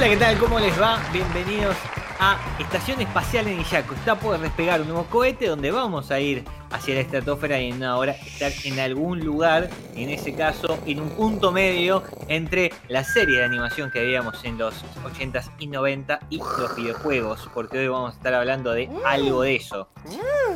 Hola, 0.00 0.08
¿qué 0.08 0.16
tal? 0.16 0.38
¿Cómo 0.38 0.58
les 0.58 0.80
va? 0.80 0.98
Bienvenidos 1.12 1.76
a 2.18 2.38
Estación 2.58 3.02
Espacial 3.02 3.46
en 3.48 3.60
Iyaco. 3.60 3.92
Está 3.92 4.14
por 4.14 4.38
despegar 4.38 4.80
un 4.80 4.88
nuevo 4.88 5.04
cohete 5.04 5.46
donde 5.46 5.70
vamos 5.70 6.10
a 6.10 6.18
ir 6.18 6.42
hacia 6.70 6.94
la 6.94 7.02
estratosfera 7.02 7.60
y 7.60 7.68
en 7.68 7.76
una 7.76 7.98
hora 7.98 8.12
estar 8.12 8.50
en 8.64 8.80
algún 8.80 9.20
lugar, 9.20 9.68
en 9.94 10.08
ese 10.08 10.34
caso 10.34 10.78
en 10.86 11.00
un 11.00 11.10
punto 11.10 11.52
medio 11.52 12.02
entre 12.28 12.72
la 12.88 13.04
serie 13.04 13.40
de 13.40 13.44
animación 13.44 13.90
que 13.90 14.00
veíamos 14.00 14.42
en 14.42 14.56
los 14.56 14.74
80s 15.04 15.50
y 15.58 15.66
90 15.66 16.18
y 16.30 16.38
los 16.38 16.74
videojuegos, 16.76 17.50
porque 17.52 17.80
hoy 17.80 17.88
vamos 17.88 18.14
a 18.14 18.16
estar 18.16 18.32
hablando 18.32 18.72
de 18.72 18.88
algo 19.04 19.42
de 19.42 19.56
eso. 19.56 19.90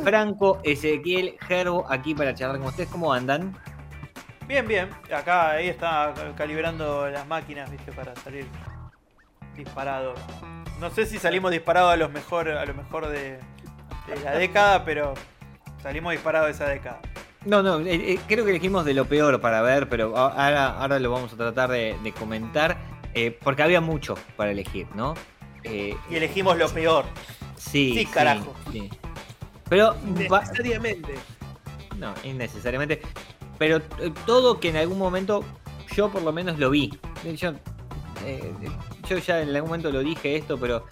Franco, 0.03 0.59
Ezequiel, 0.63 1.37
Gerbo, 1.41 1.85
aquí 1.87 2.15
para 2.15 2.33
charlar 2.33 2.57
con 2.57 2.69
ustedes, 2.69 2.89
¿cómo 2.89 3.13
andan? 3.13 3.55
Bien, 4.47 4.67
bien. 4.67 4.89
Acá 5.15 5.51
ahí 5.51 5.67
está 5.67 6.15
calibrando 6.35 7.07
las 7.11 7.27
máquinas, 7.27 7.69
viste, 7.69 7.91
para 7.91 8.15
salir 8.15 8.47
disparado. 9.55 10.13
No 10.79 10.89
sé 10.89 11.05
si 11.05 11.17
salimos 11.17 11.51
disparados 11.51 11.93
a 11.93 11.97
lo 11.97 12.09
mejor, 12.09 12.49
a 12.49 12.65
lo 12.65 12.73
mejor 12.73 13.07
de, 13.07 13.39
de 14.07 14.23
la 14.23 14.33
década, 14.33 14.85
pero 14.85 15.13
salimos 15.81 16.11
disparados 16.11 16.47
de 16.47 16.53
esa 16.53 16.67
década. 16.67 16.99
No, 17.45 17.61
no, 17.61 17.79
eh, 17.79 18.13
eh, 18.13 18.19
creo 18.27 18.43
que 18.43 18.49
elegimos 18.49 18.85
de 18.85 18.95
lo 18.95 19.05
peor 19.05 19.39
para 19.39 19.61
ver, 19.61 19.87
pero 19.87 20.17
ahora, 20.17 20.79
ahora 20.79 20.99
lo 20.99 21.11
vamos 21.11 21.31
a 21.33 21.37
tratar 21.37 21.69
de, 21.69 22.13
comentar, 22.17 22.77
eh, 23.13 23.37
porque 23.43 23.61
había 23.61 23.81
mucho 23.81 24.15
para 24.35 24.51
elegir, 24.51 24.87
¿no? 24.95 25.13
y 25.63 25.95
elegimos 26.11 26.57
lo 26.59 26.69
peor. 26.69 27.05
Sí, 27.55 27.93
sí, 27.95 28.05
carajo. 28.05 28.53
Sí, 28.71 28.87
Pero 29.67 29.95
innecesariamente. 30.05 31.15
No, 31.97 32.13
innecesariamente. 32.23 33.01
Pero 33.57 33.81
todo 34.27 34.59
que 34.59 34.69
en 34.69 34.77
algún 34.77 34.99
momento 34.99 35.43
yo 35.95 36.11
por 36.11 36.21
lo 36.21 36.31
menos 36.31 36.59
lo 36.59 36.69
vi. 36.69 36.91
Yo, 37.35 37.53
yo 39.05 39.17
ya 39.17 39.41
en 39.41 39.49
algún 39.49 39.69
momento 39.69 39.91
lo 39.91 40.01
dije 40.01 40.35
esto, 40.35 40.57
pero 40.59 40.85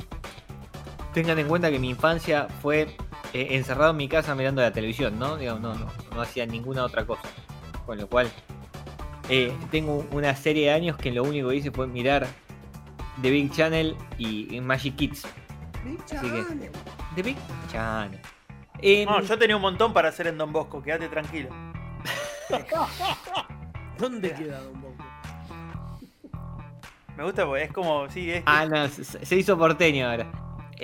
tengan 1.13 1.39
en 1.39 1.47
cuenta 1.47 1.69
que 1.69 1.79
mi 1.79 1.89
infancia 1.89 2.47
fue 2.61 2.95
eh, 3.33 3.47
encerrado 3.51 3.91
en 3.91 3.97
mi 3.97 4.07
casa 4.07 4.35
mirando 4.35 4.61
la 4.61 4.71
televisión, 4.71 5.17
¿no? 5.19 5.37
no, 5.37 5.59
no, 5.59 5.75
no 6.13 6.21
hacía 6.21 6.45
ninguna 6.45 6.83
otra 6.83 7.05
cosa. 7.05 7.23
Con 7.85 7.97
lo 7.97 8.07
cual, 8.07 8.31
eh, 9.29 9.55
tengo 9.71 10.05
una 10.11 10.35
serie 10.35 10.65
de 10.65 10.71
años 10.71 10.97
que 10.97 11.11
lo 11.11 11.23
único 11.23 11.49
que 11.49 11.55
hice 11.55 11.71
fue 11.71 11.87
mirar 11.87 12.27
The 13.21 13.29
Big 13.29 13.51
Channel 13.51 13.95
y, 14.17 14.59
Magic 14.61 14.95
Kids. 14.95 15.25
Big 15.83 16.03
Channel. 16.05 16.71
The 17.15 17.23
Big 17.23 17.37
Channel. 17.71 18.19
no, 19.05 19.21
yo 19.21 19.37
tenía 19.37 19.55
un 19.55 19.61
montón 19.61 19.93
para 19.93 20.09
hacer 20.09 20.27
en 20.27 20.37
Don 20.37 20.51
Bosco, 20.51 20.81
quédate 20.81 21.09
tranquilo. 21.09 21.49
¿Dónde 23.97 24.33
queda 24.33 24.61
Don 24.61 24.73
Bosco? 24.73 24.82
Me 27.17 27.23
gusta 27.23 27.45
porque 27.45 27.63
es 27.63 27.71
como, 27.71 28.09
sí, 28.09 28.31
es... 28.31 28.43
Ah, 28.45 28.65
no, 28.65 28.87
se 28.87 29.35
hizo 29.35 29.57
porteño 29.57 30.09
ahora. 30.09 30.25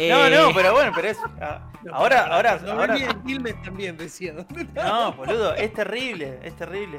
No, 0.07 0.29
no, 0.29 0.49
eh, 0.49 0.51
pero 0.53 0.73
bueno, 0.73 0.91
pero 0.95 1.09
es. 1.09 1.17
Ah, 1.41 1.61
ahora, 1.91 2.27
ahora. 2.27 2.59
ahora 2.67 2.95
Quilmes 3.25 3.61
también 3.61 3.97
decía. 3.97 4.33
No, 4.73 5.13
boludo, 5.13 5.53
es 5.55 5.73
terrible, 5.73 6.39
es 6.43 6.55
terrible. 6.55 6.97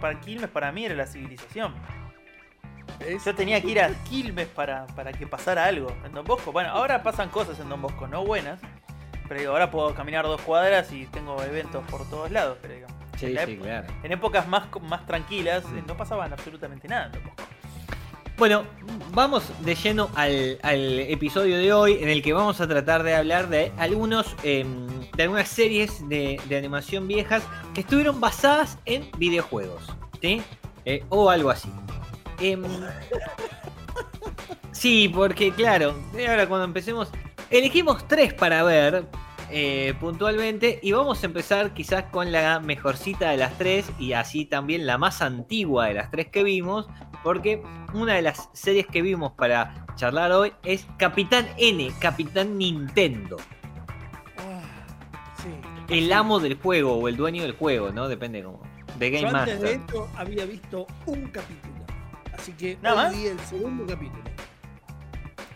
Para 0.00 0.20
Quilmes, 0.20 0.50
para 0.50 0.70
mí, 0.70 0.84
era 0.84 0.94
la 0.94 1.06
civilización. 1.06 1.74
Yo 3.24 3.34
tenía 3.34 3.60
que 3.60 3.68
ir 3.68 3.80
a 3.80 3.90
Quilmes 4.04 4.48
para, 4.48 4.86
para 4.88 5.12
que 5.12 5.26
pasara 5.26 5.64
algo. 5.64 5.88
En 6.04 6.12
Don 6.12 6.24
Bosco, 6.24 6.52
bueno, 6.52 6.70
ahora 6.70 7.02
pasan 7.02 7.28
cosas 7.28 7.58
en 7.60 7.68
Don 7.68 7.80
Bosco, 7.80 8.06
no 8.06 8.24
buenas. 8.24 8.60
Pero 9.28 9.40
digo, 9.40 9.52
ahora 9.52 9.70
puedo 9.70 9.94
caminar 9.94 10.24
dos 10.24 10.40
cuadras 10.40 10.90
y 10.92 11.06
tengo 11.06 11.42
eventos 11.42 11.84
por 11.90 12.08
todos 12.08 12.30
lados. 12.30 12.58
Pero 12.62 12.74
digo, 12.74 12.86
sí, 13.16 13.36
sí, 13.44 13.56
claro. 13.56 13.86
en 14.02 14.12
épocas 14.12 14.48
más, 14.48 14.68
más 14.82 15.06
tranquilas 15.06 15.64
no 15.86 15.96
pasaban 15.96 16.32
absolutamente 16.32 16.88
nada 16.88 17.06
en 17.06 17.12
Don 17.12 17.24
Bosco. 17.24 17.47
Bueno, 18.38 18.62
vamos 19.14 19.42
de 19.64 19.74
lleno 19.74 20.10
al, 20.14 20.60
episodio 20.62 21.58
de 21.58 21.72
hoy 21.72 21.98
en 22.00 22.08
el 22.08 22.22
que 22.22 22.32
vamos 22.32 22.60
a 22.60 22.68
tratar 22.68 23.02
de 23.02 23.16
hablar 23.16 23.48
de 23.48 23.72
algunos 23.78 24.36
em, 24.44 24.86
de 25.16 25.24
algunas 25.24 25.48
series 25.48 26.08
de, 26.08 26.40
animación 26.56 27.08
viejas 27.08 27.42
que 27.74 27.80
estuvieron 27.80 28.20
basadas 28.20 28.78
en 28.84 29.10
videojuegos, 29.18 29.82
¿sí? 30.22 30.40
Eh, 30.84 31.04
o 31.08 31.28
algo 31.30 31.50
así. 31.50 31.68
Em, 32.40 32.62
sí, 34.70 35.08
porque 35.08 35.50
claro, 35.50 35.96
ahora 36.28 36.46
cuando 36.46 36.64
empecemos, 36.64 37.08
elegimos 37.50 38.06
tres 38.06 38.34
para 38.34 38.62
ver 38.62 39.04
eh, 39.50 39.94
puntualmente 40.00 40.78
y 40.82 40.92
vamos 40.92 41.22
a 41.22 41.26
empezar 41.26 41.72
quizás 41.72 42.04
con 42.04 42.32
la 42.32 42.60
mejorcita 42.60 43.30
de 43.30 43.36
las 43.38 43.56
tres 43.56 43.90
y 43.98 44.12
así 44.12 44.44
también 44.44 44.86
la 44.86 44.98
más 44.98 45.22
antigua 45.22 45.86
de 45.86 45.94
las 45.94 46.10
tres 46.10 46.28
que 46.28 46.42
vimos, 46.42 46.86
porque 47.22 47.62
una 47.94 48.14
de 48.14 48.22
las 48.22 48.50
series 48.52 48.86
que 48.86 49.02
vimos 49.02 49.32
para 49.32 49.86
charlar 49.96 50.32
hoy 50.32 50.52
es 50.64 50.86
Capitán 50.98 51.46
N, 51.56 51.90
Capitán 51.98 52.58
Nintendo. 52.58 53.38
Ah, 54.38 54.60
el 55.88 56.12
amo 56.12 56.40
del 56.40 56.58
juego 56.58 56.94
o 56.94 57.08
el 57.08 57.16
dueño 57.16 57.42
del 57.42 57.52
juego, 57.52 57.90
¿no? 57.90 58.08
Depende 58.08 58.42
como. 58.42 58.60
De 58.98 59.10
Game 59.10 59.30
Yo 59.30 59.36
antes 59.36 59.60
de 59.60 59.72
esto 59.74 60.08
había 60.16 60.44
visto 60.44 60.86
un 61.06 61.28
capítulo. 61.28 61.74
Así 62.36 62.52
que 62.52 62.76
¿Nada 62.82 63.10
vi 63.10 63.26
el 63.26 63.40
segundo 63.40 63.86
capítulo. 63.86 64.24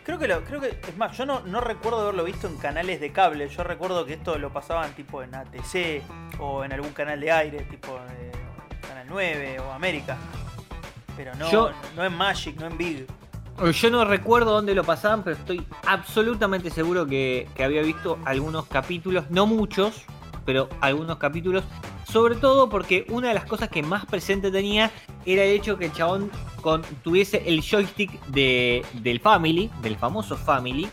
Creo 0.03 0.19
que 0.19 0.27
lo, 0.27 0.43
creo 0.43 0.59
que, 0.59 0.77
es 0.87 0.97
más, 0.97 1.17
yo 1.17 1.25
no, 1.25 1.41
no 1.41 1.61
recuerdo 1.61 2.01
haberlo 2.01 2.23
visto 2.23 2.47
en 2.47 2.57
canales 2.57 2.99
de 2.99 3.11
cable. 3.11 3.47
Yo 3.47 3.63
recuerdo 3.63 4.05
que 4.05 4.13
esto 4.13 4.37
lo 4.37 4.51
pasaban 4.51 4.93
tipo 4.93 5.23
en 5.23 5.33
ATC 5.33 6.03
o 6.39 6.63
en 6.63 6.73
algún 6.73 6.91
canal 6.91 7.19
de 7.19 7.31
aire, 7.31 7.63
tipo 7.63 7.97
eh, 8.09 8.31
Canal 8.87 9.05
9 9.07 9.59
o 9.59 9.71
América. 9.71 10.17
Pero 11.15 11.33
no, 11.35 11.71
no 11.95 12.03
en 12.03 12.13
Magic, 12.13 12.59
no 12.59 12.67
en 12.67 12.77
Big. 12.77 13.07
Yo 13.71 13.89
no 13.91 14.03
recuerdo 14.03 14.51
dónde 14.51 14.73
lo 14.73 14.83
pasaban, 14.83 15.23
pero 15.23 15.37
estoy 15.37 15.65
absolutamente 15.85 16.69
seguro 16.69 17.05
que, 17.05 17.47
había 17.63 17.81
visto 17.81 18.17
algunos 18.25 18.65
capítulos, 18.65 19.29
no 19.29 19.45
muchos, 19.45 20.05
pero 20.45 20.69
algunos 20.81 21.17
capítulos. 21.17 21.63
Sobre 22.05 22.35
todo 22.35 22.69
porque 22.69 23.05
una 23.09 23.29
de 23.29 23.33
las 23.33 23.45
cosas 23.45 23.69
que 23.69 23.81
más 23.81 24.05
presente 24.05 24.51
tenía 24.51 24.91
era 25.25 25.43
el 25.43 25.51
hecho 25.51 25.77
que 25.77 25.85
el 25.85 25.93
chabón 25.93 26.29
tuviese 27.03 27.43
el 27.45 27.61
joystick 27.61 28.11
de, 28.27 28.85
del 28.93 29.19
Family, 29.19 29.69
del 29.81 29.97
famoso 29.97 30.37
Family, 30.37 30.87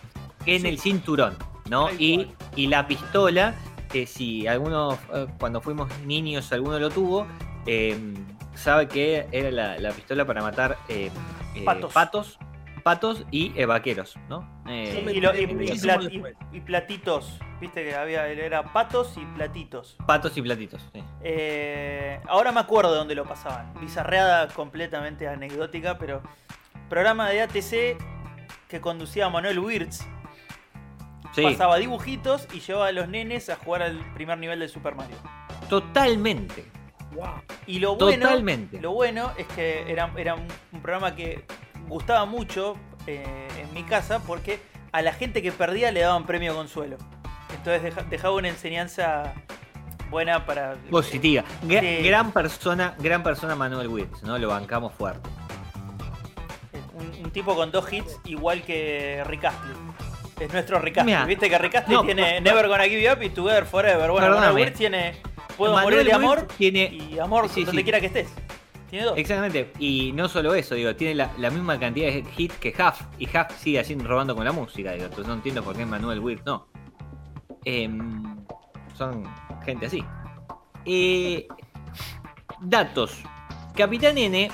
en 0.46 0.66
el 0.66 0.78
cinturón, 0.78 1.36
¿no? 1.68 1.90
Y, 1.92 2.28
y, 2.56 2.68
la 2.68 2.86
pistola, 2.86 3.54
que 3.90 4.06
si 4.06 4.46
algunos, 4.46 4.98
eh, 5.12 5.26
cuando 5.38 5.60
fuimos 5.60 5.90
niños, 6.06 6.50
alguno 6.52 6.78
lo 6.78 6.90
tuvo, 6.90 7.26
eh, 7.66 7.96
sabe 8.54 8.88
que 8.88 9.26
era 9.32 9.50
la, 9.78 9.92
pistola 9.92 10.26
para 10.26 10.42
matar 10.42 10.78
eh, 10.88 11.10
eh, 11.54 11.64
patos. 11.64 11.92
patos. 11.92 12.38
Y 13.30 13.52
eh, 13.56 13.66
vaqueros, 13.66 14.16
¿no? 14.28 14.48
y, 16.52 16.60
platitos, 16.60 17.38
viste 17.60 17.84
que 17.84 17.94
había, 17.94 18.26
era 18.28 18.72
patos 18.72 19.16
y 19.16 19.24
platitos. 19.36 19.96
Patos 20.06 20.36
y 20.36 20.42
platitos, 20.42 20.88
ahora 22.28 22.52
me 22.52 22.60
acuerdo 22.60 22.92
de 22.92 22.98
dónde 22.98 23.14
lo 23.14 23.24
pasaban. 23.24 23.72
Bizarreada 23.80 24.48
completamente 24.48 25.28
anecdótica, 25.28 25.98
pero 25.98 26.22
programa 26.88 27.28
de 27.30 27.42
ATC 27.42 27.98
que 28.68 28.80
conducía 28.80 29.28
Manuel 29.28 29.58
Wirtz. 29.58 30.06
Pasaba 31.42 31.76
dibujitos 31.76 32.48
y 32.52 32.60
llevaba 32.60 32.88
a 32.88 32.92
los 32.92 33.08
nenes 33.08 33.50
a 33.50 33.56
jugar 33.56 33.82
al 33.82 34.12
primer 34.14 34.38
nivel 34.38 34.58
del 34.58 34.68
Super 34.68 34.94
Mario. 34.94 35.16
Totalmente. 35.68 36.64
Y 37.66 37.78
lo 37.78 37.96
bueno, 37.96 38.28
lo 38.80 38.92
bueno 38.92 39.32
es 39.36 39.46
que 39.48 39.90
era, 39.90 40.12
era 40.16 40.34
un, 40.34 40.48
programa 40.80 41.14
que 41.14 41.44
gustaba 41.90 42.24
mucho 42.24 42.76
eh, 43.06 43.48
en 43.58 43.74
mi 43.74 43.82
casa 43.82 44.20
porque 44.20 44.60
a 44.92 45.02
la 45.02 45.12
gente 45.12 45.42
que 45.42 45.52
perdía 45.52 45.92
le 45.92 46.00
daban 46.00 46.24
premio 46.24 46.54
consuelo. 46.54 46.96
Entonces 47.54 47.94
dejaba 48.08 48.34
una 48.34 48.48
enseñanza 48.48 49.34
buena 50.10 50.46
para. 50.46 50.76
Positiva. 50.90 51.44
Gran 51.62 52.32
persona, 52.32 52.94
gran 52.98 53.22
persona 53.22 53.54
Manuel 53.54 53.88
Wills, 53.88 54.22
¿no? 54.22 54.38
Lo 54.38 54.48
bancamos 54.48 54.94
fuerte. 54.94 55.28
Un, 57.22 57.30
tipo 57.30 57.54
con 57.54 57.70
dos 57.70 57.90
hits 57.92 58.18
igual 58.24 58.62
que 58.62 59.22
Rick 59.26 59.44
Astley. 59.44 59.76
Es 60.40 60.52
nuestro 60.52 60.78
Ricasti. 60.78 61.12
Viste 61.26 61.50
que 61.50 61.58
Ricasti 61.58 61.94
tiene 62.06 62.40
Never 62.40 62.66
Gonna 62.66 62.84
Give 62.84 63.02
You 63.02 63.12
Up 63.12 63.22
y 63.22 63.28
Together 63.28 63.66
Forever. 63.66 64.10
Bueno, 64.10 64.30
Manuel 64.30 64.54
Wirtz 64.54 64.78
tiene 64.78 65.14
Puedo 65.60 65.78
morir 65.78 66.04
de 66.04 66.12
amor 66.14 66.48
tiene... 66.56 66.84
y 66.86 67.18
amor 67.18 67.50
donde 67.54 67.82
quiera 67.82 68.00
que 68.00 68.06
estés. 68.06 68.28
Tiene 68.90 69.04
dos. 69.06 69.16
Exactamente. 69.16 69.72
Y 69.78 70.12
no 70.12 70.28
solo 70.28 70.52
eso, 70.54 70.74
digo, 70.74 70.94
tiene 70.96 71.14
la, 71.14 71.50
misma 71.50 71.78
cantidad 71.78 72.08
de 72.08 72.24
hits 72.36 72.56
que 72.56 72.70
Huff. 72.70 73.02
Y 73.18 73.26
Huff 73.26 73.56
sigue 73.56 73.78
así 73.78 73.94
robando 73.94 74.34
con 74.34 74.44
la 74.44 74.52
música, 74.52 74.92
digo. 74.92 75.04
Entonces 75.04 75.28
no 75.28 75.34
entiendo 75.34 75.62
por 75.62 75.76
qué 75.76 75.86
Manuel 75.86 76.18
Wirtz 76.18 76.44
no. 76.44 76.66
Em, 77.64 78.36
son 78.96 79.24
gente 79.64 79.86
así. 79.86 80.04
Eh, 80.84 81.46
datos. 82.62 83.22
Capitán 83.76 84.18
N, 84.18 84.50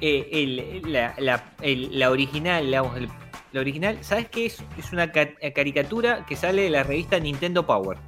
eh, 0.00 0.82
la, 0.86 2.10
original, 2.10 2.70
la 2.70 2.82
original, 3.60 3.98
¿sabes 4.02 4.28
qué 4.28 4.46
es? 4.46 4.62
Es 4.78 4.92
una 4.92 5.10
caricatura 5.10 6.24
que 6.26 6.36
sale 6.36 6.62
de 6.62 6.70
la 6.70 6.84
revista 6.84 7.18
Nintendo 7.18 7.66
Power. 7.66 7.98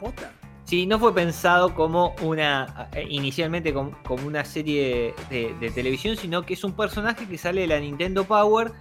¿Posta? 0.00 0.32
Sí, 0.68 0.86
no 0.86 0.98
fue 0.98 1.14
pensado 1.14 1.74
como 1.74 2.14
una. 2.20 2.90
Eh, 2.92 3.06
inicialmente 3.08 3.72
como, 3.72 3.92
una 4.26 4.44
serie 4.44 5.14
de, 5.30 5.70
televisión, 5.74 6.16
sino 6.16 6.42
que 6.42 6.52
es 6.52 6.62
un 6.62 6.72
personaje 6.72 7.26
que 7.26 7.38
sale 7.38 7.62
de 7.62 7.68
la 7.68 7.80
Nintendo 7.80 8.24
Power 8.24 8.72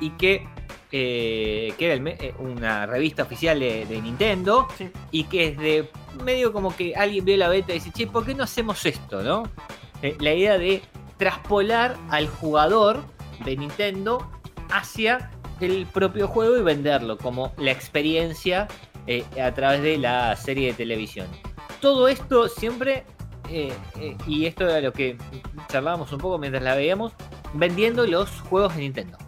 y 0.00 0.10
que 0.10 0.46
eh, 0.92 1.72
que 1.78 1.92
era 1.92 2.10
eh, 2.10 2.34
una 2.40 2.84
revista 2.84 3.22
oficial 3.22 3.60
de, 3.60 4.00
Nintendo, 4.02 4.66
y 5.12 5.24
que 5.24 5.48
es 5.48 5.58
de 5.58 5.88
medio 6.24 6.52
como 6.52 6.74
que 6.74 6.96
alguien 6.96 7.24
vio 7.24 7.36
la 7.36 7.48
beta 7.48 7.72
y 7.72 7.74
dice, 7.74 7.92
che, 7.92 8.06
¿por 8.08 8.26
qué 8.26 8.34
no 8.34 8.42
hacemos 8.42 8.84
esto? 8.86 9.22
¿no? 9.22 9.44
Eh, 10.02 10.16
la 10.18 10.34
idea 10.34 10.58
de 10.58 10.82
traspolar 11.16 11.96
al 12.08 12.28
jugador 12.28 13.04
de 13.44 13.56
Nintendo 13.56 14.28
hacia 14.72 15.30
el 15.60 15.86
propio 15.86 16.26
juego 16.26 16.56
y 16.56 16.62
venderlo 16.62 17.18
como 17.18 17.52
la 17.58 17.70
experiencia 17.70 18.66
a 19.42 19.52
través 19.54 19.82
de 19.82 19.98
la 19.98 20.36
serie 20.36 20.68
de 20.68 20.74
televisión. 20.74 21.26
Todo 21.80 22.08
esto 22.08 22.48
siempre, 22.48 23.04
y 24.26 24.46
esto 24.46 24.68
era 24.68 24.80
lo 24.80 24.92
que 24.92 25.16
charlábamos 25.68 26.12
un 26.12 26.18
poco 26.18 26.38
mientras 26.38 26.62
la 26.62 26.74
veíamos, 26.74 27.12
vendiendo 27.54 28.06
los 28.06 28.30
juegos 28.42 28.74
de 28.76 28.82
Nintendo. 28.82 29.18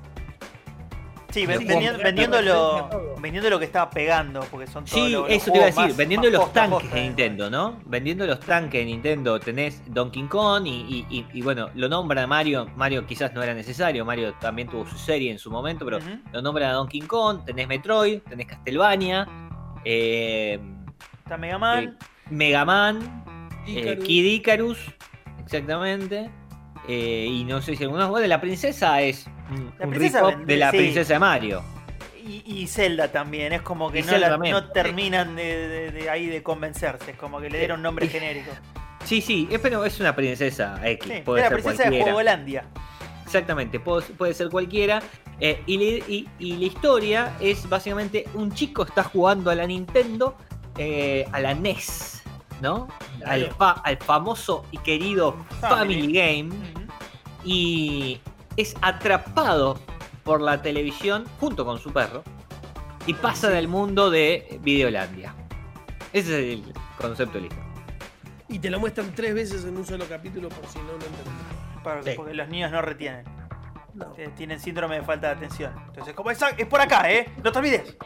Sí, 1.33 1.47
vendiendo, 1.47 2.43
lo, 2.43 3.59
que 3.59 3.65
estaba 3.65 3.89
pegando, 3.89 4.41
porque 4.51 4.67
son 4.67 4.85
todos 4.85 5.09
Sí, 5.09 5.17
eso 5.29 5.51
te 5.51 5.57
iba 5.57 5.67
a 5.67 5.71
decir, 5.71 5.95
vendiendo 5.97 6.29
los 6.29 6.53
tanques 6.53 6.93
de 6.93 7.01
Nintendo, 7.01 7.49
¿no? 7.49 7.81
Vendiendo 7.87 8.27
los 8.27 8.39
tanques 8.41 8.81
de 8.81 8.85
Nintendo, 8.85 9.41
tenés 9.41 9.83
Donkey 9.87 10.25
Kong 10.25 10.67
y, 10.67 11.43
bueno, 11.43 11.71
lo 11.75 11.89
nombra 11.89 12.27
Mario, 12.27 12.67
Mario 12.77 13.07
quizás 13.07 13.33
no 13.33 13.43
era 13.43 13.55
necesario, 13.55 14.05
Mario 14.05 14.35
también 14.35 14.69
tuvo 14.69 14.87
su 14.87 14.99
serie 14.99 15.31
en 15.31 15.39
su 15.39 15.51
momento, 15.51 15.87
pero 15.87 16.01
lo 16.33 16.43
nombra 16.43 16.71
Donkey 16.73 17.01
Kong, 17.01 17.45
tenés 17.47 17.67
Metroid, 17.67 18.21
tenés 18.29 18.47
Castlevania, 18.47 19.27
eh, 19.85 20.61
está 21.19 21.37
Mega 21.37 21.59
Man, 21.59 21.85
eh, 21.85 22.05
Mega 22.31 22.65
Man, 22.65 23.25
eh, 23.67 23.99
Kid 24.05 24.25
Icarus, 24.25 24.79
exactamente. 25.43 26.31
Eh, 26.89 27.27
y 27.31 27.45
no 27.45 27.63
sé 27.63 27.77
si 27.77 27.85
algunos. 27.85 28.09
Bueno, 28.11 28.27
la 28.27 28.41
princesa 28.41 29.01
es 29.01 29.27
un, 29.51 30.47
de 30.47 30.57
la 30.57 30.71
princesa 30.71 31.15
de 31.15 31.19
Mario. 31.19 31.63
Y, 32.25 32.69
Zelda 32.69 33.11
también, 33.11 33.53
es 33.53 33.63
como 33.63 33.91
que 33.91 34.03
no, 34.03 34.71
terminan 34.71 35.35
de, 35.35 36.07
ahí 36.09 36.27
de 36.27 36.41
convencerse, 36.41 37.11
es 37.11 37.17
como 37.17 37.41
que 37.41 37.51
le 37.51 37.59
dieron 37.59 37.83
nombre 37.83 38.07
genérico. 38.07 38.53
Sí, 39.05 39.21
sí, 39.21 39.49
es, 39.51 39.59
pero 39.59 39.85
es 39.85 39.99
una 39.99 40.15
princesa 40.15 40.81
X. 40.85 41.23
puede 41.25 41.43
es 41.43 41.51
la 41.51 41.57
princesa 41.57 41.91
de 41.91 42.03
Jugolandia. 42.03 42.65
Exactamente, 43.25 43.81
puede, 43.81 44.35
ser 44.35 44.51
cualquiera. 44.51 45.03
Eh, 45.41 45.63
y, 45.67 46.57
la 46.57 46.65
historia 46.65 47.37
es 47.41 47.69
básicamente 47.69 48.27
un 48.35 48.53
chico 48.53 48.85
está 48.85 49.03
jugando 49.03 49.51
a 49.51 49.55
la 49.55 49.67
Nintendo, 49.67 50.37
eh, 50.79 51.27
a 51.33 51.41
la 51.41 51.55
NES, 51.55 52.23
¿no? 52.61 52.89
Al, 53.27 53.51
al, 53.59 53.97
famoso 53.99 54.65
y 54.71 54.79
querido 54.79 55.37
Family, 55.61 56.13
Game. 56.13 56.51
Y 57.45 58.21
es 58.57 58.77
atrapado 58.83 59.79
por 60.23 60.41
la 60.41 60.63
televisión 60.63 61.25
junto 61.41 61.65
con 61.65 61.79
su 61.79 61.93
perro 61.93 62.23
y 63.07 63.15
pasa 63.15 63.51
del 63.51 63.69
mundo 63.69 64.11
de 64.11 64.61
Videolandia. 64.63 65.35
Ese 66.13 66.53
es 66.53 66.59
el 66.59 66.73
concepto 66.99 67.41
listo. 67.41 67.57
Y 68.49 68.59
te 68.59 68.71
lo 68.71 68.79
muestran 68.79 69.15
tres 69.15 69.35
veces 69.35 69.65
en 69.65 69.77
un 69.77 69.87
solo 69.87 70.05
capítulo 70.09 70.49
por 70.51 70.67
si 70.67 70.79
no 70.79 70.89
lo 70.89 70.95
entendés. 70.95 72.17
Porque 72.17 72.35
los 72.35 72.49
niños 72.49 72.71
no 72.71 72.83
retienen. 72.83 73.25
Eh, 74.17 74.31
tienen 74.37 74.59
síndrome 74.59 74.97
de 74.97 75.03
falta 75.03 75.29
de 75.29 75.33
atención. 75.35 75.73
Entonces, 75.89 76.15
como 76.15 76.31
es, 76.31 76.39
es 76.57 76.67
por 76.67 76.81
acá, 76.81 77.11
¿eh? 77.11 77.31
No 77.43 77.53
te 77.53 77.59
olvides. 77.59 77.97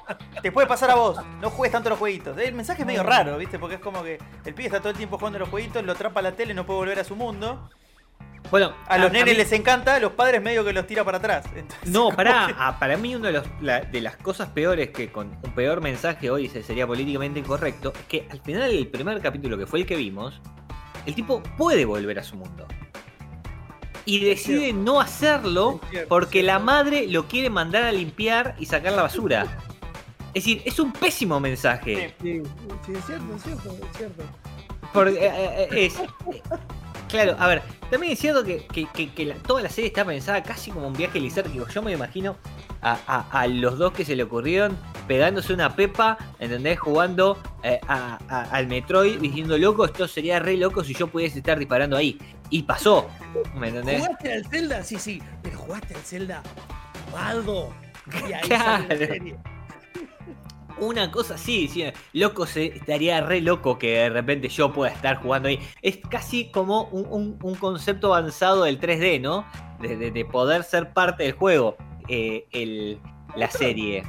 Te 0.43 0.51
puede 0.51 0.67
pasar 0.67 0.91
a 0.91 0.97
vos. 0.97 1.19
No 1.41 1.51
juegues 1.51 1.73
tanto 1.73 1.91
los 1.91 1.99
jueguitos. 1.99 2.37
El 2.39 2.55
mensaje 2.55 2.83
es 2.83 2.87
medio 2.87 3.03
raro, 3.03 3.39
¿viste? 3.39 3.59
Porque 3.59 3.77
es 3.77 3.81
como 3.81 4.03
que 4.03 4.19
el 4.45 4.55
pibe 4.55 4.67
está 4.67 4.81
todo 4.81 4.91
el 4.91 4.97
tiempo 4.97 5.19
jugando 5.19 5.39
los 5.39 5.49
jueguitos, 5.49 5.85
lo 5.85 5.93
atrapa 5.93 6.21
a 6.21 6.23
la 6.25 6.33
tele, 6.33 6.55
no 6.55 6.67
puede 6.67 6.79
volver 6.81 6.99
a 6.99 7.05
su 7.05 7.15
mundo. 7.15 7.71
Bueno, 8.51 8.73
a 8.87 8.99
los 8.99 9.11
nenes 9.11 9.37
les 9.37 9.51
encanta, 9.53 9.97
a 9.97 10.01
los 10.01 10.13
padres 10.13 10.41
medio 10.41 10.65
que 10.65 10.73
los 10.73 10.87
tira 10.87 11.05
para 11.05 11.19
atrás. 11.19 11.47
no, 11.85 12.11
para, 12.17 12.77
para 12.79 12.97
mí 12.97 13.15
una 13.15 13.31
de, 13.31 14.01
las 14.01 14.17
cosas 14.17 14.49
peores 14.51 14.91
que 14.91 15.11
con 15.11 15.37
un 15.43 15.53
peor 15.53 15.81
mensaje 15.81 16.31
hoy 16.31 16.49
sería 16.49 16.87
políticamente 16.87 17.41
incorrecto 17.41 17.93
es 17.99 18.05
que 18.07 18.29
al 18.31 18.41
final 18.41 18.71
del 18.71 18.87
primer 18.89 19.21
capítulo 19.21 19.59
que 19.59 19.67
fue 19.67 19.81
el 19.81 19.87
que 19.87 19.97
vimos, 19.97 20.41
el 21.07 21.15
tipo 21.15 21.43
puede 21.57 21.85
volver 21.85 22.19
a 22.19 22.23
su 22.23 22.37
mundo. 22.37 22.67
Y 24.07 24.21
decide 24.21 24.73
no 24.73 25.01
hacerlo 25.01 25.81
porque 26.09 26.43
la 26.43 26.59
madre 26.59 27.07
lo 27.09 27.27
quiere 27.27 27.51
mandar 27.51 27.85
a 27.85 27.93
limpiar 27.93 28.55
y 28.59 28.67
sacar 28.67 28.93
la 28.93 29.03
basura. 29.03 29.59
Es 30.33 30.45
decir, 30.45 30.63
es 30.65 30.79
un 30.79 30.93
pésimo 30.93 31.41
mensaje. 31.41 32.15
Sí, 32.23 32.43
sí, 32.85 32.93
es 32.93 33.07
cierto, 33.07 33.37
es 33.37 33.43
cierto, 33.43 33.77
es 33.91 33.97
cierto. 33.97 34.23
Porque, 34.93 35.17
eh, 35.19 35.69
eh, 35.73 35.87
es, 35.87 35.95
Claro, 37.09 37.37
a 37.39 37.47
ver, 37.47 37.63
también 37.91 38.13
es 38.13 38.19
cierto 38.19 38.45
que, 38.45 38.67
toda 39.47 39.63
la 39.63 39.69
serie 39.69 39.89
está 39.89 40.05
pensada 40.05 40.43
casi 40.43 40.71
como 40.71 40.89
un 40.89 40.93
viaje 40.93 41.21
lisérgico. 41.21 41.69
Yo 41.69 41.83
me 41.83 41.93
imagino 41.93 42.37
a, 42.83 43.47
los 43.49 43.79
dos 43.79 43.93
que 43.93 44.05
se 44.05 44.17
le 44.17 44.25
ocurrieron 44.25 44.77
pegándose 45.07 45.53
una 45.53 45.75
pepa, 45.75 46.19
¿entendés? 46.39 46.79
Jugando 46.79 47.39
eh, 47.63 47.81
al 47.89 48.67
Metroid 48.67 49.19
diciendo, 49.21 49.57
loco, 49.57 49.85
esto 49.85 50.09
sería 50.09 50.41
re 50.41 50.57
loco 50.57 50.83
si 50.83 50.95
yo 50.95 51.07
pudiese 51.07 51.39
estar 51.39 51.59
disparando 51.59 51.97
ahí. 51.97 52.19
Y 52.51 52.63
pasó, 52.63 53.09
¿me 53.55 53.69
entendés? 53.69 54.01
¿Jugaste 54.01 54.33
al 54.33 54.47
Zelda? 54.47 54.85
Sí, 54.85 54.99
sí, 54.99 55.23
pero 55.43 55.59
jugaste 55.59 55.95
al 55.95 56.01
Zelda 56.01 56.43
maldo. 57.13 57.73
Y 58.29 58.33
ahí 58.33 58.41
claro 58.43 58.87
una 60.79 61.11
cosa 61.11 61.35
así, 61.35 61.69
sí, 61.69 61.85
loco, 62.13 62.47
se, 62.47 62.67
estaría 62.67 63.21
re 63.21 63.41
loco 63.41 63.79
que 63.79 63.99
de 63.99 64.11
repente 64.11 64.49
yo 64.49 64.73
pueda 64.73 64.93
estar 64.93 65.17
jugando 65.17 65.49
ahí. 65.49 65.61
Es 65.83 65.99
casi 66.11 66.51
como 66.51 66.85
un, 66.85 67.37
concepto 67.57 68.15
avanzado 68.15 68.65
del 68.65 68.81
3D, 68.81 69.21
¿no? 69.21 69.47
De, 69.81 70.25
poder 70.25 70.63
ser 70.63 70.93
parte 70.93 71.25
del 71.25 71.33
juego, 71.33 71.77
eh, 72.09 72.99
la 73.37 73.51
serie. 73.51 74.05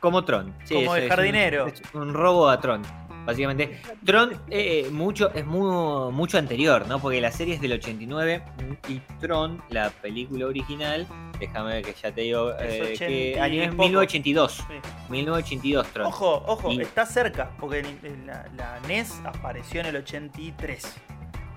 Como 0.00 0.24
Tron. 0.24 0.54
como 0.68 0.94
el 0.94 1.08
jardinero. 1.08 1.66
un 1.94 2.12
robo 2.12 2.48
a 2.48 2.60
Tron 2.60 2.82
básicamente. 3.26 3.78
Tron 4.04 4.40
eh, 4.48 4.88
mucho, 4.90 5.32
es 5.34 5.44
muy, 5.44 6.12
mucho 6.12 6.38
anterior, 6.38 6.86
¿no? 6.88 7.00
Porque 7.00 7.20
la 7.20 7.32
serie 7.32 7.54
es 7.54 7.60
del 7.60 7.72
89 7.72 8.42
y 8.88 9.00
Tron, 9.20 9.60
la 9.68 9.90
película 9.90 10.46
original, 10.46 11.06
déjame 11.38 11.74
ver 11.74 11.84
que 11.84 11.94
ya 12.00 12.12
te 12.12 12.22
digo, 12.22 12.52
eh, 12.58 12.94
que 12.96 13.40
año 13.40 13.62
es 13.62 13.70
1982. 13.70 14.64
1982 15.10 15.86
Tron. 15.88 16.06
Ojo, 16.06 16.42
ojo, 16.46 16.70
está 16.80 17.04
cerca, 17.04 17.50
porque 17.58 17.84
la, 18.24 18.80
NES 18.86 19.20
apareció 19.24 19.80
en 19.80 19.86
el 19.86 19.96
83. 19.96 20.94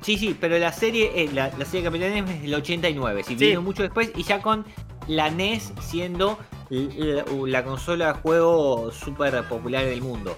Sí, 0.02 0.18
sí, 0.18 0.36
pero 0.40 0.58
la 0.58 0.72
serie, 0.72 1.12
eh, 1.16 1.30
la, 1.32 1.52
serie 1.66 1.84
Capitán 1.84 2.14
NES 2.14 2.30
es 2.30 2.42
del 2.42 2.56
89, 2.56 3.24
si 3.24 3.36
vino 3.36 3.62
mucho 3.62 3.84
después 3.84 4.12
y 4.16 4.24
ya 4.24 4.42
con 4.42 4.66
la 5.08 5.30
NES 5.30 5.74
siendo 5.82 6.40
la, 6.70 7.26
la 7.48 7.64
consola 7.64 8.14
de 8.14 8.14
juego 8.14 8.92
súper 8.92 9.44
popular 9.44 9.86
del 9.86 10.02
mundo. 10.02 10.38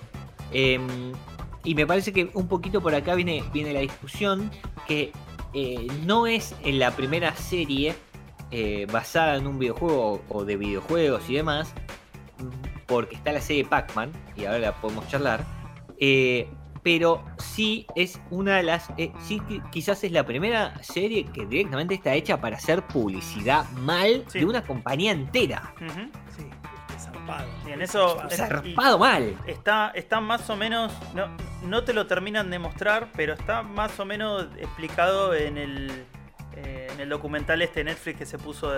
Em, 0.51 1.13
y 1.63 1.75
me 1.75 1.85
parece 1.85 2.11
que 2.11 2.29
un 2.33 2.47
poquito 2.47 2.81
por 2.81 2.95
acá 2.95 3.15
viene, 3.15 3.43
viene 3.53 3.73
la 3.73 3.81
discusión 3.81 4.51
que 4.87 5.11
eh, 5.53 5.87
no 6.05 6.27
es 6.27 6.55
en 6.63 6.79
la 6.79 6.91
primera 6.91 7.35
serie 7.35 7.95
eh, 8.51 8.87
basada 8.91 9.35
en 9.35 9.47
un 9.47 9.59
videojuego 9.59 10.21
o 10.29 10.45
de 10.45 10.57
videojuegos 10.57 11.29
y 11.29 11.35
demás, 11.35 11.73
porque 12.87 13.15
está 13.15 13.31
la 13.31 13.41
serie 13.41 13.63
Pac-Man, 13.63 14.11
y 14.35 14.45
ahora 14.45 14.59
la 14.59 14.75
podemos 14.75 15.07
charlar, 15.07 15.45
eh, 15.99 16.49
pero 16.83 17.23
sí 17.37 17.85
es 17.95 18.19
una 18.31 18.57
de 18.57 18.63
las, 18.63 18.89
sí 19.23 19.41
quizás 19.71 20.03
es 20.03 20.11
la 20.11 20.25
primera 20.25 20.81
serie 20.83 21.25
que 21.25 21.45
directamente 21.45 21.93
está 21.93 22.13
hecha 22.15 22.41
para 22.41 22.57
hacer 22.57 22.85
publicidad 22.87 23.69
mal 23.71 24.25
de 24.33 24.45
una 24.45 24.63
compañía 24.63 25.11
entera. 25.11 25.73
En 27.67 27.81
eso. 27.81 28.17
Zarpado 28.29 28.99
mal. 28.99 29.37
Está, 29.47 29.91
está 29.95 30.19
más 30.21 30.49
o 30.49 30.55
menos. 30.55 30.91
No, 31.13 31.27
no 31.63 31.83
te 31.83 31.93
lo 31.93 32.07
terminan 32.07 32.49
de 32.49 32.59
mostrar, 32.59 33.09
pero 33.15 33.33
está 33.33 33.63
más 33.63 33.99
o 33.99 34.05
menos 34.05 34.47
explicado 34.57 35.33
en 35.33 35.57
el. 35.57 36.05
Eh, 36.53 36.89
en 36.91 36.99
el 36.99 37.07
documental 37.07 37.61
este 37.61 37.81
Netflix 37.81 38.19
que 38.19 38.25
se 38.25 38.37
puso 38.37 38.69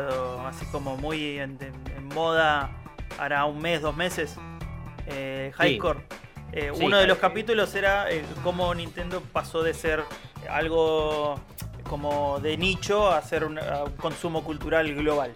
así 0.45 0.63
como 0.67 0.95
muy 0.95 1.39
en, 1.39 1.57
moda 2.13 2.69
hará 3.17 3.45
un 3.45 3.59
mes, 3.59 3.81
dos 3.81 3.95
meses, 3.95 4.37
eh, 5.07 5.51
Highcore. 5.59 6.01
Eh, 6.51 6.71
uno 6.71 6.97
de 6.97 7.07
los 7.07 7.17
capítulos 7.17 7.73
era 7.73 8.11
eh, 8.11 8.23
cómo 8.43 8.73
Nintendo 8.75 9.21
pasó 9.21 9.63
de 9.63 9.73
ser 9.73 10.03
algo 10.47 11.39
como 11.89 12.39
de 12.39 12.57
nicho 12.57 13.11
a 13.11 13.21
ser 13.23 13.43
un, 13.43 13.59
consumo 13.97 14.43
cultural 14.43 14.93
global. 14.93 15.33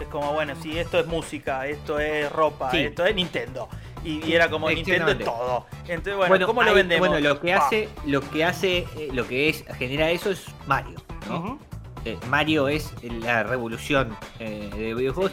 Es 0.00 0.08
como, 0.08 0.32
bueno, 0.32 0.54
si 0.60 0.78
esto 0.78 0.98
es 0.98 1.06
música, 1.06 1.66
esto 1.66 1.98
es 1.98 2.30
ropa, 2.30 2.70
esto 2.72 3.04
es 3.04 3.14
Nintendo. 3.14 3.68
Y, 4.04 4.32
era 4.32 4.50
como 4.50 4.68
Nintendo 4.68 5.12
es 5.12 5.18
todo. 5.18 5.66
Entonces, 5.88 6.16
bueno, 6.28 6.46
¿cómo 6.46 6.62
lo 6.62 6.74
vendemos? 6.74 7.08
Bueno, 7.08 7.26
lo 7.26 7.40
que 7.40 7.54
hace, 7.54 7.88
lo 8.04 8.20
que 8.20 8.44
hace, 8.44 8.86
eh, 8.98 9.08
lo 9.12 9.26
que 9.26 9.48
es, 9.48 9.64
genera 9.78 10.10
eso 10.10 10.30
es 10.30 10.44
Mario, 10.66 11.00
¿no? 11.28 11.58
Mario 12.28 12.68
es 12.68 12.92
la 13.02 13.44
revolución 13.44 14.14
de 14.38 14.94
videojuegos. 14.94 15.32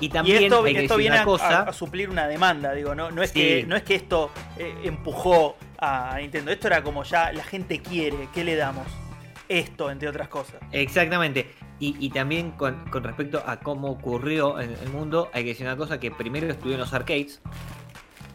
Y 0.00 0.08
también 0.10 0.44
esto, 0.44 0.62
viene 0.62 1.18
a, 1.18 1.72
suplir 1.72 2.08
una 2.08 2.28
demanda, 2.28 2.72
digo, 2.72 2.94
no, 2.94 3.10
no, 3.10 3.22
es, 3.22 3.32
que, 3.32 3.64
no 3.66 3.74
es 3.74 3.82
que 3.82 3.96
esto 3.96 4.30
eh, 4.56 4.72
empujó 4.84 5.56
a 5.78 6.16
Nintendo, 6.20 6.52
esto 6.52 6.68
era 6.68 6.82
como 6.82 7.02
ya 7.02 7.32
la 7.32 7.42
gente 7.42 7.80
quiere, 7.80 8.28
¿qué 8.32 8.44
le 8.44 8.54
damos? 8.54 8.86
Esto, 9.48 9.90
entre 9.90 10.08
otras 10.08 10.28
cosas. 10.28 10.60
Exactamente. 10.70 11.52
Y, 11.80 12.10
también 12.10 12.50
con, 12.52 12.90
respecto 12.90 13.40
a 13.46 13.60
cómo 13.60 13.88
ocurrió 13.88 14.58
en 14.58 14.72
el 14.72 14.88
mundo, 14.88 15.30
hay 15.32 15.44
que 15.44 15.50
decir 15.50 15.64
una 15.64 15.76
cosa, 15.76 16.00
que 16.00 16.10
primero 16.10 16.50
estuvieron 16.50 16.80
los 16.80 16.92
arcades. 16.92 17.40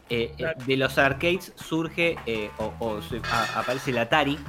Eh, 0.10 0.34
eh, 0.38 0.46
de 0.66 0.78
los 0.78 0.98
arcades 0.98 1.52
surge 1.56 2.16
o, 2.58 3.00
aparece 3.56 3.92
el 3.92 3.98
Atari, 3.98 4.40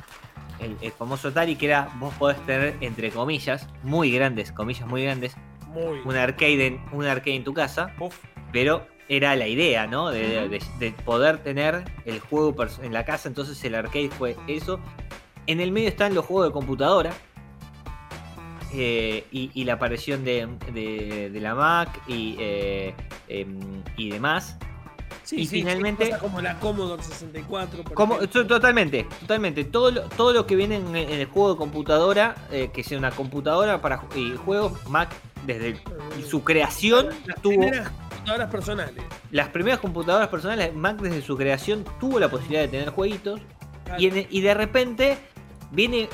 el, 0.61 0.77
el, 0.81 0.93
famoso 0.93 1.29
Atari, 1.29 1.57
que 1.57 1.67
era, 1.67 1.91
vos 1.97 2.15
podés 2.15 2.39
tener, 2.47 2.77
entre 2.81 3.11
comillas, 3.11 3.67
muy 3.83 4.13
grandes, 4.13 4.53
comillas 4.53 4.87
muy 4.87 5.03
grandes, 5.03 5.37
un 6.05 6.17
arcade 6.17 6.67
en, 6.67 6.81
un 6.93 7.05
arcade 7.05 7.37
en 7.37 7.45
tu 7.45 7.55
casa. 7.55 7.93
Pero 8.53 8.87
era 9.09 9.37
la 9.37 9.49
idea, 9.49 9.87
¿no? 9.87 10.11
De, 10.11 10.95
poder 11.05 11.39
tener 11.39 11.85
el 12.05 12.21
juego 12.21 12.55
en 12.83 12.93
la 12.93 13.05
casa. 13.05 13.29
Entonces 13.29 13.63
el 13.65 13.75
arcade 13.75 14.11
fue 14.11 14.37
eso. 14.47 14.81
En 15.47 15.61
el 15.61 15.73
medio 15.73 15.89
están 15.89 16.15
los 16.15 16.25
juegos 16.25 16.49
de 16.49 16.53
computadora. 16.53 17.13
Eh, 18.77 19.25
y, 19.31 19.65
la 19.65 19.75
aparición 19.75 20.25
de, 20.25 21.31
la 21.33 21.55
Mac 21.55 22.01
y, 22.09 22.37
eh, 22.41 22.95
em, 23.29 23.83
y 23.97 24.11
demás. 24.11 24.57
y 25.31 25.47
finalmente. 25.47 26.11
como 26.21 26.41
la 26.41 26.59
Commodore 26.59 27.03
64. 27.03 27.85
como, 27.95 28.19
totalmente, 28.19 29.07
totalmente. 29.21 29.65
Todo 29.65 29.93
lo, 29.93 30.03
todo 30.03 30.33
lo 30.33 30.47
que 30.47 30.57
viene 30.57 30.77
en, 30.77 30.97
el 30.97 31.27
juego 31.27 31.53
de 31.53 31.59
computadora, 31.59 32.35
eh, 32.51 32.71
que 32.73 32.83
sea 32.83 32.99
una 32.99 33.13
computadora 33.13 33.81
para 33.81 34.03
y 34.17 34.33
juegos, 34.37 34.73
Mac 34.89 35.11
desde 35.47 35.79
su 36.27 36.43
creación 36.43 37.11
las 37.27 37.39
primeras 37.41 37.91
computadoras 37.91 38.51
personales. 38.51 39.05
Las 39.31 39.49
primeras 39.49 39.81
computadoras 39.81 40.29
personales, 40.29 40.75
Mac 40.75 41.01
desde 41.01 41.23
su 41.23 41.37
creación 41.37 41.85
tuvo 42.01 42.19
la 42.19 42.29
posibilidad 42.29 42.63
de 42.63 42.69
tener 42.69 42.91
jueguitos 42.91 43.41
y, 43.99 44.41
de 44.41 44.55
repente 44.55 45.19
viene 45.75 46.09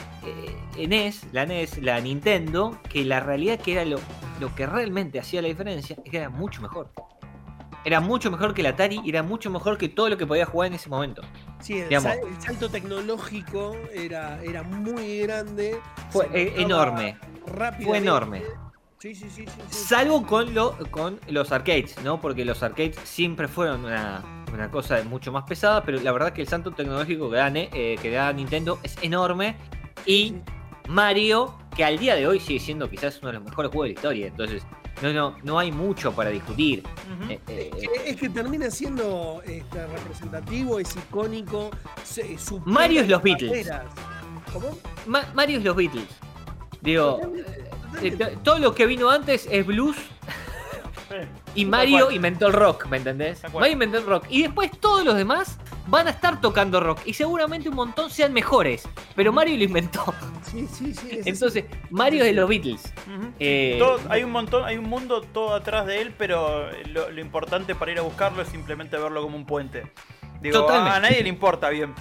eh, 0.77 0.87
NES, 0.89 1.27
la 1.33 1.47
NES, 1.47 1.79
la 1.79 2.01
Nintendo, 2.01 2.79
que 2.89 3.05
la 3.05 3.21
realidad 3.21 3.61
que 3.61 3.73
era 3.73 3.85
lo, 3.85 3.99
lo 4.41 4.55
que 4.55 4.67
realmente 4.67 5.19
hacía 5.19 5.43
la 5.43 5.49
diferencia 5.49 5.97
es 6.05 6.11
que 6.11 6.17
era 6.17 6.31
mucho 6.31 6.63
mejor. 6.63 6.91
Era 7.85 8.01
mucho 8.01 8.31
mejor 8.31 8.53
que 8.53 8.63
la 8.63 8.71
Atari 8.71 9.01
y 9.03 9.09
era 9.09 9.23
mucho 9.23 9.51
mejor 9.51 9.79
que 9.79 9.89
todo 9.89 10.11
lo 10.11 10.19
que 10.19 10.27
podía 10.27 10.45
jugar 10.45 10.69
en 10.69 10.75
ese 10.75 10.91
momento. 10.91 11.23
Sí, 11.61 11.79
el, 11.79 12.01
salto 12.01 12.69
tecnológico 12.69 13.75
era, 13.93 14.43
era 14.43 14.63
muy 14.63 15.21
grande. 15.21 15.79
Fue 16.11 16.29
enorme. 16.61 17.17
Fue 17.83 17.99
enorme. 17.99 18.43
Sí, 18.99 19.15
sí, 19.15 19.31
sí, 19.31 19.47
Salvo 19.71 20.27
con, 20.27 20.53
lo, 20.53 20.77
con 20.91 21.19
los 21.27 21.53
arcades, 21.53 21.97
¿no? 22.05 22.21
Porque 22.21 22.45
los 22.45 22.63
arcades 22.63 22.99
siempre 23.05 23.49
fueron 23.49 23.87
una, 23.87 24.40
cosa 24.71 25.03
mucho 25.05 25.33
más 25.33 25.45
pesada, 25.45 25.83
pero 25.83 26.01
la 26.01 26.13
verdad 26.13 26.33
que 26.33 26.43
el 26.43 26.49
santo 26.49 26.73
tecnológico 26.73 27.31
que 27.31 27.37
da, 27.37 27.51
eh, 27.55 27.99
que 28.01 28.11
da 28.11 28.33
Nintendo 28.33 28.79
es 28.83 28.97
enorme. 29.03 29.57
Y 30.07 30.37
Mario, 30.89 31.55
que 31.77 31.85
al 31.85 31.99
día 31.99 32.17
de 32.17 32.27
hoy 32.27 32.41
sigue 32.41 32.61
siendo 32.61 32.89
quizás 32.89 33.19
uno 33.21 33.29
de 33.29 33.35
los 33.35 33.45
mejores 33.45 33.71
juegos 33.71 33.85
de 33.85 33.89
la 33.89 33.95
historia. 33.95 34.27
Entonces, 34.27 34.63
no, 35.03 35.13
no, 35.13 35.37
no 35.43 35.59
hay 35.59 35.73
mucho 35.73 36.13
para 36.13 36.31
discutir. 36.31 36.83
Eh, 37.29 37.41
eh, 37.49 37.71
es, 38.07 38.17
que, 38.17 38.29
termina 38.29 38.71
siendo 38.71 39.43
este, 39.47 39.87
representativo, 39.87 40.79
es 40.79 40.95
icónico. 40.95 41.71
Mario 42.65 43.03
es 43.03 43.09
los 43.09 43.23
Beatles. 43.23 43.71
¿Cómo? 44.53 44.77
Mario 45.07 45.59
es 45.59 45.65
los 45.65 45.77
Beatles. 45.77 46.09
Digo, 46.83 47.21
eh, 48.03 48.37
todo 48.43 48.59
lo 48.59 48.75
que 48.75 48.87
vino 48.87 49.11
antes 49.11 49.49
es 49.51 49.67
blues. 49.67 49.97
y 51.55 51.65
Mario 51.65 52.11
inventó 52.11 52.47
el 52.47 52.53
rock, 52.53 52.87
¿me 52.87 52.99
entendés? 52.99 53.43
Mario 53.53 53.73
inventó 53.73 53.99
el 53.99 54.07
rock. 54.07 54.27
Y 54.29 54.43
después 54.43 54.71
todos 54.79 55.05
los 55.05 55.17
demás 55.17 55.59
van 55.87 56.07
a 56.07 56.11
estar 56.11 56.41
tocando 56.41 56.81
rock. 56.81 57.01
Y 57.05 57.15
seguramente 57.15 57.69
un 57.69 57.75
montón 57.75 58.11
sean 58.11 58.33
mejores. 58.33 58.89
Pero 59.17 59.33
Mario 59.33 59.57
lo 59.57 59.65
inventó. 59.65 60.15
Sí, 60.43 60.67
sí, 60.67 60.95
sí. 60.95 61.21
Entonces, 61.25 61.65
Mario 61.91 62.21
es 62.21 62.27
de 62.27 62.33
los 62.33 62.49
Beatles. 62.49 62.93
Eh, 63.39 63.81
hay 64.09 64.25
un 64.25 64.33
montón, 64.33 64.65
hay 64.65 64.77
un 64.77 64.89
mundo 64.89 65.23
todo 65.23 65.55
atrás 65.55 65.87
de 65.87 66.01
él, 66.01 66.15
pero 66.17 66.69
lo, 66.87 67.21
importante 67.21 67.75
para 67.75 67.93
ir 67.93 67.99
a 67.99 68.03
buscarlo 68.03 68.43
es 68.43 68.49
simplemente 68.49 68.97
verlo 68.97 69.23
como 69.23 69.37
un 69.37 69.47
puente. 69.47 69.93
Digo, 70.41 70.69
a, 70.69 70.99
nadie 71.01 71.23
le 71.23 71.29
importa 71.29 71.69
bien. 71.69 71.95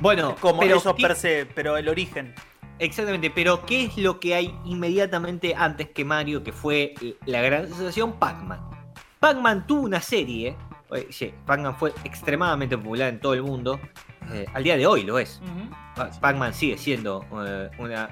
Bueno, 0.00 0.36
como 0.40 0.62
eso 0.62 0.94
per 0.94 1.16
se, 1.16 1.46
pero 1.46 1.76
el 1.76 1.88
origen. 1.88 2.34
Exactamente, 2.80 3.30
pero 3.30 3.66
¿qué 3.66 3.84
es 3.84 3.98
lo 3.98 4.18
que 4.18 4.34
hay 4.34 4.58
inmediatamente 4.64 5.54
antes 5.54 5.90
que 5.90 6.02
Mario, 6.02 6.42
que 6.42 6.50
fue 6.50 6.94
la 7.26 7.42
gran 7.42 7.68
sensación? 7.68 8.14
Pac-Man. 8.18 8.58
Pac-Man 9.20 9.66
tuvo 9.66 9.82
una 9.82 10.00
serie, 10.00 10.56
sí, 11.10 11.32
Pac-Man 11.44 11.76
fue 11.76 11.92
extremadamente 12.04 12.78
popular 12.78 13.10
en 13.10 13.20
todo 13.20 13.34
el 13.34 13.42
mundo, 13.42 13.78
eh, 14.32 14.46
al 14.54 14.64
día 14.64 14.78
de 14.78 14.86
hoy 14.86 15.02
lo 15.02 15.18
es. 15.18 15.42
Pac-Man 16.22 16.54
sigue 16.54 16.78
siendo 16.78 17.26
eh, 17.46 17.70
una, 17.76 18.08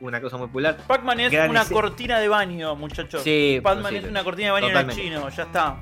una 0.00 0.18
cosa 0.22 0.38
muy 0.38 0.46
popular. 0.46 0.78
Pac-Man 0.86 1.20
es 1.20 1.50
una 1.50 1.66
cortina 1.66 2.18
de 2.20 2.28
baño, 2.28 2.74
muchachos. 2.76 3.22
Sí, 3.22 3.60
Pac-Man 3.62 3.96
es 3.96 4.04
una 4.04 4.24
cortina 4.24 4.46
de 4.46 4.52
baño 4.52 4.68
en 4.68 4.76
el 4.78 4.96
chino, 4.96 5.28
ya 5.28 5.42
está. 5.42 5.76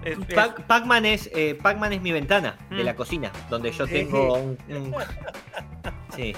Pac-Man 0.67 1.07
es, 1.07 1.31
eh, 1.33 1.57
Pac 1.63 1.81
es 1.93 2.03
mi 2.03 2.11
ventana 2.11 2.57
de 2.69 2.83
la 2.83 2.95
mm. 2.95 2.97
cocina, 2.97 3.31
donde 3.49 3.71
yo 3.71 3.87
tengo 3.87 4.35
un... 4.39 4.59
Sí. 6.17 6.35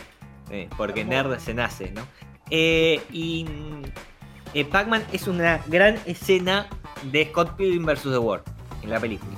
Eh, 0.50 0.69
porque 0.76 1.04
nerd 1.04 1.38
se 1.38 1.54
nace, 1.54 1.92
¿no? 1.92 2.02
Eh, 2.50 3.00
y 3.12 3.47
eh, 4.54 4.64
Pac-Man 4.64 5.04
es 5.12 5.28
una 5.28 5.61
gran 5.66 5.99
escena 6.07 6.69
de 7.04 7.26
Scott 7.26 7.57
Pilgrim 7.57 7.87
vs. 7.87 8.02
The 8.02 8.19
World 8.19 8.45
en 8.83 8.90
la 8.90 8.99
película, 8.99 9.33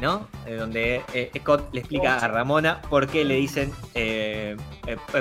¿no? 0.00 0.28
donde 0.46 1.02
Scott 1.38 1.72
le 1.72 1.80
explica 1.80 2.18
a 2.18 2.28
Ramona 2.28 2.82
por 2.82 3.08
qué 3.08 3.24
le 3.24 3.36
dicen, 3.36 3.72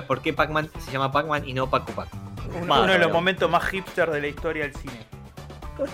por 0.07 0.21
qué 0.21 0.33
Pac-Man 0.33 0.69
se 0.79 0.91
llama 0.91 1.11
Pac-Man 1.11 1.47
y 1.47 1.53
no 1.53 1.69
Pacu 1.69 1.93
Pac. 1.93 2.09
Uno, 2.61 2.85
de 2.85 2.99
los 2.99 3.11
momentos 3.11 3.49
más 3.49 3.63
hipster 3.65 4.11
de 4.11 4.21
la 4.21 4.27
historia 4.27 4.63
del 4.63 4.75
cine. 4.75 5.05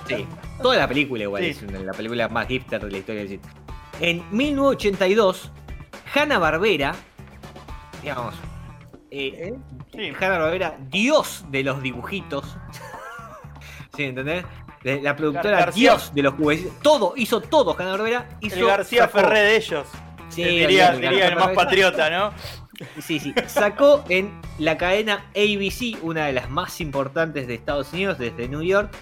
Sí, 0.07 0.25
toda 0.61 0.75
la 0.77 0.87
película 0.87 1.23
igual 1.23 1.43
es 1.43 1.61
la 1.61 1.93
película 1.93 2.27
más 2.29 2.47
hipster 2.47 2.83
de 2.83 2.91
la 2.91 2.97
historia 2.97 3.21
del 3.21 3.29
cine. 3.29 3.43
En 3.99 4.23
1982, 4.31 5.51
Hanna 6.13 6.39
Barbera, 6.39 6.95
digamos, 8.01 8.33
eh, 9.19 9.53
sí. 9.93 10.11
Hanna 10.19 10.39
Barbera, 10.39 10.77
dios 10.89 11.45
de 11.49 11.63
los 11.63 11.81
dibujitos. 11.81 12.57
¿Sí, 13.95 14.03
entendés? 14.03 14.45
La 14.83 15.15
productora 15.15 15.71
dios 15.71 16.13
de 16.13 16.21
los 16.21 16.35
juguetes. 16.35 16.71
Todo, 16.81 17.13
hizo 17.17 17.41
todo 17.41 17.75
Hanna 17.77 17.91
Barbera. 17.91 18.29
Hizo, 18.41 18.59
el 18.59 18.67
García 18.67 19.07
Ferré 19.07 19.39
de 19.39 19.55
ellos. 19.57 19.87
Sí, 20.29 20.43
diría, 20.43 20.89
el 20.91 21.35
más 21.35 21.49
patriota, 21.49 22.09
¿no? 22.09 22.33
Sí, 23.01 23.19
sí. 23.19 23.33
Sacó 23.47 24.03
en 24.07 24.39
la 24.59 24.77
cadena 24.77 25.25
ABC, 25.31 25.97
una 26.03 26.27
de 26.27 26.33
las 26.33 26.47
más 26.47 26.79
importantes 26.79 27.47
de 27.47 27.55
Estados 27.55 27.91
Unidos, 27.91 28.19
desde 28.19 28.47
New 28.47 28.61
York, 28.61 28.95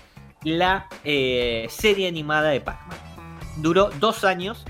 la 0.45 0.87
eh, 1.03 1.67
serie 1.69 2.07
animada 2.07 2.51
de 2.51 2.61
Pac-Man. 2.61 2.97
Duró 3.57 3.89
dos 3.99 4.23
años, 4.23 4.63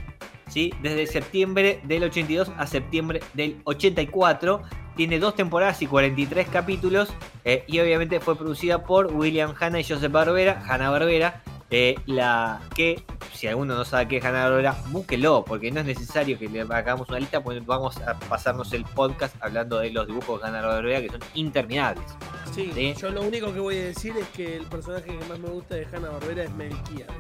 ¿sí? 0.48 0.74
desde 0.82 1.06
septiembre 1.06 1.82
del 1.84 2.06
82 2.06 2.52
a 2.58 2.66
septiembre 2.66 3.22
del 3.36 3.62
84 3.66 4.64
tiene 4.96 5.20
dos 5.20 5.36
temporadas 5.36 5.82
y 5.82 5.88
43 5.88 6.48
capítulos. 6.48 7.10
Eh, 7.44 7.64
y 7.68 7.80
obviamente 7.80 8.20
fue 8.20 8.36
producida 8.36 8.84
por 8.84 9.08
William 9.08 9.54
Hanna 9.60 9.80
y 9.80 9.84
Joseph 9.84 10.12
Barbera. 10.12 10.64
Hanna 10.68 10.90
Barbera. 10.90 11.44
Eh, 11.72 11.96
la 12.06 12.62
que, 12.76 13.04
si 13.34 13.48
alguno 13.48 13.76
no 13.76 13.84
sabe 13.86 14.08
qué 14.08 14.18
es 14.18 14.26
Hanna 14.26 14.44
Barbera, 14.44 14.76
búsquelo, 14.90 15.44
porque 15.44 15.72
no 15.72 15.80
es 15.80 15.86
necesario 15.88 16.38
que 16.38 16.48
le 16.48 16.62
hagamos 16.62 17.10
una 17.10 17.20
lista, 17.20 17.44
pues 17.44 17.66
vamos 17.66 17.98
a 17.98 18.18
pasarnos 18.20 18.72
el 18.74 18.86
podcast 18.86 19.36
hablando 19.42 19.80
de 19.80 19.90
los 19.90 20.06
dibujos 20.06 20.42
de 20.42 20.48
Hanna 20.48 20.62
Barbera 20.62 21.02
que 21.02 21.10
son 21.10 21.22
interminables. 21.34 22.06
Sí, 22.54 22.94
yo 22.98 23.10
lo 23.10 23.24
único 23.24 23.52
que 23.52 23.60
voy 23.60 23.78
a 23.78 23.84
decir 23.86 24.16
es 24.16 24.28
que 24.30 24.56
el 24.56 24.66
personaje 24.66 25.18
que 25.18 25.26
más 25.26 25.40
me 25.40 25.50
gusta 25.50 25.76
de 25.76 25.88
Hanna 25.92 26.10
Barbera 26.10 26.44
es 26.44 26.52
Melquiades. 26.52 27.16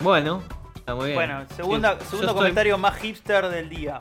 Bueno, 0.00 0.42
bueno, 0.86 1.46
segunda, 1.56 1.98
segundo 2.00 2.34
comentario 2.34 2.76
más 2.78 2.96
hipster 2.98 3.48
del 3.48 3.68
día. 3.68 3.98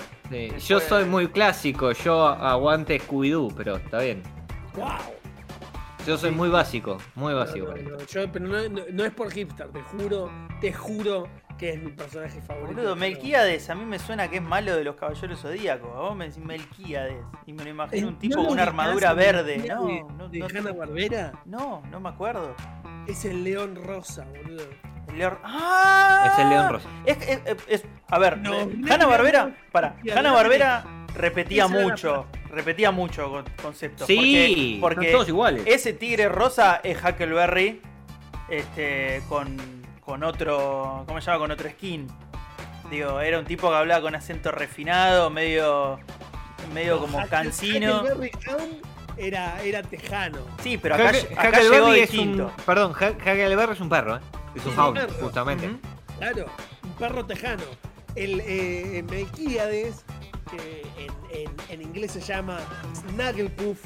Yo 0.68 0.80
soy 0.80 1.06
muy 1.06 1.28
clásico, 1.28 1.92
yo 1.92 2.28
aguante 2.28 3.00
Scooby-Doo, 3.00 3.54
pero 3.56 3.78
está 3.78 4.00
bien. 4.00 4.22
¡Wow! 4.76 4.88
Yo 6.06 6.18
soy 6.18 6.32
muy 6.32 6.50
básico, 6.50 6.98
muy 7.16 7.34
básico. 7.34 7.74
pero 8.34 8.48
no, 8.48 9.04
es 9.06 9.12
por 9.14 9.32
hipster, 9.32 9.70
te 9.70 9.82
juro, 9.84 10.30
te 10.60 10.74
juro 10.74 11.30
que 11.58 11.70
es 11.74 11.82
mi 11.82 11.92
personaje 11.92 12.42
favorito. 12.42 12.74
Boludo, 12.74 12.96
de 12.96 13.00
Melquíades 13.00 13.70
a 13.70 13.76
mí 13.76 13.86
me 13.86 14.00
suena 14.00 14.28
que 14.28 14.38
es 14.38 14.42
malo 14.44 14.76
de 14.76 14.84
los 14.84 14.96
caballeros 14.96 15.40
zodíacos. 15.40 15.90
Vos 15.96 16.16
me 16.16 16.28
decís 16.28 16.44
Melquíades. 16.44 17.24
Y 17.46 17.54
me 17.54 17.64
lo 17.64 17.70
imagino 17.70 18.08
un 18.10 18.16
Eh, 18.16 18.18
tipo 18.20 18.36
¿no 18.38 18.44
con 18.44 18.54
una 18.54 18.64
armadura 18.64 19.14
verde. 19.14 19.60
la 19.66 19.76
No, 19.76 20.08
no, 20.18 20.28
de 20.28 20.40
no, 20.40 20.48
Hanna 20.48 20.74
Barbera 20.74 21.32
no, 21.46 21.82
no 21.90 22.00
me 22.02 22.10
acuerdo. 22.10 22.54
es 23.08 23.24
el 23.24 23.44
león 23.46 23.76
rosa, 23.82 24.26
boludo. 24.26 24.66
León. 25.18 25.38
¡Ah! 25.44 26.30
Es 26.34 26.40
el 26.40 26.50
león 26.50 26.70
rosa. 26.70 26.90
Es, 27.06 27.18
es- 27.28 27.40
es- 27.46 27.58
es- 27.68 27.86
a 28.10 28.18
ver, 28.18 28.38
No, 28.38 28.54
eh, 28.54 28.70
Hanna 28.90 29.06
Barbera, 29.06 29.46
no, 29.46 29.54
para, 29.72 29.96
Hanna 30.16 30.32
Barbera 30.32 30.84
repetía 31.16 31.68
mucho, 31.68 32.26
repetía 32.50 32.92
mucho 32.92 33.30
con- 33.30 33.46
conceptos. 33.62 34.08
Sí, 34.08 34.78
porque, 34.82 34.96
porque 35.00 35.12
son 35.12 35.18
todos 35.20 35.30
iguales. 35.30 35.64
ese 35.66 35.94
tigre 35.94 36.30
rosa 36.30 36.80
es 36.84 36.98
Huckleberry, 37.04 37.82
este, 38.50 39.22
con, 39.30 39.58
con 40.02 40.24
otro, 40.24 41.04
¿cómo 41.08 41.20
se 41.22 41.28
llama? 41.28 41.40
Con 41.40 41.52
otro 41.52 41.70
skin. 41.70 42.08
Digo, 42.90 43.20
era 43.22 43.40
un 43.40 43.46
tipo 43.46 43.70
que 43.70 43.76
hablaba 43.76 44.02
con 44.02 44.14
acento 44.16 44.52
refinado, 44.52 45.30
medio, 45.30 46.00
medio 46.74 47.00
como 47.00 47.26
cansino. 47.28 48.02
Huckleberry 48.02 48.32
era, 49.18 49.62
era 49.64 49.82
tejano. 49.84 50.40
Sí, 50.62 50.78
pero 50.78 50.96
acá, 50.96 51.12
Huckle- 51.12 51.32
acá 51.38 51.60
llegó 51.62 51.76
Huckleberry 51.76 52.00
es 52.02 52.12
distinto. 52.12 52.46
un. 52.58 52.64
Perdón, 52.66 52.92
Huck- 52.94 53.18
Huckleberry 53.22 53.74
es 53.74 53.80
un 53.80 53.90
perro, 53.90 54.18
¿eh? 54.18 54.20
Hound, 54.78 54.96
perro. 54.98 55.14
justamente. 55.22 55.70
Claro, 56.18 56.46
un 56.84 56.92
perro 56.94 57.26
tejano. 57.26 57.64
El 58.16 58.40
eh, 58.46 59.04
Melquíades, 59.10 60.06
que 60.52 60.84
en, 60.98 61.12
en- 61.32 61.56
en 61.70 61.82
inglés 61.82 62.12
se 62.12 62.22
llama 62.22 62.60
Snagglepuff, 62.94 63.80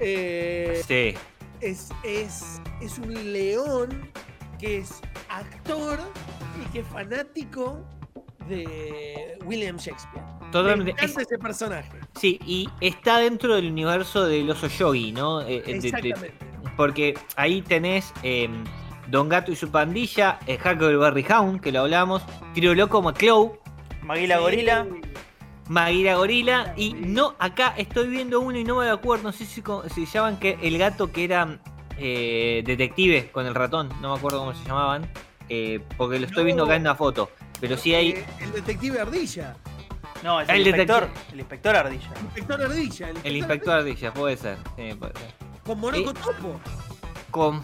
eh, 0.00 0.82
Sí. 0.86 1.14
es, 1.60 1.90
es, 2.02 2.60
es 2.80 2.98
un 2.98 3.32
león 3.32 4.10
que 4.58 4.78
es 4.78 5.00
actor 5.28 6.00
y 6.60 6.72
que 6.72 6.80
es 6.80 6.86
fanático 6.88 7.84
de 8.48 9.38
William 9.44 9.76
Shakespeare. 9.76 10.24
Me 10.40 10.50
Totalmente. 10.50 11.04
Es- 11.04 11.16
ese 11.16 11.38
personaje. 11.38 11.90
sí, 12.18 12.40
y 12.44 12.68
está 12.80 13.18
dentro 13.18 13.54
del 13.54 13.70
universo 13.70 14.24
del 14.26 14.50
oso 14.50 14.66
yogi, 14.66 15.12
¿no? 15.12 15.40
Eh, 15.42 15.58
eh, 15.58 15.62
de- 15.74 15.78
de- 15.80 15.88
Exactamente. 15.88 16.32
porque 16.76 17.14
ahí 17.36 17.62
tenés 17.62 18.12
eh, 18.24 18.48
Don 19.10 19.28
Gato 19.28 19.50
y 19.52 19.56
su 19.56 19.70
pandilla, 19.70 20.38
eh, 20.46 20.58
Huckleberry 20.64 21.26
Hound, 21.30 21.60
que 21.60 21.72
lo 21.72 21.80
hablamos, 21.80 22.22
Tiro 22.54 22.74
Loco 22.74 23.02
McClow, 23.02 23.58
Maguila 24.02 24.36
Sí. 24.36 24.40
Gorila. 24.42 24.86
Maguira 25.68 26.16
Gorila, 26.16 26.74
y 26.76 26.94
no, 26.94 27.34
acá 27.38 27.74
estoy 27.76 28.08
viendo 28.08 28.40
uno 28.40 28.58
y 28.58 28.64
no 28.64 28.76
me 28.80 28.90
acuerdo, 28.90 29.24
no 29.24 29.32
sé 29.32 29.44
si, 29.46 29.62
si 29.94 30.06
llaman 30.06 30.36
que 30.38 30.58
el 30.62 30.76
gato 30.78 31.12
que 31.12 31.24
era 31.24 31.58
eh, 31.96 32.62
detective 32.66 33.30
con 33.30 33.46
el 33.46 33.54
ratón, 33.54 33.88
no 34.00 34.12
me 34.12 34.18
acuerdo 34.18 34.40
cómo 34.40 34.54
se 34.54 34.64
llamaban, 34.64 35.08
eh, 35.48 35.80
porque 35.96 36.18
lo 36.18 36.26
estoy 36.26 36.42
No. 36.42 36.46
viendo 36.46 36.64
acá 36.64 36.74
en 36.76 36.84
la 36.84 36.94
foto, 36.96 37.30
pero 37.60 37.76
sí 37.76 37.94
hay... 37.94 38.10
Eh, 38.10 38.26
el 38.40 38.52
detective 38.52 39.00
Ardilla. 39.00 39.56
No, 40.24 40.40
es 40.40 40.48
El 40.48 40.56
el, 40.62 40.66
inspector. 40.66 41.02
detective. 41.02 41.32
El 41.32 41.38
inspector 41.40 41.76
Ardilla. 41.76 42.08
El 42.16 42.24
inspector 42.24 42.62
Ardilla. 42.62 43.08
El 43.24 43.36
inspector 43.36 43.74
Ardilla, 43.74 44.12
puede 44.12 44.36
ser. 44.36 44.56
sí, 44.76 44.94
puede 44.98 45.12
ser. 45.12 45.34
Con 45.64 45.78
Moroco 45.80 46.10
Eh, 46.10 46.14
Topo. 46.14 46.60
Con... 47.30 47.62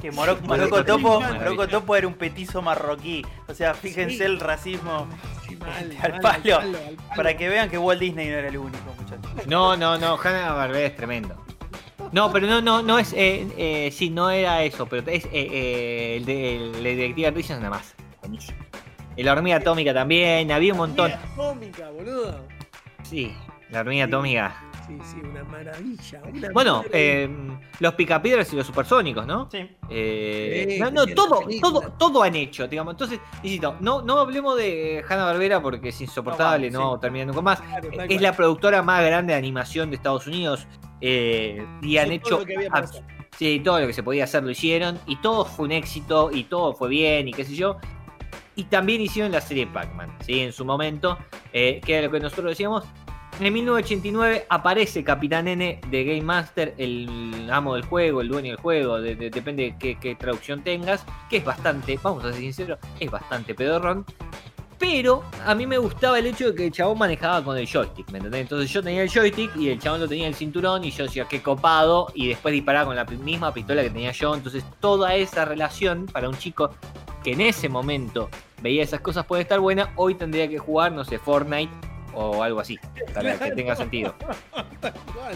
Que 0.00 0.12
Moro- 0.12 0.36
Sí, 0.36 0.42
Morocco 0.46 0.84
Topo, 0.84 1.18
Topo. 1.18 1.20
Morocco 1.34 1.68
Topo 1.68 1.96
era 1.96 2.06
un 2.06 2.14
petizo 2.14 2.62
marroquí. 2.62 3.24
O 3.48 3.54
sea, 3.54 3.74
fíjense 3.74 4.16
Sí. 4.18 4.22
el 4.22 4.38
racismo. 4.38 5.08
Sí, 5.48 5.56
mal, 5.56 5.70
al 6.02 6.12
mal, 6.12 6.20
palo. 6.20 6.56
al 6.58 6.72
palo. 6.72 6.78
Para 7.16 7.36
que 7.36 7.48
vean 7.48 7.68
que 7.68 7.78
Walt 7.78 8.00
Disney 8.00 8.28
no 8.28 8.34
era 8.34 8.48
el 8.48 8.56
único, 8.58 8.94
muchachos. 8.96 9.46
No, 9.46 9.76
no, 9.76 9.98
no, 9.98 10.16
Hanna 10.22 10.52
Barbera 10.52 10.86
es 10.86 10.96
tremendo. 10.96 11.44
No, 12.12 12.32
pero 12.32 12.46
no, 12.46 12.60
no, 12.62 12.80
no 12.82 12.98
es, 12.98 13.12
eh, 13.12 13.46
eh, 13.58 13.90
sí, 13.92 14.08
no 14.10 14.30
era 14.30 14.62
eso, 14.62 14.86
pero 14.86 15.02
es 15.10 15.24
eh, 15.26 15.30
eh, 15.32 16.16
el, 16.18 16.24
de, 16.24 16.56
el 16.56 17.36
es 17.36 17.50
nada 17.50 17.70
más. 17.70 17.94
La 19.16 19.32
hormiga 19.32 19.56
atómica 19.56 19.92
también, 19.92 20.52
había 20.52 20.72
un 20.72 20.78
montón. 20.78 21.10
Mira, 21.10 21.20
Atómica, 21.34 21.90
boludo. 21.90 22.46
Sí, 23.02 23.34
la 23.70 23.80
hormiga 23.80 24.04
atómica. 24.04 24.62
Sí, 24.88 24.98
sí, 25.04 25.16
una 25.22 25.44
maravilla. 25.44 26.22
una 26.32 26.48
Bueno, 26.52 26.76
maravilla. 26.78 26.98
eh, 26.98 27.30
los 27.80 27.94
picapiedras 27.94 28.52
y 28.52 28.56
los 28.56 28.66
supersónicos, 28.66 29.26
¿no? 29.26 29.48
Sí. 29.52 29.68
Eh, 29.90 30.66
Sí, 30.70 30.80
no, 30.80 30.90
no, 30.90 31.06
todo, 31.06 31.40
todo, 31.60 31.80
todo 31.98 32.22
han 32.22 32.34
hecho, 32.34 32.66
digamos. 32.66 32.94
Entonces, 32.94 33.20
insisto, 33.42 33.76
no, 33.80 34.02
no 34.02 34.18
hablemos 34.18 34.56
de 34.56 35.04
Hanna 35.08 35.24
Barbera 35.26 35.60
porque 35.62 35.90
es 35.90 36.00
insoportable, 36.00 36.70
no 36.70 36.98
terminar 36.98 37.26
nunca 37.28 37.42
más. 37.42 37.60
Claro, 37.60 37.88
Es 37.90 37.96
cual. 38.06 38.22
la 38.22 38.32
productora 38.32 38.82
más 38.82 39.04
grande 39.04 39.34
de 39.34 39.38
animación 39.38 39.90
de 39.90 39.96
Estados 39.96 40.26
Unidos 40.26 40.66
eh, 41.00 41.64
y 41.82 41.98
han 41.98 42.10
hecho 42.10 42.38
todo 42.38 42.46
sí, 43.36 43.60
todo 43.64 43.78
lo 43.80 43.86
que 43.86 43.92
se 43.92 44.02
podía 44.02 44.24
hacer 44.24 44.42
lo 44.42 44.50
hicieron 44.50 44.98
y 45.06 45.16
todo 45.16 45.44
fue 45.44 45.66
un 45.66 45.72
éxito 45.72 46.30
y 46.32 46.44
todo 46.44 46.72
fue 46.72 46.88
bien 46.88 47.28
y 47.28 47.32
qué 47.32 47.44
sé 47.44 47.54
yo. 47.54 47.76
Y 48.56 48.64
también 48.64 49.00
hicieron 49.00 49.30
la 49.30 49.40
serie 49.40 49.68
Pac-Man, 49.68 50.16
¿sí? 50.26 50.40
en 50.40 50.52
su 50.52 50.64
momento, 50.64 51.16
eh, 51.52 51.80
que 51.84 51.94
era 51.98 52.06
lo 52.08 52.12
que 52.12 52.18
nosotros 52.18 52.46
decíamos. 52.50 52.84
En 53.40 53.52
1989 53.52 54.46
aparece 54.48 55.04
Capitán 55.04 55.46
N 55.46 55.80
de 55.88 56.04
Game 56.04 56.22
Master, 56.22 56.74
el 56.76 57.48
amo 57.52 57.76
del 57.76 57.84
juego, 57.84 58.20
el 58.20 58.28
dueño 58.28 58.50
del 58.50 58.60
juego, 58.60 59.00
de- 59.00 59.14
de- 59.14 59.30
depende 59.30 59.76
de 59.78 59.96
qué, 59.96 60.16
traducción 60.16 60.62
tengas, 60.62 61.04
que 61.30 61.36
es 61.36 61.44
bastante, 61.44 61.98
vamos 62.02 62.24
a 62.24 62.32
ser 62.32 62.40
sinceros, 62.40 62.78
es 62.98 63.08
bastante 63.10 63.54
pedorrón. 63.54 64.04
Pero 64.76 65.22
a 65.44 65.54
mí 65.54 65.66
me 65.66 65.78
gustaba 65.78 66.18
el 66.18 66.26
hecho 66.26 66.48
de 66.50 66.54
que 66.56 66.66
el 66.66 66.72
chabón 66.72 66.98
manejaba 66.98 67.42
con 67.44 67.56
el 67.56 67.66
joystick, 67.68 68.10
¿me 68.10 68.18
entendés? 68.18 68.42
Entonces 68.42 68.72
yo 68.72 68.82
tenía 68.82 69.02
el 69.02 69.10
joystick 69.10 69.54
y 69.56 69.68
el 69.70 69.78
chabón 69.78 70.00
lo 70.00 70.08
tenía 70.08 70.24
en 70.24 70.30
el 70.30 70.34
cinturón 70.36 70.84
y 70.84 70.90
yo 70.90 71.04
decía, 71.04 71.26
qué 71.28 71.40
copado, 71.40 72.08
y 72.14 72.28
después 72.28 72.52
disparaba 72.52 72.86
con 72.86 72.96
la 72.96 73.04
misma 73.04 73.52
pistola 73.54 73.82
que 73.82 73.90
tenía 73.90 74.10
yo. 74.12 74.34
Entonces 74.34 74.64
toda 74.80 75.14
esa 75.14 75.44
relación 75.44 76.06
para 76.06 76.28
un 76.28 76.36
chico 76.38 76.70
que 77.22 77.32
en 77.32 77.40
ese 77.40 77.68
momento 77.68 78.30
veía 78.62 78.82
esas 78.82 79.00
cosas 79.00 79.26
puede 79.26 79.42
estar 79.42 79.58
buena, 79.60 79.92
hoy 79.96 80.14
tendría 80.16 80.48
que 80.48 80.58
jugar, 80.58 80.90
no 80.92 81.04
sé, 81.04 81.18
Fortnite 81.18 81.72
o 82.14 82.42
algo 82.42 82.60
así, 82.60 82.78
para 83.14 83.38
que 83.38 83.50
tenga 83.52 83.76
sentido. 83.76 84.14
Tal 84.80 84.92
cual. 85.14 85.34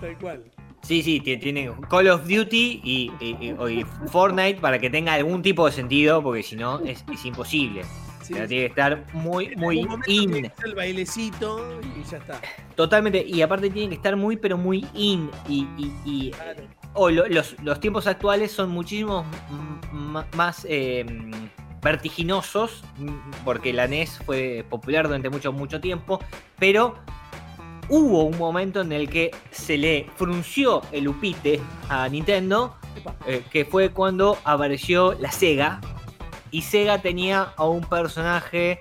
Tal 0.00 0.18
cual. 0.18 0.44
Sí, 0.82 1.02
sí, 1.02 1.20
tie- 1.20 1.40
tiene 1.40 1.70
Call 1.90 2.08
of 2.08 2.22
Duty 2.28 2.80
y, 2.84 3.12
y- 3.20 3.36
y- 3.40 3.80
y 3.80 3.84
Fortnite 4.08 4.60
para 4.60 4.78
que 4.78 4.88
tenga 4.88 5.12
algún 5.14 5.42
tipo 5.42 5.66
de 5.66 5.72
sentido, 5.72 6.22
porque 6.22 6.42
si 6.42 6.56
no 6.56 6.78
es, 6.80 7.04
es 7.12 7.24
imposible. 7.24 7.82
Sí, 8.22 8.34
O 8.34 8.36
sea, 8.36 8.44
sí. 8.44 8.48
tiene 8.50 8.62
que 8.64 8.66
estar 8.70 9.06
muy, 9.14 9.56
muy 9.56 9.86
tiene 10.04 10.38
in. 10.38 10.42
que 10.42 10.52
el 10.66 10.74
bailecito 10.74 11.80
y 11.96 12.04
ya 12.08 12.18
está. 12.18 12.40
Totalmente, 12.76 13.24
y 13.26 13.42
aparte 13.42 13.70
tiene 13.70 13.88
que 13.88 13.94
estar 13.96 14.16
muy, 14.16 14.36
pero 14.36 14.56
muy 14.56 14.86
in. 14.94 15.30
Y, 15.48 16.30
Claro. 16.30 16.62
o 16.94 17.10
lo- 17.10 17.26
los, 17.26 17.56
los 17.62 17.80
tiempos 17.80 18.06
actuales 18.06 18.52
son 18.52 18.70
muchísimo 18.70 19.24
m- 19.50 19.80
m- 20.20 20.24
más 20.36 20.64
eh, 20.68 21.04
vertiginosos, 21.82 22.82
porque 23.44 23.72
la 23.72 23.86
NES 23.86 24.18
fue 24.24 24.64
popular 24.68 25.06
durante 25.06 25.30
mucho, 25.30 25.52
mucho 25.52 25.80
tiempo, 25.80 26.20
pero 26.58 26.94
hubo 27.88 28.24
un 28.24 28.36
momento 28.38 28.80
en 28.82 28.92
el 28.92 29.08
que 29.08 29.30
se 29.50 29.78
le 29.78 30.06
frunció 30.16 30.82
el 30.92 31.08
upite 31.08 31.60
a 31.88 32.08
Nintendo, 32.08 32.76
eh, 33.26 33.42
que 33.50 33.64
fue 33.64 33.90
cuando 33.90 34.38
apareció 34.44 35.14
la 35.20 35.30
Sega, 35.32 35.80
y 36.50 36.62
Sega 36.62 36.98
tenía 36.98 37.52
a 37.56 37.64
un 37.66 37.82
personaje 37.82 38.80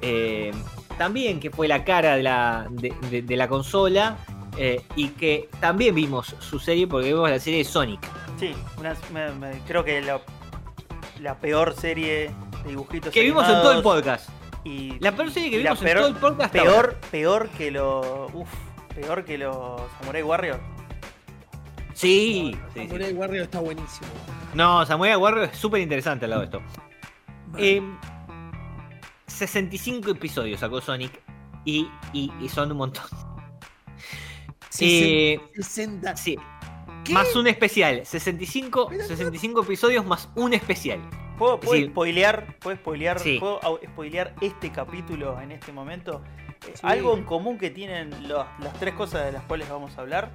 eh, 0.00 0.52
también 0.96 1.40
que 1.40 1.50
fue 1.50 1.68
la 1.68 1.84
cara 1.84 2.16
de 2.16 2.22
la, 2.22 2.66
de, 2.70 2.94
de- 3.10 3.22
de 3.22 3.36
la 3.36 3.48
consola, 3.48 4.16
eh, 4.56 4.82
y 4.96 5.08
que 5.10 5.48
también 5.60 5.94
vimos 5.94 6.34
su 6.40 6.58
serie 6.58 6.86
porque 6.88 7.08
vimos 7.12 7.30
la 7.30 7.38
serie 7.38 7.58
de 7.60 7.64
Sonic. 7.64 8.00
Sí, 8.38 8.52
una- 8.78 8.96
me- 9.12 9.30
me- 9.32 9.58
creo 9.66 9.84
que 9.84 10.00
la, 10.00 10.20
la 11.20 11.34
peor 11.38 11.74
serie 11.74 12.30
de 12.64 12.68
dibujitos 12.70 13.12
Que 13.12 13.22
vimos 13.22 13.44
en 13.48 13.54
todo 13.54 13.72
el 13.72 13.82
podcast. 13.82 14.28
Y 14.64 14.98
La 15.00 15.12
peor 15.12 15.30
serie 15.30 15.50
que 15.50 15.58
vimos 15.58 15.80
en 15.82 15.96
todo 15.96 16.06
el 16.08 16.14
podcast. 16.16 16.52
peor, 16.52 16.96
peor 17.10 17.48
que 17.50 17.70
los. 17.70 18.06
Uf, 18.34 18.48
peor 18.94 19.24
que 19.24 19.38
los 19.38 19.80
Samurai 20.00 20.22
Warriors. 20.22 20.60
Sí, 21.94 22.52
sí, 22.54 22.58
sí. 22.74 22.86
Samurai 22.88 23.12
Warrior 23.12 23.44
está 23.44 23.60
buenísimo. 23.60 24.06
No, 24.54 24.84
Samurai 24.86 25.16
Warrior 25.16 25.44
es 25.52 25.58
súper 25.58 25.80
interesante 25.80 26.24
al 26.26 26.30
lado 26.30 26.42
de 26.42 26.46
esto. 26.46 26.62
Eh, 27.56 27.82
65 29.26 30.10
episodios 30.10 30.60
sacó 30.60 30.80
Sonic 30.80 31.20
y, 31.64 31.88
y- 32.12 32.32
y 32.40 32.48
son 32.48 32.70
un 32.72 32.78
montón. 32.78 33.04
Eh, 34.80 35.40
60. 35.56 36.16
sí, 36.16 36.36
¿Qué? 37.08 37.14
más 37.14 37.34
un 37.34 37.46
especial. 37.48 38.06
65, 38.06 38.86
Pero- 38.88 39.04
65 39.04 39.62
episodios 39.62 40.06
más 40.06 40.28
un 40.36 40.54
especial. 40.54 41.00
¿Puedo, 41.36 41.60
puedo 41.60 41.74
Sí. 41.80 41.86
spoilear? 41.88 42.56
¿Puedo 42.58 42.76
spoilear? 42.76 43.18
Sí. 43.20 43.38
¿Puedo 43.40 43.60
spoilear 43.84 44.34
este 44.40 44.70
capítulo 44.72 45.40
en 45.40 45.52
este 45.52 45.72
momento? 45.72 46.22
Eh, 46.66 46.72
Sí. 46.74 46.80
Algo 46.82 47.14
en 47.16 47.24
común 47.24 47.58
que 47.58 47.70
tienen 47.70 48.28
los- 48.28 48.46
las 48.60 48.72
tres 48.78 48.94
cosas 48.94 49.24
de 49.24 49.32
las 49.32 49.42
cuales 49.44 49.68
vamos 49.68 49.96
a 49.96 50.00
hablar 50.00 50.30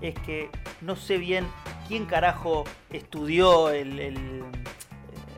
es 0.00 0.14
que 0.26 0.50
no 0.80 0.96
sé 0.96 1.16
bien 1.18 1.46
quién 1.86 2.06
carajo 2.06 2.64
estudió 2.90 3.70
el, 3.70 4.00
el, 4.00 4.16
eh, 4.16 4.42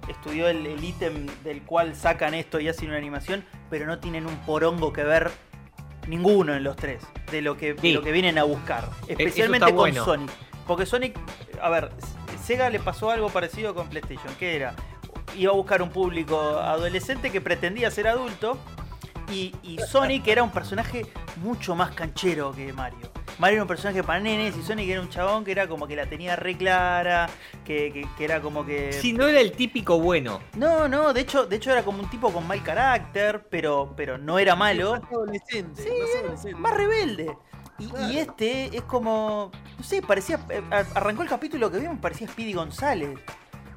estudió 0.08 0.48
el 0.48 0.66
el 0.66 0.82
ítem 0.82 1.26
del 1.44 1.60
cual 1.62 1.94
sacan 1.94 2.32
esto 2.32 2.58
y 2.60 2.68
hacen 2.68 2.88
una 2.88 2.96
animación, 2.96 3.44
pero 3.68 3.84
no 3.86 3.98
tienen 3.98 4.26
un 4.26 4.36
porongo 4.46 4.92
que 4.94 5.04
ver 5.04 5.30
ninguno 6.08 6.54
en 6.54 6.64
los 6.64 6.76
tres 6.76 7.02
de 7.30 7.42
lo 7.42 7.56
que, 7.58 7.74
de 7.74 7.92
lo 7.92 8.02
que 8.02 8.12
vienen 8.12 8.38
a 8.38 8.44
buscar, 8.44 8.88
especialmente 9.08 9.66
está 9.66 9.76
con 9.76 9.90
bueno. 9.90 10.04
Sonic. 10.04 10.30
Porque 10.66 10.86
Sonic, 10.86 11.18
a 11.60 11.68
ver, 11.70 11.90
Sega 12.42 12.70
le 12.70 12.80
pasó 12.80 13.10
algo 13.10 13.28
parecido 13.30 13.74
con 13.74 13.88
PlayStation, 13.88 14.34
que 14.36 14.56
era 14.56 14.74
iba 15.36 15.50
a 15.52 15.54
buscar 15.56 15.82
un 15.82 15.90
público 15.90 16.38
adolescente 16.40 17.30
que 17.30 17.40
pretendía 17.40 17.90
ser 17.90 18.06
adulto. 18.08 18.56
Y, 19.30 19.54
y 19.62 19.78
Sonic 19.78 20.26
era 20.28 20.42
un 20.42 20.50
personaje 20.50 21.06
mucho 21.42 21.74
más 21.74 21.92
canchero 21.92 22.52
que 22.52 22.72
Mario. 22.72 23.10
Mario 23.38 23.54
era 23.54 23.62
un 23.64 23.68
personaje 23.68 24.04
para 24.04 24.20
nenes 24.20 24.56
y 24.56 24.62
Sonic 24.62 24.88
era 24.90 25.00
un 25.00 25.08
chabón 25.08 25.44
que 25.44 25.50
era 25.50 25.66
como 25.66 25.88
que 25.88 25.96
la 25.96 26.06
tenía 26.06 26.36
re 26.36 26.56
clara, 26.56 27.28
que, 27.64 27.90
que- 27.92 28.06
que 28.16 28.24
era 28.24 28.40
como 28.40 28.64
que... 28.64 28.92
Si 28.92 29.12
no 29.12 29.26
era 29.26 29.40
el 29.40 29.52
típico 29.52 29.98
bueno. 29.98 30.40
No, 30.56 30.86
no, 30.88 31.12
de 31.12 31.22
hecho, 31.22 31.46
de 31.46 31.56
hecho 31.56 31.72
era 31.72 31.82
como 31.82 32.00
un 32.02 32.08
tipo 32.10 32.30
con 32.32 32.46
mal 32.46 32.62
carácter, 32.62 33.44
pero, 33.50 33.92
pero 33.96 34.18
no 34.18 34.38
era 34.38 34.54
malo. 34.54 34.92
Más 35.00 35.10
adolescente. 35.10 35.82
Sí, 35.82 35.88
más 35.88 36.22
adolescente. 36.22 36.60
más 36.60 36.74
rebelde. 36.76 37.36
Y, 37.78 38.18
este 38.18 38.76
es 38.76 38.82
como. 38.82 39.50
No 39.78 39.84
sé, 39.84 40.00
parecía. 40.02 40.38
eh, 40.48 40.62
Arrancó 40.94 41.22
el 41.22 41.28
capítulo 41.28 41.70
que 41.70 41.78
vimos, 41.78 41.98
parecía 42.00 42.28
Speedy 42.28 42.52
González. 42.52 43.18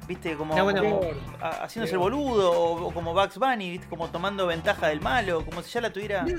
¿Viste? 0.06 0.36
Como, 0.36 0.56
No, 0.56 0.64
bueno, 0.64 0.82
como 0.82 1.00
Peor. 1.00 1.16
a- 1.42 1.64
haciéndose 1.64 1.92
el 1.94 1.98
boludo, 1.98 2.50
o, 2.52 2.86
o 2.88 2.94
como 2.94 3.12
Bugs 3.12 3.36
Bunny, 3.38 3.70
¿viste? 3.72 3.86
Como 3.88 4.08
tomando 4.08 4.46
ventaja 4.46 4.86
del 4.88 5.00
malo, 5.02 5.44
como 5.44 5.62
si 5.62 5.70
ya 5.70 5.80
la 5.82 5.92
tuviera. 5.92 6.22
Mira, 6.22 6.38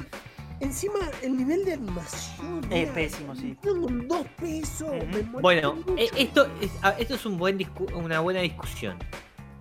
Encima, 0.62 0.96
el 1.22 1.38
nivel 1.38 1.64
de 1.64 1.74
animación. 1.74 2.64
Es 2.66 2.70
mira, 2.70 2.94
pésimo, 2.94 3.34
sí. 3.36 3.56
Con 3.64 4.08
dos 4.10 4.26
pesos. 4.38 4.92
Bueno, 5.42 5.76
mucho. 5.76 5.96
eh, 5.98 6.10
esto 6.18 6.48
es, 6.60 6.72
a- 6.82 6.90
esto 6.98 7.16
es 7.16 7.26
un 7.26 7.38
buen 7.38 7.58
discu- 7.60 7.94
una 7.94 8.20
buena 8.22 8.42
discusión. 8.42 8.98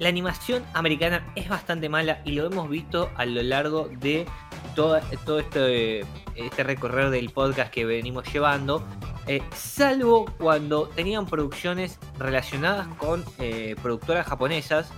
La 0.00 0.08
animación 0.08 0.64
americana 0.74 1.24
es 1.36 1.48
bastante 1.48 1.88
mala 1.88 2.20
y 2.24 2.32
lo 2.32 2.46
hemos 2.46 2.68
visto 2.70 3.10
a 3.16 3.26
lo 3.26 3.42
largo 3.42 3.88
de 4.00 4.26
toda- 4.74 5.00
todo 5.24 5.38
este, 5.40 6.00
este 6.34 6.62
recorrer 6.62 7.10
del 7.10 7.30
podcast 7.30 7.72
que 7.72 7.84
venimos 7.84 8.30
llevando. 8.32 8.84
eh, 9.30 9.42
salvo 9.54 10.24
cuando 10.38 10.88
tenían 10.88 11.26
producciones 11.26 11.98
relacionadas 12.18 12.86
con 12.96 13.22
eh, 13.38 13.76
productoras 13.82 14.26
japonesas. 14.26 14.90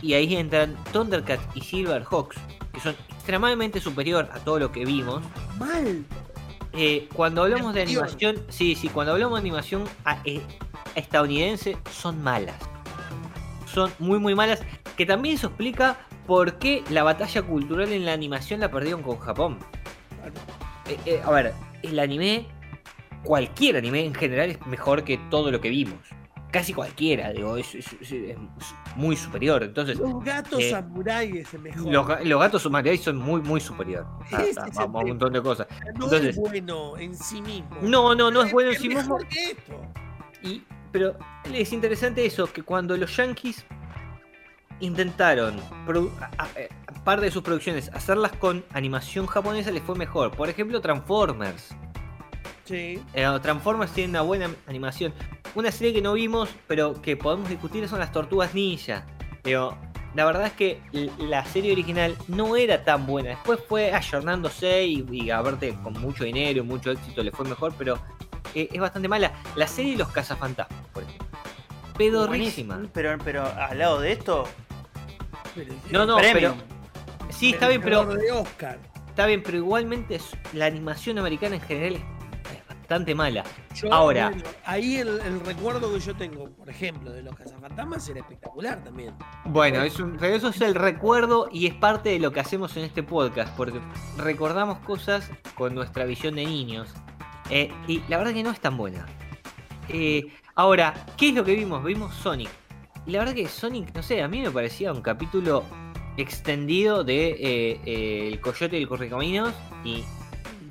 Y 0.00 0.14
ahí 0.14 0.34
entran 0.34 0.74
Thundercats 0.92 1.44
y 1.54 1.60
Silverhawks, 1.60 2.36
que 2.72 2.80
son 2.80 2.96
extremadamente 3.08 3.80
superior 3.80 4.28
a 4.32 4.40
todo 4.40 4.58
lo 4.58 4.72
que 4.72 4.84
vimos. 4.84 5.22
Mal. 5.60 6.04
Eh, 6.72 7.08
cuando 7.14 7.42
hablamos 7.44 7.72
de 7.72 7.82
Animación. 7.82 8.42
sí, 8.48 8.74
sí, 8.74 8.88
cuando 8.88 9.12
hablamos 9.12 9.34
de 9.36 9.40
animación 9.42 9.84
a- 10.04 10.18
eh, 10.24 10.42
estadounidense, 10.96 11.76
son 11.92 12.20
malas. 12.20 12.56
Son 13.72 13.92
muy, 14.00 14.18
muy 14.18 14.34
malas. 14.34 14.60
Que 14.96 15.06
también 15.06 15.36
eso 15.36 15.46
explica 15.46 15.98
por 16.32 16.54
qué 16.54 16.82
la 16.88 17.02
batalla 17.02 17.42
cultural 17.42 17.92
en 17.92 18.06
la 18.06 18.14
animación 18.14 18.60
la 18.60 18.70
perdieron 18.70 19.02
con 19.02 19.18
Japón. 19.18 19.58
Eh, 20.88 20.96
eh, 21.04 21.20
a 21.22 21.30
ver, 21.30 21.52
el 21.82 21.98
anime, 21.98 22.46
cualquier 23.22 23.76
anime 23.76 24.06
en 24.06 24.14
general 24.14 24.48
es 24.52 24.66
mejor 24.66 25.04
que 25.04 25.18
todo 25.30 25.50
lo 25.50 25.60
que 25.60 25.68
vimos. 25.68 25.98
Casi 26.50 26.72
cualquiera, 26.72 27.32
digo, 27.34 27.58
es, 27.58 27.74
es- 27.74 27.92
es- 28.00 28.12
es 28.12 28.36
muy 28.96 29.14
superior. 29.14 29.62
Entonces, 29.62 29.98
Los 29.98 30.24
gatos 30.24 30.58
eh, 30.62 30.70
samuráis 30.70 31.34
es 31.52 31.60
mejor. 31.60 31.92
los, 31.92 32.06
ga- 32.06 32.24
los 32.24 32.40
gatos 32.40 32.62
son 32.62 33.16
muy, 33.18 33.42
muy 33.42 33.60
superior 33.60 34.06
a, 34.32 34.42
Ese 34.42 34.58
a- 34.58 34.66
es 34.68 34.78
a 34.78 34.84
el 34.84 34.88
un 34.88 34.92
montón 35.08 35.34
de 35.34 35.42
cosas. 35.42 35.66
no 35.96 36.04
entonces- 36.06 36.24
es 36.30 36.36
bueno 36.38 36.96
en 36.96 37.14
sí 37.14 37.42
mismo. 37.42 37.76
No, 37.82 38.14
no, 38.14 38.30
no 38.30 38.40
es 38.42 38.50
bueno 38.50 38.70
en 38.70 38.78
sí 38.78 38.88
mismo. 38.88 39.02
mejor 39.18 39.28
que 39.28 39.50
esto. 39.50 39.82
Y, 40.42 40.62
pero 40.90 41.14
es 41.52 41.70
interesante 41.74 42.24
eso, 42.24 42.50
que 42.50 42.62
cuando 42.62 42.96
los 42.96 43.14
Yankees 43.14 43.66
intentaron, 44.82 45.58
a- 46.20 46.42
a- 46.44 46.48
eh, 46.60 46.68
parte 47.04 47.24
de 47.24 47.30
sus 47.30 47.42
producciones, 47.42 47.88
hacerlas 47.94 48.32
con 48.32 48.64
animación 48.74 49.26
japonesa, 49.26 49.70
les 49.70 49.82
fue 49.82 49.94
mejor. 49.96 50.30
Por 50.32 50.48
ejemplo, 50.50 50.80
Transformers. 50.80 51.68
Sí. 52.64 53.02
Eh, 53.14 53.26
Transformers 53.42 53.92
tiene 53.92 54.10
una 54.10 54.22
buena 54.22 54.50
animación. 54.66 55.12
Una 55.54 55.72
serie 55.72 55.92
que 55.92 56.00
no 56.02 56.12
vimos, 56.12 56.48
pero 56.66 57.00
que 57.02 57.16
podemos 57.16 57.48
discutir 57.48 57.88
son 57.88 57.98
las 57.98 58.12
Tortugas 58.12 58.54
Ninja. 58.54 59.04
Pero 59.42 59.76
la 60.14 60.24
verdad 60.24 60.46
es 60.46 60.52
que 60.52 60.80
la 61.18 61.44
serie 61.44 61.72
original 61.72 62.16
no 62.28 62.56
era 62.56 62.84
tan 62.84 63.06
buena. 63.06 63.30
Después 63.30 63.58
fue 63.68 63.92
ayornándose 63.92 64.84
y, 64.84 65.06
y 65.10 65.30
a 65.30 65.40
verte 65.42 65.74
con 65.82 65.94
mucho 66.00 66.24
dinero 66.24 66.60
y 66.60 66.62
mucho 66.62 66.90
éxito 66.92 67.22
le 67.22 67.32
fue 67.32 67.46
mejor, 67.48 67.74
pero 67.76 67.98
eh, 68.54 68.68
es 68.72 68.80
bastante 68.80 69.08
mala. 69.08 69.32
La 69.56 69.66
serie 69.66 69.96
Los 69.96 70.08
Cazafantasmas, 70.08 70.86
por 70.92 71.02
ejemplo. 71.02 71.26
Pedorrísima. 71.98 72.80
Pero, 72.94 73.18
pero 73.22 73.44
al 73.44 73.78
lado 73.78 74.00
de 74.00 74.12
esto, 74.12 74.44
No, 75.90 76.06
no, 76.06 76.16
premium. 76.16 76.54
pero. 76.58 77.32
Sí, 77.32 77.50
está 77.52 77.68
bien, 77.68 77.80
pero. 77.82 78.00
ganador 78.00 78.20
de 78.20 78.32
Oscar. 78.32 78.78
Está 79.08 79.26
bien, 79.26 79.42
pero 79.42 79.58
igualmente 79.58 80.14
es- 80.16 80.36
la 80.54 80.66
animación 80.66 81.18
americana 81.18 81.56
en 81.56 81.60
general 81.62 81.94
es, 81.96 82.00
es 82.56 82.66
bastante 82.66 83.14
mala. 83.14 83.44
Yo, 83.74 83.92
Ahora. 83.92 84.28
bueno, 84.30 84.42
ahí 84.64 84.96
el, 84.96 85.20
el 85.20 85.40
recuerdo 85.40 85.92
que 85.92 86.00
yo 86.00 86.14
tengo, 86.16 86.48
por 86.50 86.70
ejemplo, 86.70 87.10
de 87.12 87.22
los 87.22 87.34
cazafantasmas 87.36 88.08
era 88.08 88.20
espectacular 88.20 88.82
también. 88.82 89.14
Bueno, 89.44 89.82
es 89.82 89.98
un- 89.98 90.16
pero 90.18 90.34
eso 90.34 90.48
es 90.48 90.60
el 90.62 90.74
recuerdo 90.74 91.48
y 91.52 91.66
es 91.66 91.74
parte 91.74 92.08
de 92.10 92.18
lo 92.20 92.32
que 92.32 92.40
hacemos 92.40 92.74
en 92.78 92.84
este 92.84 93.02
podcast, 93.02 93.54
porque 93.56 93.80
recordamos 94.16 94.78
cosas 94.78 95.30
con 95.56 95.74
nuestra 95.74 96.04
visión 96.04 96.34
de 96.36 96.44
niños. 96.46 96.88
eh, 97.50 97.70
y 97.86 98.02
la 98.08 98.16
verdad 98.16 98.32
que 98.32 98.42
no 98.42 98.50
es 98.50 98.60
tan 98.60 98.78
buena. 98.78 99.04
Eh, 99.90 100.24
ahora, 100.54 100.94
¿qué 101.18 101.28
es 101.30 101.34
lo 101.34 101.44
que 101.44 101.54
vimos? 101.54 101.84
Vimos 101.84 102.14
Sonic. 102.14 102.48
Y 103.06 103.10
la 103.10 103.18
verdad 103.20 103.34
que 103.34 103.48
Sonic, 103.48 103.94
no 103.94 104.02
sé, 104.02 104.22
a 104.22 104.28
mí 104.28 104.40
me 104.40 104.50
parecía 104.50 104.92
un 104.92 105.02
capítulo 105.02 105.64
extendido 106.16 107.04
de 107.04 107.30
eh, 107.30 107.80
eh, 107.84 108.28
El 108.28 108.40
Coyote 108.40 108.78
y 108.78 108.82
el 108.82 108.88
Correcaminos 108.88 109.54
y 109.84 110.04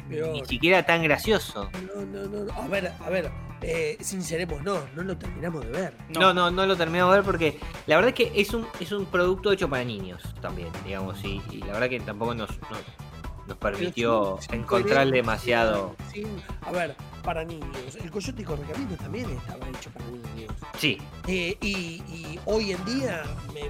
Peor. 0.10 0.30
ni 0.34 0.46
siquiera 0.46 0.86
tan 0.86 1.04
gracioso. 1.04 1.70
No, 1.96 2.06
no, 2.06 2.28
no, 2.28 2.46
no. 2.46 2.54
A 2.54 2.68
ver, 2.68 2.92
a 3.04 3.10
ver, 3.10 3.32
eh, 3.62 3.98
sinceremos, 4.00 4.62
no, 4.64 4.80
no 4.96 5.04
lo 5.04 5.18
terminamos 5.18 5.66
de 5.66 5.72
ver. 5.72 5.94
No, 6.10 6.34
no, 6.34 6.52
no 6.52 6.66
lo 6.66 6.76
terminamos 6.78 7.14
de 7.14 7.20
ver 7.20 7.26
porque 7.26 7.60
la 7.88 7.96
verdad 7.98 8.10
es 8.10 8.16
que 8.16 8.40
es 8.42 8.54
un, 8.54 8.66
es 8.80 8.92
un 8.92 9.06
producto 9.06 9.52
hecho 9.52 9.70
para 9.70 9.84
niños 9.84 10.22
también, 10.42 10.70
digamos, 10.86 11.24
y, 11.26 11.42
y 11.52 11.58
la 11.60 11.74
verdad 11.74 11.90
que 11.90 12.00
tampoco 12.00 12.34
nos, 12.36 12.50
nos, 12.70 13.48
nos 13.48 13.58
permitió 13.58 14.22
Pero 14.22 14.42
sin- 14.42 14.52
sin 14.52 14.60
encontrar 14.62 15.10
demasiado. 15.10 15.96
sin- 16.14 16.42
a 16.62 16.72
ver, 16.72 16.96
para 17.22 17.44
niños. 17.44 17.96
El 18.02 18.12
Coyote 18.12 18.42
y 18.42 18.46
Correcaminos 18.46 18.98
también 19.00 19.30
estaba 19.30 19.68
hecho 19.70 19.90
para 19.92 20.06
niños. 20.06 20.52
Sí, 20.78 20.98
Eh, 21.28 21.58
y, 21.62 21.68
y 22.08 22.40
hoy 22.46 22.72
en 22.72 22.86
día 22.86 23.24
me, 23.54 23.70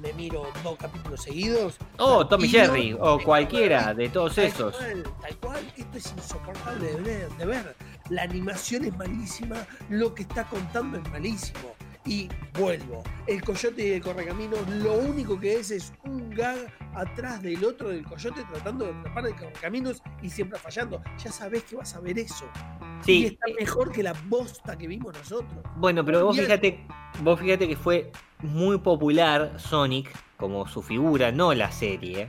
me 0.00 0.12
miro 0.14 0.46
dos 0.64 0.76
capítulos 0.78 1.22
seguidos. 1.22 1.76
o 1.98 2.26
Tommy 2.26 2.48
Jerry, 2.48 2.96
o 2.98 3.18
cualquiera 3.20 3.94
de 3.94 4.08
todos 4.08 4.34
Tal 4.36 4.44
esos. 4.46 4.76
cual, 4.76 5.02
tal 5.20 5.36
cual, 5.36 5.72
esto 5.76 5.98
es 5.98 6.12
insoportable 6.16 6.92
de 6.92 7.00
ver, 7.00 7.28
de 7.36 7.46
ver. 7.46 7.76
La 8.10 8.22
animación 8.22 8.84
es 8.84 8.96
malísima, 8.96 9.66
lo 9.88 10.14
que 10.14 10.22
está 10.22 10.44
contando 10.44 10.98
es 10.98 11.08
malísimo. 11.10 11.74
Y 12.04 12.28
vuelvo, 12.58 13.04
el 13.28 13.44
coyote 13.44 13.86
y 13.86 13.92
el 13.92 14.02
correcaminos, 14.02 14.58
lo 14.68 14.94
único 14.94 15.38
que 15.38 15.60
es 15.60 15.70
es 15.70 15.92
un 16.02 16.30
gag 16.30 16.58
atrás 16.96 17.40
del 17.40 17.64
otro 17.64 17.90
del 17.90 18.04
coyote 18.04 18.42
tratando 18.52 18.86
de 18.86 18.90
atrapar 18.98 19.26
el 19.28 19.36
correcaminos 19.36 20.02
y 20.20 20.28
siempre 20.28 20.58
fallando. 20.58 21.00
Ya 21.22 21.30
sabés 21.30 21.62
que 21.62 21.76
vas 21.76 21.94
a 21.94 22.00
ver 22.00 22.18
eso. 22.18 22.44
Y 23.02 23.04
Sí, 23.04 23.26
está 23.26 23.46
mejor 23.58 23.92
que 23.92 24.02
la 24.02 24.14
bosta 24.28 24.76
que 24.78 24.86
vimos 24.86 25.14
nosotros. 25.16 25.62
bueno, 25.76 26.04
pero 26.04 26.24
vos 26.24 26.36
fíjate, 26.36 26.86
vos 27.22 27.40
fíjate 27.40 27.68
que 27.68 27.76
fue 27.76 28.10
muy 28.40 28.78
popular 28.78 29.54
Sonic 29.58 30.10
como 30.36 30.66
su 30.66 30.82
figura, 30.82 31.30
no 31.32 31.52
la 31.54 31.70
serie. 31.70 32.28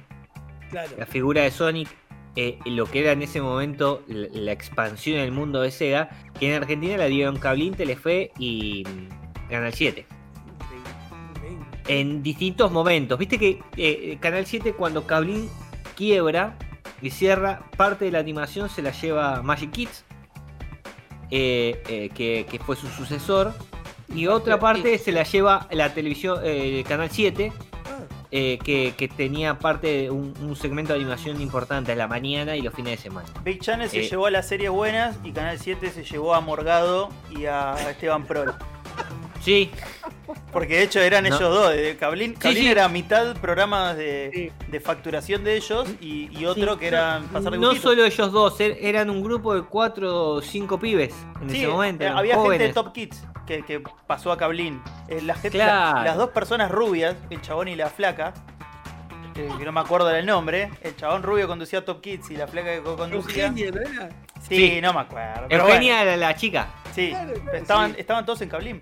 Claro. 0.70 0.92
La 0.98 1.06
figura 1.06 1.42
de 1.44 1.52
Sonic, 1.52 1.90
eh, 2.36 2.58
lo 2.66 2.86
que 2.86 3.02
era 3.02 3.12
en 3.12 3.22
ese 3.22 3.42
momento 3.42 4.04
la, 4.08 4.28
la 4.32 4.52
expansión 4.52 5.18
en 5.18 5.26
el 5.26 5.32
mundo 5.32 5.62
de 5.62 5.70
Sega, 5.72 6.10
que 6.40 6.50
en 6.50 6.62
Argentina 6.62 6.98
la 6.98 7.06
dieron 7.06 7.38
Cablín, 7.38 7.76
Telefe 7.76 8.32
y 8.40 8.84
mm, 8.88 9.50
Canal 9.50 9.74
7. 9.74 10.06
Increíble, 10.48 10.90
increíble. 11.30 11.66
En 11.88 12.24
distintos 12.24 12.72
momentos. 12.72 13.20
Viste 13.20 13.38
que 13.38 13.62
eh, 13.78 14.18
Canal 14.20 14.46
7 14.48 14.74
cuando 14.74 15.06
Cablín 15.06 15.50
quiebra 15.96 16.58
y 17.02 17.10
cierra, 17.12 17.70
parte 17.78 18.06
de 18.06 18.12
la 18.12 18.20
animación 18.20 18.70
se 18.70 18.82
la 18.82 18.92
lleva 18.92 19.42
Magic 19.44 19.72
Kids, 19.72 20.06
eh, 21.36 21.82
eh, 21.90 22.10
que, 22.14 22.46
que 22.50 22.60
fue 22.60 22.76
su 22.76 22.88
sucesor. 22.88 23.54
Y 24.14 24.28
otra 24.28 24.60
parte 24.60 25.00
se 25.00 25.12
la 25.12 25.24
lleva 25.24 25.68
la 25.72 25.92
televisión, 25.96 26.40
eh, 26.44 26.84
Canal 26.88 27.10
7, 27.10 27.52
Ah, 27.86 28.00
eh, 28.32 28.60
que, 28.64 28.94
que 28.96 29.08
tenía 29.08 29.58
parte 29.60 29.88
de 29.88 30.12
un, 30.12 30.34
un 30.42 30.56
segmento 30.56 30.94
de 30.94 31.00
animación 31.00 31.42
importante 31.42 31.92
a 31.92 31.96
la 31.96 32.08
mañana 32.08 32.56
y 32.56 32.62
los 32.62 32.74
fines 32.74 32.98
de 32.98 33.04
semana. 33.04 33.28
Big 33.44 33.60
Channel 33.60 33.90
se 33.90 34.08
llevó 34.08 34.28
a 34.28 34.32
las 34.32 34.48
series 34.48 34.70
buenas 34.70 35.18
y 35.24 35.32
Canal 35.32 35.58
7 35.60 35.90
se 35.90 36.04
llevó 36.04 36.34
a 36.36 36.42
Morgado 36.42 37.10
y 37.32 37.46
a 37.46 37.76
Esteban 37.90 38.26
Prol. 38.26 38.54
Sí, 39.44 39.70
Porque 40.52 40.76
de 40.78 40.84
hecho 40.84 41.00
eran 41.02 41.24
No. 41.24 41.36
ellos 41.36 41.42
dos. 41.42 41.74
eh, 41.74 41.98
Cablín, 42.00 42.34
Cablín 42.36 42.64
sí. 42.64 42.70
era 42.70 42.88
mitad 42.88 43.36
programas 43.38 43.98
de, 43.98 44.32
Sí. 44.34 44.52
de 44.72 44.80
facturación 44.80 45.44
de 45.44 45.56
ellos 45.58 45.88
y, 46.00 46.30
y 46.38 46.46
otro 46.46 46.74
Sí, 46.74 46.80
que 46.80 46.88
eran 46.88 47.24
pasar 47.26 47.52
no 47.54 47.58
dibujitos. 47.60 47.82
solo 47.84 48.06
ellos 48.06 48.32
dos, 48.32 48.60
er- 48.60 48.78
eran 48.80 49.10
un 49.10 49.22
grupo 49.24 49.54
de 49.54 49.64
cuatro 49.64 50.30
o 50.36 50.42
cinco 50.42 50.80
pibes 50.80 51.14
en 51.42 51.50
Sí, 51.50 51.58
ese 51.58 51.68
momento. 51.68 52.04
eh, 52.04 52.08
había 52.08 52.40
gente 52.42 52.58
de. 52.68 52.74
Top 52.74 52.94
Kids 52.94 53.22
que, 53.46 53.64
que 53.64 53.82
pasó 54.08 54.32
a 54.32 54.38
Cablín. 54.38 54.82
Eh, 55.10 55.22
la 55.22 55.34
gente, 55.34 55.58
Claro. 55.58 55.98
la- 56.00 56.04
las 56.06 56.18
dos 56.18 56.30
personas 56.30 56.72
rubias, 56.72 57.16
el 57.30 57.42
chabón 57.42 57.68
y 57.68 57.76
la 57.76 57.88
flaca, 57.90 58.34
que, 59.34 59.48
que 59.58 59.66
no 59.66 59.72
me 59.72 59.80
acuerdo 59.82 60.08
del 60.08 60.26
nombre, 60.26 60.70
el 60.84 60.96
chabón 60.96 61.24
rubio 61.24 61.48
conducía 61.48 61.84
Top 61.84 62.02
Kids 62.02 62.30
y 62.32 62.38
la 62.38 62.48
flaca 62.48 62.72
que 62.76 62.82
conducía. 62.82 63.48
Eugenia, 63.48 63.72
¿no 63.72 63.82
era? 63.82 64.10
Sí, 64.48 64.56
Sí. 64.76 64.82
no 64.82 64.94
me 64.94 65.00
acuerdo. 65.02 65.48
Eugenia 65.50 66.02
era 66.04 66.16
la 66.18 66.36
chica. 66.36 66.68
bueno, 66.84 66.94
sí, 66.96 67.10
Claro, 67.10 67.34
claro, 67.42 67.58
estaban, 67.58 67.92
sí. 67.94 68.00
estaban 68.00 68.26
todos 68.26 68.42
en 68.42 68.50
Cablín. 68.50 68.82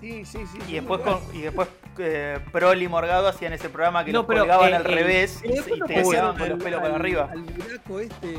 Sí, 0.00 0.24
sí, 0.24 0.38
sí. 0.52 0.58
Y 0.68 0.74
después, 0.74 1.00
con- 1.00 1.20
y 1.34 1.40
después 1.40 1.68
eh, 1.98 2.38
Proli 2.52 2.84
y 2.84 2.88
Morgado 2.88 3.26
hacían 3.26 3.52
ese 3.52 3.68
programa 3.68 4.04
que 4.04 4.12
No, 4.12 4.20
los 4.20 4.26
pero, 4.26 4.40
colgaban 4.42 4.70
eh, 4.72 4.76
al 4.76 4.82
eh, 4.86 4.94
revés 4.94 5.42
y, 5.44 5.48
te 5.48 5.94
quedaban 6.04 6.36
con 6.36 6.48
los 6.48 6.58
al- 6.58 6.64
pelos 6.64 6.80
para 6.80 6.94
arriba. 6.94 7.28
Al 7.32 7.40
buraco 7.42 7.98
este. 8.00 8.36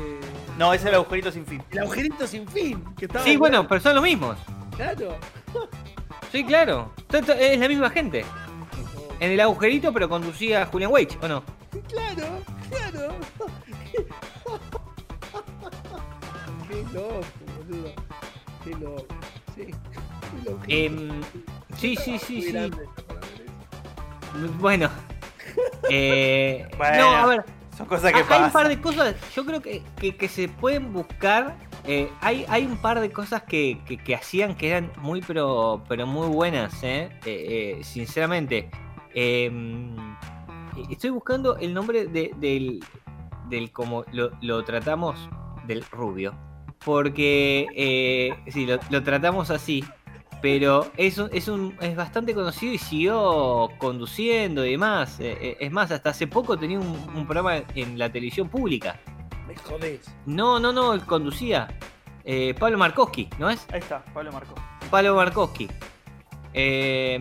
No, 0.56 0.72
ese 0.72 0.84
era 0.88 0.96
el 0.96 1.02
agujerito 1.02 1.30
sin 1.30 1.44
fin. 1.44 1.62
El 1.70 1.78
agujerito 1.80 2.26
sin 2.26 2.48
fin. 2.48 2.82
Que 2.96 3.04
estaba 3.04 3.24
Sí, 3.24 3.36
bueno, 3.36 3.68
pero 3.68 3.80
son 3.80 3.94
los 3.94 4.02
mismos. 4.04 4.38
Claro. 4.76 5.16
Sí, 6.32 6.44
claro. 6.44 6.92
Es 7.12 7.58
la 7.58 7.68
misma 7.68 7.90
gente. 7.90 8.24
En 9.20 9.32
el 9.32 9.40
agujerito, 9.40 9.92
pero 9.92 10.08
conducía 10.08 10.62
a 10.62 10.66
Julian 10.66 10.90
Wage, 10.90 11.18
¿o 11.20 11.28
no? 11.28 11.42
Claro, 11.88 12.40
claro. 12.70 13.14
Qué 16.68 16.76
loco, 16.94 17.20
boludo. 17.68 17.92
Qué 18.64 18.70
loco. 18.76 19.06
Sí. 19.54 19.66
Em, 20.68 21.20
sí, 21.76 21.96
sí, 21.96 22.18
sí, 22.18 22.42
sí. 22.42 22.70
Bueno. 24.58 24.88
Eh, 25.92 26.68
Bueno. 26.78 26.96
No, 26.98 27.16
a 27.16 27.26
ver. 27.26 27.44
Son 27.76 27.86
cosas 27.86 28.12
que 28.12 28.18
Hay 28.32 28.42
un 28.44 28.50
par 28.52 28.68
de 28.68 28.80
cosas, 28.80 29.16
yo 29.34 29.44
creo 29.44 29.60
que, 29.60 29.82
que- 29.98 30.14
que 30.16 30.28
se 30.28 30.48
pueden 30.48 30.92
buscar. 30.92 31.56
eh, 31.84 32.10
hay, 32.20 32.44
hay 32.48 32.66
un 32.66 32.76
par 32.76 33.00
de 33.00 33.10
cosas 33.10 33.42
que, 33.42 33.80
que- 33.86 33.96
que 33.96 34.14
hacían 34.14 34.54
que 34.54 34.68
eran 34.68 34.92
muy, 34.98 35.20
pero, 35.22 35.82
pero 35.88 36.06
muy 36.06 36.28
buenas, 36.28 36.78
¿eh? 36.84 37.80
Sinceramente. 37.82 38.70
Eh, 39.14 39.50
estoy 40.90 41.10
buscando 41.10 41.56
el 41.56 41.72
nombre 41.74 42.06
de- 42.06 42.32
del, 42.36 42.84
del 43.48 43.72
como 43.72 44.04
lo, 44.12 44.30
lo 44.42 44.62
tratamos 44.62 45.18
del 45.66 45.82
rubio. 45.90 46.34
Porque, 46.84 48.36
sí, 48.48 48.66
lo, 48.66 48.78
lo 48.90 49.02
tratamos 49.02 49.50
así. 49.50 49.82
Pero 50.42 50.90
es, 50.96 51.18
un- 51.18 51.28
es, 51.32 51.48
un, 51.48 51.76
es 51.80 51.94
bastante 51.96 52.34
conocido 52.34 52.72
y 52.72 52.78
siguió 52.78 53.68
conduciendo 53.78 54.64
y 54.64 54.70
demás. 54.72 55.20
Eh, 55.20 55.36
eh, 55.40 55.56
es 55.60 55.70
más, 55.70 55.90
hasta 55.90 56.10
hace 56.10 56.26
poco 56.26 56.56
tenía 56.58 56.78
un, 56.78 56.86
un 57.14 57.26
programa 57.26 57.62
en 57.74 57.98
la 57.98 58.10
televisión 58.10 58.48
pública. 58.48 58.98
Me 59.46 59.54
jodés. 59.56 60.00
No, 60.26 60.58
no, 60.58 60.72
no, 60.72 60.94
él 60.94 61.02
conducía. 61.04 61.68
Eh, 62.24 62.54
Pablo 62.58 62.78
Markowski, 62.78 63.28
¿no 63.38 63.50
es? 63.50 63.66
Ahí 63.72 63.80
está, 63.80 64.04
Pablo 64.14 64.32
Marco. 64.32 64.54
Pablo 64.90 65.14
Markowski. 65.14 65.68
Eh, 66.52 67.20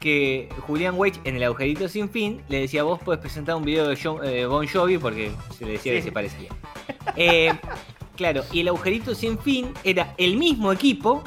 que 0.00 0.48
Julián 0.66 0.94
Wage 0.96 1.20
en 1.24 1.36
el 1.36 1.42
agujerito 1.44 1.88
sin 1.88 2.08
fin 2.10 2.42
le 2.48 2.60
decía 2.60 2.82
vos 2.82 2.98
podés 3.00 3.20
presentar 3.20 3.56
un 3.56 3.64
video 3.64 3.88
de 3.88 3.96
Jo- 3.96 4.22
eh, 4.22 4.44
Bon 4.46 4.66
Jovi 4.66 4.98
porque 4.98 5.30
se 5.56 5.64
le 5.64 5.72
decía 5.72 5.92
que 5.94 6.02
se 6.02 6.12
parecía. 6.12 6.50
Eh, 7.16 7.52
claro, 8.16 8.42
y 8.52 8.60
el 8.60 8.68
agujerito 8.68 9.14
sin 9.14 9.38
fin 9.38 9.72
era 9.82 10.14
el 10.18 10.36
mismo 10.36 10.72
equipo, 10.72 11.22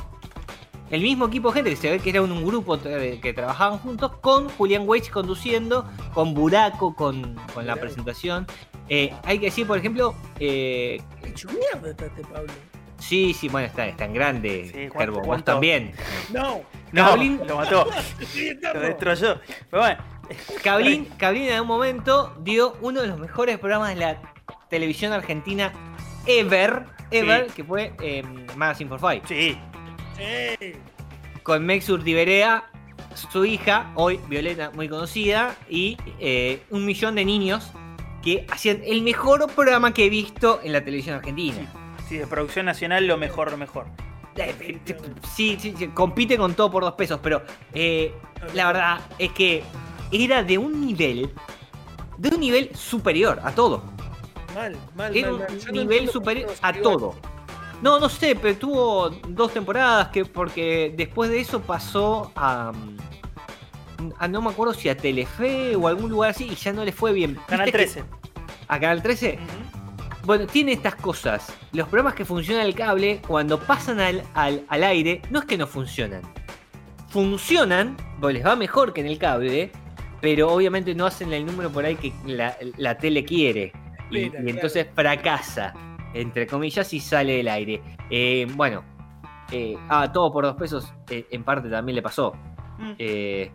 el 0.90 1.02
mismo 1.02 1.26
equipo 1.28 1.50
de 1.50 1.56
gente 1.56 1.70
que 1.72 1.76
se 1.76 1.90
ve 1.92 2.00
que 2.00 2.10
era 2.10 2.22
un, 2.22 2.32
un 2.32 2.46
grupo 2.46 2.78
tra- 2.78 3.20
que 3.20 3.34
trabajaban 3.34 3.80
juntos 3.80 4.12
con 4.22 4.50
Julián 4.50 4.84
Wage 4.88 5.10
conduciendo, 5.12 5.86
con 6.14 6.34
Buraco, 6.34 6.96
con, 6.96 7.36
con 7.54 7.66
la 7.68 7.76
presentación. 7.76 8.48
Eh, 8.90 9.14
hay 9.24 9.40
que 9.40 9.46
decir, 9.48 9.68
por 9.68 9.78
ejemplo, 9.78 10.16
eh, 10.40 11.02
Hecho 11.26 11.50
mierda 11.50 11.90
está 11.90 12.06
este 12.06 12.22
Pablo. 12.24 12.54
sí, 13.00 13.34
sí, 13.34 13.50
bueno, 13.50 13.68
está, 13.68 13.86
es 13.88 13.98
tan 13.98 14.14
grande, 14.14 14.72
Sí, 14.74 14.88
¿cuánto- 14.88 15.14
Gerbo, 15.14 15.22
vos 15.28 15.44
también. 15.44 15.92
No. 16.32 16.62
No, 16.94 17.06
Cablín- 17.06 17.46
lo 17.46 17.58
mató, 17.58 17.86
lo 18.74 18.80
destruyó. 18.80 19.42
Pero 19.70 19.82
bueno, 19.84 19.98
Cablín, 20.64 21.06
Cablín 21.18 21.44
en 21.44 21.54
algún 21.56 21.68
momento 21.68 22.34
dio 22.44 22.78
uno 22.82 23.02
de 23.02 23.08
los 23.08 23.20
mejores 23.20 23.58
programas 23.60 23.90
de 23.90 23.96
la 23.98 24.22
televisión 24.70 25.12
argentina 25.12 25.74
ever, 26.26 26.86
ever, 27.12 27.48
Sí. 27.50 27.56
que 27.58 27.64
fue 27.66 27.94
eh, 28.02 28.24
Magazine 28.56 28.90
for 28.90 29.00
Five. 29.02 29.22
sí. 29.28 29.58
Con 31.44 31.66
Mex 31.66 31.90
Urtiberea, 31.90 32.70
su 33.32 33.46
hija, 33.46 33.92
hoy 33.96 34.20
Violeta, 34.28 34.72
muy 34.72 34.90
conocida, 34.90 35.56
y 35.70 35.98
eh, 36.20 36.62
un 36.70 36.86
millón 36.86 37.16
de 37.16 37.26
niños 37.26 37.72
que 38.22 38.46
hacían 38.50 38.82
el 38.86 39.02
mejor 39.02 39.50
programa 39.54 39.94
que 39.94 40.06
he 40.06 40.10
visto 40.10 40.60
en 40.64 40.74
la 40.74 40.84
televisión 40.84 41.16
argentina. 41.16 41.58
Sí, 42.08 42.18
de 42.18 42.28
producción 42.28 42.66
nacional 42.66 43.08
lo 43.08 43.18
mejor, 43.18 43.52
lo 43.52 43.58
mejor. 43.58 43.88
Sí, 45.36 45.58
sí, 45.60 45.74
sí, 45.76 45.88
compite 45.88 46.38
con 46.38 46.54
todo 46.54 46.70
por 46.70 46.84
dos 46.84 46.94
pesos, 46.94 47.20
pero 47.24 47.42
eh, 47.74 48.14
la 48.54 48.68
verdad 48.68 49.00
es 49.18 49.32
que 49.32 49.64
era 50.12 50.44
de 50.44 50.58
un 50.58 50.86
nivel, 50.86 51.32
de 52.18 52.30
un 52.30 52.40
nivel 52.40 52.76
superior 52.76 53.40
a 53.44 53.52
todo. 53.52 53.84
Mal, 54.54 54.76
mal, 54.96 55.16
Era 55.16 55.32
mal, 55.32 55.48
un 55.50 55.58
no 55.66 55.72
nivel 55.72 56.10
superior 56.10 56.52
a 56.62 56.74
todo. 56.74 57.16
No, 57.82 58.00
no 58.00 58.10
sé, 58.10 58.36
pero 58.36 58.58
tuvo 58.58 59.10
dos 59.10 59.54
temporadas 59.54 60.08
que 60.10 60.26
porque 60.26 60.94
después 60.98 61.30
de 61.30 61.40
eso 61.40 61.62
pasó 61.62 62.32
a, 62.36 62.72
mm, 62.74 64.12
a 64.18 64.28
no 64.28 64.42
me 64.42 64.50
acuerdo 64.50 64.74
si 64.74 64.90
a 64.90 64.98
Telefe 64.98 65.76
o 65.76 65.88
algún 65.88 66.10
lugar 66.10 66.32
así 66.32 66.46
y 66.52 66.56
ya 66.56 66.74
no 66.74 66.84
le 66.84 66.92
fue 66.92 67.14
bien. 67.14 67.38
Canal 67.48 67.66
¿Viste 67.66 67.78
que- 67.80 67.86
13. 67.86 68.04
¿A 68.68 68.80
Canal 68.80 69.02
13? 69.04 69.40
Bueno, 70.26 70.46
tiene 70.48 70.74
estas 70.74 70.96
cosas. 70.96 71.54
Los 71.72 71.88
programas 71.88 72.16
que 72.16 72.26
funcionan 72.26 72.66
el 72.66 72.76
cable, 72.76 73.22
cuando 73.26 73.60
pasan 73.60 74.00
al, 74.02 74.24
al- 74.34 74.66
al 74.68 74.84
aire, 74.84 75.22
no 75.30 75.40
es 75.40 75.46
que 75.46 75.58
no 75.58 75.68
funcionan. 75.68 76.22
Funcionan, 77.10 77.96
pues 78.20 78.34
les 78.36 78.46
va 78.46 78.56
mejor 78.56 78.92
que 78.92 79.02
en 79.02 79.08
el 79.08 79.18
cable, 79.18 79.72
pero 80.20 80.52
obviamente 80.52 80.94
no 80.96 81.06
hacen 81.06 81.32
el 81.32 81.46
número 81.46 81.70
por 81.72 81.86
ahí 81.86 81.96
que 81.96 82.12
la, 82.26 82.58
la 82.78 82.98
tele 82.98 83.24
quiere. 83.24 83.72
Y 84.12 84.24
entonces 84.50 84.88
fracasa, 84.94 85.74
entre 86.22 86.48
comillas, 86.48 86.92
y 86.94 87.00
sale 87.00 87.38
del 87.38 87.48
aire. 87.48 87.82
Eh, 88.10 88.48
bueno, 88.56 88.84
eh, 89.52 89.78
ah, 89.90 90.12
todo 90.12 90.32
por 90.32 90.44
dos 90.46 90.56
pesos, 90.56 90.94
eh, 91.10 91.26
en 91.32 91.44
parte 91.44 91.70
también 91.70 91.96
le 91.96 92.02
pasó. 92.02 92.34
Mm. 92.78 92.92
Eh, 93.00 93.52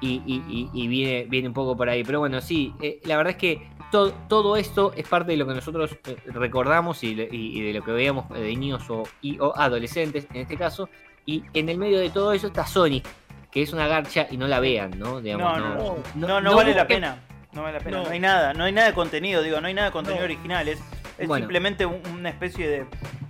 y, 0.00 0.22
y- 0.26 0.42
y- 0.48 0.70
y 0.72 0.88
viene, 0.88 1.24
viene 1.28 1.48
un 1.48 1.54
poco 1.54 1.76
por 1.76 1.88
ahí. 1.88 2.02
Pero 2.04 2.18
bueno, 2.20 2.40
sí, 2.40 2.74
eh, 2.82 3.00
la 3.04 3.16
verdad 3.16 3.30
es 3.32 3.36
que 3.38 3.68
to- 3.90 4.12
todo 4.28 4.56
esto 4.56 4.92
es 4.96 5.08
parte 5.08 5.32
de 5.32 5.38
lo 5.38 5.46
que 5.46 5.54
nosotros 5.54 5.96
recordamos 6.26 7.02
y, 7.04 7.14
le- 7.14 7.28
y- 7.30 7.58
y 7.58 7.62
de 7.62 7.72
lo 7.78 7.84
que 7.84 7.92
veíamos 7.92 8.28
de 8.30 8.40
niños 8.56 8.88
o, 8.90 9.04
y- 9.22 9.38
o 9.38 9.56
adolescentes 9.56 10.26
en 10.32 10.42
este 10.42 10.56
caso. 10.56 10.88
Y 11.26 11.42
en 11.54 11.68
el 11.70 11.78
medio 11.78 11.98
de 12.00 12.10
todo 12.10 12.32
eso 12.34 12.48
está 12.48 12.66
Sonic, 12.66 13.06
que 13.50 13.62
es 13.62 13.72
una 13.72 13.86
garcha 13.86 14.26
y 14.30 14.36
no 14.36 14.46
la 14.46 14.60
vean, 14.60 14.98
¿no? 14.98 15.20
Digamos, 15.22 15.58
No, 15.58 15.68
no, 15.68 15.74
no. 15.74 16.26
No, 16.28 16.40
no, 16.40 16.54
vale 16.56 16.74
la 16.74 16.86
pena. 16.86 17.16
No 17.52 17.62
vale 17.62 17.78
la 17.78 17.84
pena. 17.84 17.98
No. 17.98 18.04
No. 18.04 18.10
hay 18.10 18.20
nada, 18.20 18.52
no 18.52 18.64
hay 18.64 18.72
nada 18.72 18.88
de 18.88 18.94
contenido, 18.94 19.42
digo, 19.42 19.60
no 19.60 19.68
hay 19.68 19.74
nada 19.74 19.86
de 19.88 19.92
contenido 19.92 20.20
No. 20.20 20.24
original. 20.26 20.68
Es, 20.68 20.82
es 21.18 21.28
Bueno. 21.28 21.44
simplemente 21.44 21.86
un- 21.86 22.00
una 22.12 22.28
especie 22.30 22.68
de, 22.68 22.86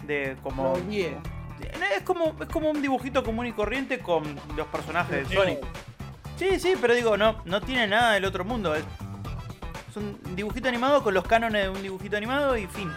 de 0.07 0.37
como. 0.43 0.73
Odié. 0.73 1.17
Es 1.97 2.03
como, 2.03 2.35
es 2.41 2.49
como 2.49 2.71
un 2.71 2.83
dibujito 2.83 3.23
común 3.25 3.47
y 3.47 3.53
corriente 3.53 3.99
con 4.01 4.23
los 4.57 4.67
personajes 4.69 5.29
de 5.29 5.35
Sonic. 5.37 5.59
Sí, 6.37 6.59
sí, 6.59 6.75
pero 6.81 6.95
digo, 6.95 7.17
no, 7.17 7.37
no 7.45 7.61
tiene 7.61 7.87
nada 7.87 8.13
del 8.13 8.25
otro 8.25 8.45
mundo. 8.45 8.75
Es, 8.75 8.83
es 9.91 9.97
un 9.97 10.19
dibujito 10.35 10.69
animado 10.69 11.03
con 11.03 11.15
los 11.15 11.25
cánones 11.25 11.63
de 11.65 11.69
un 11.69 11.83
dibujito 11.83 12.17
animado 12.17 12.57
y 12.59 12.67
fin. 12.67 12.91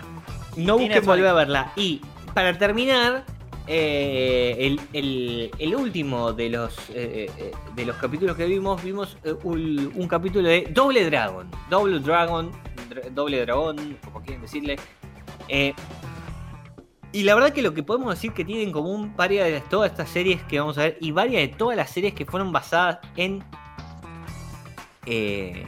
No 0.56 0.78
busquen 0.78 1.06
volver 1.06 1.28
a 1.28 1.34
verla. 1.34 1.72
Y 1.76 2.02
para 2.34 2.58
terminar, 2.58 3.24
eh, 3.68 4.56
el, 4.60 4.80
el- 4.94 5.52
el 5.60 5.76
último 5.76 6.34
de 6.34 6.50
los, 6.50 6.76
eh, 6.90 7.30
eh, 7.38 7.52
de 7.76 7.86
los 7.86 7.96
capítulos 7.98 8.36
que 8.36 8.46
vimos, 8.46 8.82
vimos 8.84 9.18
eh, 9.24 9.36
un, 9.44 9.92
un 9.94 10.08
capítulo 10.08 10.48
de 10.48 10.68
Doble 10.72 11.06
Dragon. 11.06 11.48
Doble 11.70 12.00
Dragon, 12.00 12.52
dra- 12.52 12.58
Doble 13.12 13.42
Dragón, 13.42 13.98
como 14.04 14.22
quieren 14.22 14.42
decirle. 14.42 14.78
Eh, 15.48 15.74
y 17.12 17.24
la 17.24 17.36
verdad 17.36 17.54
que 17.54 17.62
lo 17.62 17.74
que 17.74 17.84
podemos 17.84 18.14
decir 18.14 18.34
que 18.34 18.44
tienen 18.44 18.68
en 18.68 18.74
común 18.74 19.14
varias 19.16 19.48
de 19.48 19.62
todas 19.62 19.92
estas 19.92 20.10
series 20.10 20.44
que 20.44 20.60
vamos 20.60 20.78
a 20.78 20.84
ver 20.84 20.98
y 21.00 21.12
varias 21.12 21.50
de 21.50 21.56
todas 21.56 21.78
las 21.78 21.90
series 21.90 22.14
que 22.14 22.26
fueron 22.26 22.52
basadas 22.52 23.00
en 23.16 23.44
eh, 25.06 25.68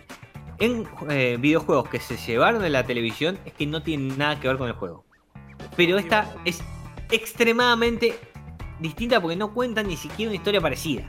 en 0.60 0.86
eh, 1.10 1.38
videojuegos 1.40 1.88
que 1.88 2.00
se 2.00 2.18
llevaron 2.18 2.64
a 2.64 2.70
la 2.70 2.84
televisión 2.84 3.40
es 3.46 3.54
que 3.54 3.66
no 3.66 3.82
tienen 3.82 4.18
nada 4.18 4.40
que 4.40 4.48
ver 4.48 4.58
con 4.58 4.68
el 4.68 4.74
juego. 4.74 5.06
Pero 5.76 5.98
esta 5.98 6.36
es 6.44 6.62
extremadamente 7.10 8.20
distinta 8.80 9.22
porque 9.22 9.38
no 9.38 9.54
cuentan 9.54 9.88
ni 9.88 9.96
siquiera 9.96 10.30
una 10.30 10.36
historia 10.36 10.60
parecida. 10.60 11.08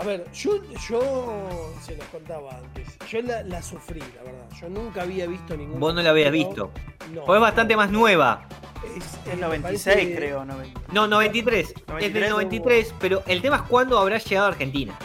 A 0.00 0.04
ver, 0.04 0.24
yo, 0.32 0.52
yo 0.88 1.72
se 1.82 1.94
los 1.94 2.06
contaba 2.06 2.56
antes. 2.56 2.88
Yo 3.10 3.20
la, 3.20 3.42
la 3.42 3.62
sufrí, 3.62 4.00
la 4.00 4.22
verdad. 4.22 4.46
Yo 4.58 4.68
nunca 4.70 5.02
había 5.02 5.26
visto 5.26 5.54
ningún. 5.54 5.78
Vos 5.78 5.94
no 5.94 6.00
la 6.00 6.08
habías 6.08 6.32
visto. 6.32 6.70
No. 7.12 7.34
Es 7.34 7.40
bastante 7.40 7.76
más 7.76 7.90
nueva. 7.90 8.46
Es, 8.96 9.04
Es 9.04 9.34
eh, 9.34 9.36
me 9.36 9.42
96, 9.42 9.94
parece- 9.94 10.16
creo. 10.16 10.44
90. 10.46 10.80
No, 10.92 11.06
93. 11.06 11.68
Es 11.68 11.74
93, 11.86 12.14
del 12.14 12.30
93, 12.30 12.94
pero 12.98 13.22
el 13.26 13.42
tema 13.42 13.56
es 13.56 13.62
cuándo 13.62 13.98
habrá 13.98 14.16
llegado 14.16 14.46
a 14.46 14.50
Argentina. 14.50 14.98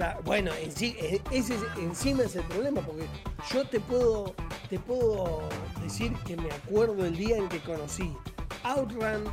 Claro, 0.00 0.20
bueno, 0.24 0.50
en 0.54 0.72
sí, 0.74 0.96
eh, 0.98 1.20
ese 1.30 1.56
es- 1.56 1.60
encima 1.78 2.22
es 2.22 2.34
el 2.34 2.42
problema, 2.44 2.80
porque 2.80 3.04
yo 3.52 3.64
te 3.66 3.78
puedo, 3.80 4.34
te 4.70 4.78
puedo 4.78 5.42
decir 5.82 6.14
que 6.26 6.38
me 6.38 6.50
acuerdo 6.50 7.04
el 7.04 7.14
día 7.18 7.36
en 7.36 7.50
que 7.50 7.58
conocí 7.58 8.10
Outrun 8.64 9.24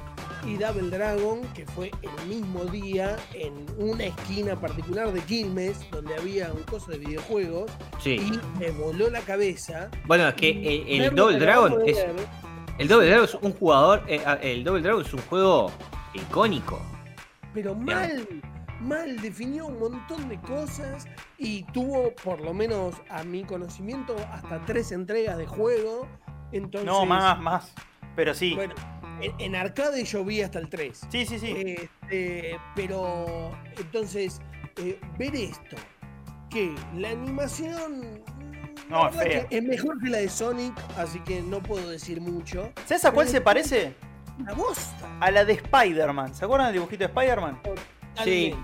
y 0.45 0.55
Double 0.57 0.89
Dragon, 0.89 1.39
que 1.53 1.65
fue 1.67 1.89
el 2.01 2.27
mismo 2.27 2.65
día 2.65 3.15
en 3.33 3.53
una 3.77 4.07
esquina 4.07 4.59
particular 4.59 5.13
de 5.13 5.21
Quilmes, 5.21 5.89
donde 5.89 6.13
había 6.15 6.51
un 6.51 6.63
coso 6.63 6.91
de 6.91 6.97
videojuegos, 6.97 7.71
Sí. 8.03 8.15
y 8.17 8.59
me 8.59 8.69
voló 8.71 9.09
la 9.09 9.21
cabeza. 9.21 9.89
Bueno, 10.05 10.27
es 10.27 10.33
que 10.35 10.49
el, 10.97 11.15
Double 11.15 11.39
Dragon 11.39 11.81
es. 11.85 11.95
ver, 11.95 12.13
El 12.77 12.89
Double 12.89 13.07
Dragon 13.07 13.23
es 13.23 13.35
un 13.35 13.53
jugador. 13.53 14.03
eh, 14.09 14.21
el 14.41 14.65
Double 14.65 14.81
Dragon 14.81 15.01
es 15.05 15.13
un 15.13 15.21
juego 15.21 15.71
icónico. 16.13 16.81
Pero 17.53 17.73
mal, 17.73 18.27
mal, 18.81 19.17
definió 19.21 19.65
un 19.67 19.79
montón 19.79 20.29
de 20.29 20.39
cosas 20.41 21.05
y 21.37 21.63
tuvo, 21.73 22.13
por 22.23 22.41
lo 22.41 22.53
menos 22.53 22.95
a 23.09 23.23
mi 23.23 23.43
conocimiento, 23.43 24.15
hasta 24.31 24.63
tres 24.65 24.91
entregas 24.91 25.37
de 25.37 25.45
juego. 25.47 26.07
Entonces, 26.51 26.85
No, 26.85 27.05
más, 27.05 27.39
más. 27.39 27.73
Pero 28.15 28.33
sí. 28.33 28.55
Bueno, 28.55 28.73
en, 29.21 29.33
en 29.39 29.55
arcade 29.55 30.03
yo 30.03 30.23
vi 30.23 30.41
hasta 30.41 30.59
el 30.59 30.69
3. 30.69 31.07
Sí, 31.11 31.25
sí, 31.25 31.39
sí. 31.39 31.53
Este, 31.57 32.57
pero 32.75 33.51
entonces, 33.77 34.39
eh, 34.77 34.99
ver 35.17 35.35
esto, 35.35 35.75
que 36.49 36.73
la 36.95 37.09
animación 37.09 37.99
mm, 37.99 38.89
No, 38.89 39.09
la 39.09 39.09
es 39.09 39.15
fea. 39.17 39.47
es 39.49 39.63
mejor 39.63 39.99
que 40.01 40.09
la 40.09 40.17
de 40.19 40.29
Sonic, 40.29 40.73
así 40.97 41.19
que 41.21 41.41
no 41.41 41.61
puedo 41.61 41.89
decir 41.89 42.21
mucho. 42.21 42.71
¿Sabes 42.85 43.05
a 43.05 43.11
cuál 43.11 43.27
se 43.27 43.41
parece? 43.41 43.93
Una 44.39 44.53
bosta. 44.53 45.17
A 45.19 45.31
la 45.31 45.43
de 45.45 45.53
Spider-Man. 45.53 46.33
¿Se 46.33 46.45
acuerdan 46.45 46.67
del 46.67 46.75
dibujito 46.75 46.99
de 46.99 47.05
Spider-Man? 47.07 47.59
Sí. 48.23 48.55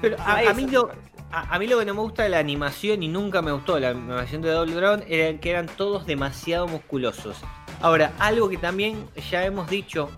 Pero 0.00 0.16
a, 0.20 0.52
mí 0.54 0.66
lo, 0.66 0.90
a, 1.32 1.54
a 1.54 1.58
mí 1.58 1.66
lo 1.66 1.78
que 1.78 1.84
no 1.84 1.94
me 1.94 2.00
gusta 2.00 2.22
de 2.22 2.28
la 2.28 2.38
animación 2.38 3.02
y 3.02 3.08
nunca 3.08 3.42
me 3.42 3.50
gustó 3.50 3.78
la 3.80 3.90
animación 3.90 4.42
de 4.42 4.50
Double 4.50 4.74
Dragon 4.74 5.04
era 5.08 5.38
que 5.40 5.50
eran 5.50 5.66
todos 5.66 6.06
demasiado 6.06 6.68
musculosos. 6.68 7.36
Ahora, 7.80 8.12
algo 8.18 8.48
que 8.48 8.56
también 8.56 9.08
ya 9.30 9.44
hemos 9.44 9.68
dicho 9.68 10.10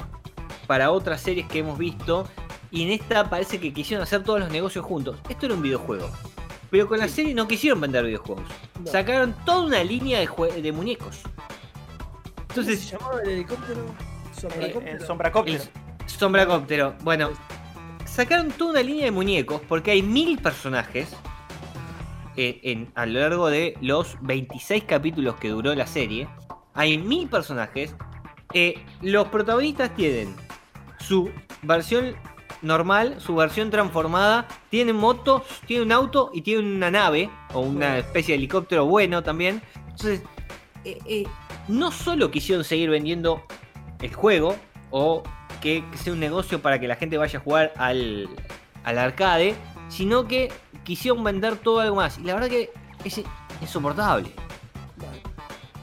para 0.67 0.91
otras 0.91 1.21
series 1.21 1.47
que 1.49 1.59
hemos 1.59 1.79
visto, 1.79 2.29
y 2.71 2.85
en 2.85 2.91
esta 2.91 3.29
parece 3.29 3.59
que 3.59 3.73
quisieron 3.73 4.03
hacer 4.03 4.23
todos 4.23 4.41
los 4.41 4.51
negocios 4.51 4.85
juntos. 4.85 5.19
Esto 5.29 5.47
era 5.47 5.57
un 5.57 5.63
videojuego. 5.63 6.09
Pero 6.71 6.87
con 6.87 6.99
la 6.99 7.09
serie 7.09 7.35
no 7.35 7.49
quisieron 7.49 7.81
vender 7.81 8.05
videojuegos. 8.05 8.45
No. 8.79 8.91
Sacaron 8.91 9.35
toda 9.45 9.63
una 9.63 9.83
línea 9.83 10.21
de, 10.21 10.73
muñecos. 10.73 11.23
¿Cómo 11.23 12.45
Entonces, 12.49 12.81
se 12.81 12.97
llamaba 12.97 13.21
el 13.23 13.31
helicóptero? 13.31 13.81
Eh, 13.81 14.41
Sombracóptero. 14.41 14.87
el 14.87 15.07
Sombracóptero. 15.07 15.63
el 15.65 16.09
Sombracóptero. 16.09 16.95
Bueno, 17.03 17.31
sacaron 18.11 18.51
toda 18.51 18.73
una 18.73 18.83
línea 18.83 19.05
de 19.05 19.11
muñecos 19.11 19.61
porque 19.69 19.93
hay 19.93 20.03
mil 20.03 20.39
personajes 20.39 21.17
eh, 22.37 22.61
en, 22.65 22.91
a 22.95 23.07
lo 23.07 23.21
largo 23.21 23.49
de 23.49 23.77
los 23.81 24.17
26 24.23 24.85
capítulos 24.85 25.37
que 25.37 25.49
duró 25.49 25.75
la 25.75 25.87
serie. 25.87 26.29
Hay 26.75 26.99
mil 26.99 27.29
personajes. 27.29 27.95
Eh, 28.53 28.75
los 29.03 29.29
protagonistas 29.29 29.95
tienen 29.95 30.35
su 30.99 31.31
versión 31.63 32.17
normal, 32.63 33.17
su 33.21 33.35
versión 33.35 33.71
transformada. 33.71 34.47
Tienen 34.71 34.97
motos, 34.97 35.43
tienen 35.67 35.87
un 35.87 35.93
auto 35.93 36.31
y 36.33 36.43
tienen 36.43 36.67
una 36.67 36.91
nave 36.91 37.31
o 37.53 37.61
una 37.61 37.99
especie 37.99 38.33
de 38.33 38.39
helicóptero 38.39 38.87
bueno 38.87 39.23
también. 39.23 39.63
Entonces, 39.89 40.23
eh, 40.85 40.99
eh, 41.07 41.25
no 41.69 41.91
solo 41.93 42.31
quisieron 42.31 42.65
seguir 42.65 42.91
vendiendo 42.91 43.43
el 44.01 44.15
juego 44.15 44.57
o 44.91 45.23
que, 45.61 45.85
sea 45.95 46.13
un 46.13 46.21
negocio 46.21 46.61
para 46.63 46.79
que 46.81 46.89
la 46.89 46.97
gente 46.97 47.17
vaya 47.19 47.39
a 47.39 47.43
jugar 47.43 47.73
al, 47.77 48.29
al 48.85 48.99
arcade, 48.99 49.55
sino 49.89 50.27
que 50.27 50.51
quisieron 50.85 51.23
vender 51.23 51.57
todo 51.57 51.81
algo 51.81 51.97
más. 51.97 52.19
Y 52.19 52.23
la 52.23 52.35
verdad 52.35 52.49
que 52.49 52.71
es 53.05 53.21
insoportable. 53.61 54.31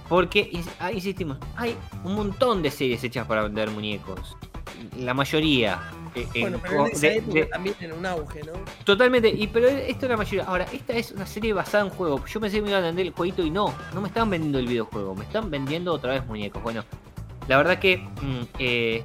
Porque, 0.10 0.64
ah, 0.80 0.92
insistimos, 0.92 1.38
hay 1.58 1.76
un 2.06 2.16
montón 2.16 2.62
de 2.62 2.72
series 2.72 3.04
hechas 3.04 3.28
para 3.28 3.44
vender 3.44 3.70
muñecos. 3.72 4.38
La 5.00 5.14
mayoría. 5.14 5.82
eh, 6.16 6.26
en 6.34 6.42
Bueno, 6.42 6.60
pero 6.64 6.86
en 6.88 6.92
esa 6.94 7.08
de- 7.08 7.18
época 7.18 7.34
de- 7.40 7.46
también 7.48 7.76
en 7.82 7.92
un 7.92 8.06
auge, 8.06 8.42
¿no? 8.44 8.54
Totalmente, 8.86 9.28
y 9.30 9.48
pero 9.48 9.68
esto 9.68 10.06
es 10.06 10.10
la 10.10 10.18
mayoría. 10.18 10.46
Ahora, 10.46 10.66
esta 10.72 10.94
es 10.94 11.12
una 11.12 11.26
serie 11.28 11.52
basada 11.54 11.84
en 11.84 11.90
juego. 11.90 12.26
Yo 12.26 12.40
pensé 12.40 12.58
que 12.58 12.62
me 12.64 12.70
iban 12.70 12.84
a 12.84 12.88
vender 12.88 13.06
el 13.08 13.12
jueguito 13.14 13.44
y 13.46 13.52
no, 13.52 13.74
no 13.94 14.00
me 14.02 14.08
están 14.08 14.30
vendiendo 14.30 14.60
el 14.60 14.66
videojuego, 14.68 15.14
me 15.14 15.26
están 15.26 15.52
vendiendo 15.52 15.92
otra 15.94 16.14
vez 16.14 16.26
muñecos. 16.26 16.64
Bueno, 16.64 16.84
la 17.50 17.58
verdad 17.58 17.78
que 17.80 17.98
mm, 17.98 18.42
eh, 18.60 19.04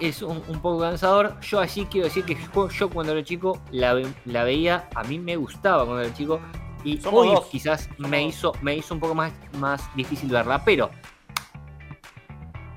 es 0.00 0.22
un, 0.22 0.42
un 0.48 0.60
poco 0.60 0.80
cansador. 0.80 1.38
Yo 1.40 1.60
así 1.60 1.84
quiero 1.86 2.06
decir 2.06 2.24
que 2.24 2.36
yo, 2.54 2.68
yo 2.68 2.90
cuando 2.90 3.12
era 3.12 3.22
chico 3.24 3.60
la, 3.70 3.94
ve- 3.94 4.12
la 4.24 4.44
veía, 4.44 4.88
a 4.94 5.02
mí 5.04 5.18
me 5.18 5.36
gustaba 5.36 5.84
cuando 5.84 6.02
era 6.02 6.14
chico. 6.14 6.40
Y 6.84 6.98
Somos 6.98 7.20
hoy 7.22 7.28
dos, 7.34 7.46
quizás 7.46 7.88
somos 7.96 8.10
me 8.10 8.24
hizo, 8.24 8.52
me 8.60 8.76
hizo 8.76 8.92
un 8.94 9.00
poco 9.00 9.14
más, 9.14 9.32
más 9.58 9.82
difícil 9.96 10.28
verla. 10.30 10.62
Pero 10.64 10.90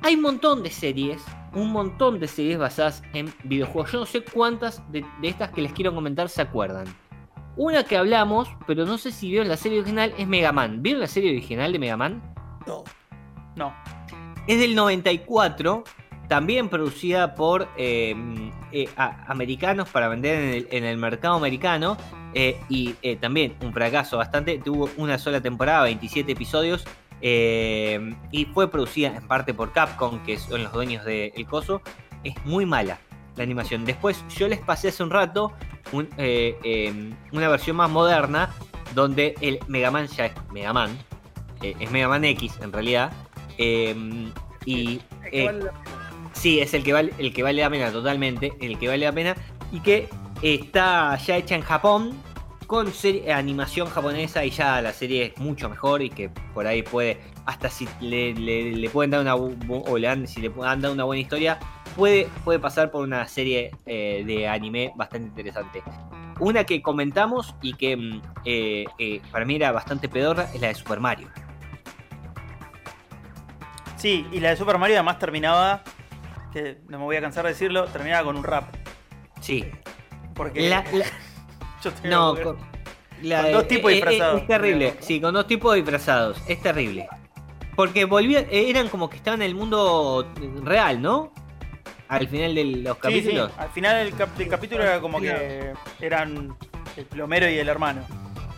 hay 0.01 0.15
un 0.15 0.21
montón 0.21 0.63
de 0.63 0.69
series, 0.69 1.21
un 1.53 1.71
montón 1.71 2.19
de 2.19 2.27
series 2.27 2.57
basadas 2.57 3.03
en 3.13 3.33
videojuegos. 3.43 3.91
Yo 3.91 3.99
no 3.99 4.05
sé 4.05 4.23
cuántas 4.23 4.81
de, 4.91 5.05
de 5.21 5.27
estas 5.27 5.51
que 5.51 5.61
les 5.61 5.73
quiero 5.73 5.93
comentar 5.93 6.29
se 6.29 6.41
acuerdan. 6.41 6.85
Una 7.57 7.83
que 7.83 7.97
hablamos, 7.97 8.47
pero 8.67 8.85
no 8.85 8.97
sé 8.97 9.11
si 9.11 9.29
vieron 9.31 9.47
la 9.47 9.57
serie 9.57 9.79
original, 9.79 10.13
es 10.17 10.27
Mega 10.27 10.51
Man. 10.51 10.81
¿Vieron 10.83 11.01
la 11.01 11.07
serie 11.07 11.31
original 11.31 11.71
de 11.73 11.79
Mega 11.79 11.97
Man? 11.97 12.21
No. 12.67 12.83
No. 13.55 13.73
Es 14.47 14.59
del 14.59 14.75
94, 14.75 15.83
también 16.27 16.69
producida 16.69 17.35
por 17.35 17.67
eh, 17.77 18.15
eh, 18.71 18.89
a- 18.97 19.25
americanos 19.31 19.89
para 19.89 20.07
vender 20.09 20.35
en 20.43 20.49
el, 20.53 20.67
en 20.71 20.83
el 20.83 20.97
mercado 20.97 21.35
americano. 21.35 21.97
eh, 22.33 22.59
y 22.69 22.95
eh, 23.01 23.15
también 23.15 23.55
un 23.61 23.73
fracaso 23.73 24.17
bastante. 24.17 24.57
Tuvo 24.59 24.89
una 24.97 25.17
sola 25.17 25.41
temporada, 25.41 25.83
27 25.83 26.31
episodios. 26.33 26.85
eh, 27.21 28.13
y 28.31 28.45
fue 28.45 28.69
producida 28.69 29.15
en 29.15 29.27
parte 29.27 29.53
por 29.53 29.71
Capcom, 29.71 30.19
que 30.23 30.37
son 30.37 30.63
los 30.63 30.71
dueños 30.73 31.03
del 31.05 31.31
Coso. 31.47 31.81
Es 32.23 32.35
muy 32.45 32.65
mala 32.65 32.99
la 33.35 33.43
animación. 33.43 33.85
Después 33.85 34.23
yo 34.37 34.47
les 34.47 34.59
pasé 34.59 34.89
hace 34.89 35.01
un 35.03 35.09
rato 35.09 35.51
un, 35.93 36.07
eh, 36.17 37.13
una 37.31 37.47
versión 37.49 37.77
más 37.77 37.89
moderna 37.89 38.49
donde 38.93 39.33
el 39.41 39.59
Mega 39.67 39.89
Man 39.89 40.07
ya 40.07 40.25
es 40.27 40.33
Mega 40.51 40.73
Man. 40.73 40.95
es 41.61 41.89
Mega 41.91 42.07
Man 42.09 42.23
X 42.25 42.53
en 42.61 42.71
realidad. 42.73 43.11
y 44.65 44.99
Es 45.23 45.31
que 45.31 45.45
vale. 45.45 45.65
Sí, 46.37 46.59
es 46.59 46.73
el 46.75 46.83
que 46.83 46.93
vale, 46.93 47.13
el 47.17 47.33
que 47.33 47.41
vale 47.41 47.61
la 47.61 47.69
pena 47.69 47.91
totalmente, 47.91 48.53
el 48.61 48.77
que 48.77 48.87
vale 48.87 49.05
la 49.05 49.11
pena 49.11 49.35
y 49.71 49.79
que 49.79 50.07
está 50.43 51.17
ya 51.17 51.35
hecha 51.35 51.55
en 51.55 51.61
Japón 51.61 52.15
con 52.67 52.91
animación 53.33 53.87
japonesa 53.87 54.45
y 54.45 54.51
ya 54.51 54.81
la 54.81 54.93
serie 54.93 55.33
es 55.33 55.41
mucho 55.41 55.69
mejor 55.69 56.01
y 56.01 56.09
que 56.09 56.29
por 56.53 56.67
ahí 56.67 56.83
puede, 56.83 57.17
hasta 57.45 57.69
si 57.69 57.87
le, 58.01 58.89
pueden 58.89 59.11
dar 59.11 59.21
una 59.21 59.35
o 59.35 59.97
le 59.97 60.07
dan, 60.07 60.27
si 60.27 60.41
le 60.41 60.51
han 60.63 60.81
dado 60.81 60.93
una 60.93 61.05
buena 61.05 61.21
historia, 61.21 61.57
puede, 61.95 62.27
puede 62.43 62.59
pasar 62.59 62.91
por 62.91 63.03
una 63.03 63.27
serie 63.27 63.71
eh, 63.85 64.23
de 64.25 64.47
anime 64.47 64.91
bastante 64.95 65.27
interesante. 65.29 65.81
Una 66.39 66.65
que 66.65 66.81
comentamos 66.81 67.55
y 67.61 67.73
que 67.73 67.97
mm, 67.97 68.21
eh, 68.45 68.85
eh, 68.99 69.21
para 69.31 69.45
mí 69.45 69.55
era 69.55 69.71
bastante 69.71 70.07
pedorra 70.07 70.43
es 70.53 70.61
la 70.61 70.67
de 70.67 70.75
Super 70.75 70.99
Mario. 70.99 71.29
Sí, 73.95 74.27
y 74.31 74.39
la 74.39 74.51
de 74.51 74.57
Super 74.57 74.77
Mario 74.77 74.97
además 74.97 75.17
terminaba, 75.17 75.83
que 76.63 76.77
no 76.87 76.97
me 76.99 77.03
voy 77.05 77.15
a 77.15 77.21
cansar 77.21 77.43
de 77.45 77.51
decirlo, 77.51 77.85
terminaba 77.85 78.23
con 78.25 78.37
un 78.37 78.43
rap. 78.43 78.75
Sí. 79.41 79.65
Porque 80.33 80.69
La- 80.69 80.83
la- 80.91 81.05
yo 81.83 81.91
tenía 81.93 82.17
No, 82.17 82.35
con, 82.35 82.57
dos 83.51 83.67
tipos 83.67 83.91
eh, 83.91 83.93
eh, 83.93 83.95
disfrazados. 83.97 84.41
Es 84.41 84.47
terrible, 84.47 84.93
sí, 84.99 85.21
con 85.21 85.33
dos 85.33 85.47
tipos 85.47 85.75
disfrazados. 85.75 86.41
Es 86.47 86.61
terrible. 86.61 87.07
Porque 87.75 88.05
volvían, 88.05 88.45
eh, 88.49 88.69
eran 88.69 88.89
como 88.89 89.09
que 89.09 89.17
estaban 89.17 89.41
en 89.41 89.47
el 89.47 89.55
mundo 89.55 90.27
real, 90.63 91.01
¿no? 91.01 91.31
Al 92.07 92.27
final 92.27 92.55
de 92.55 92.63
los 92.65 92.97
Sí, 92.97 93.01
sí, 93.11 93.19
capítulos. 93.21 93.51
al 93.57 93.69
final 93.69 94.03
del, 94.05 94.15
cap- 94.15 94.35
del 94.35 94.47
capítulo 94.47 94.81
era 94.83 94.99
como 95.01 95.19
que 95.19 95.73
eran 95.99 96.55
el 96.95 97.05
plomero 97.05 97.49
y 97.49 97.57
el 97.59 97.67
hermano. 97.69 98.01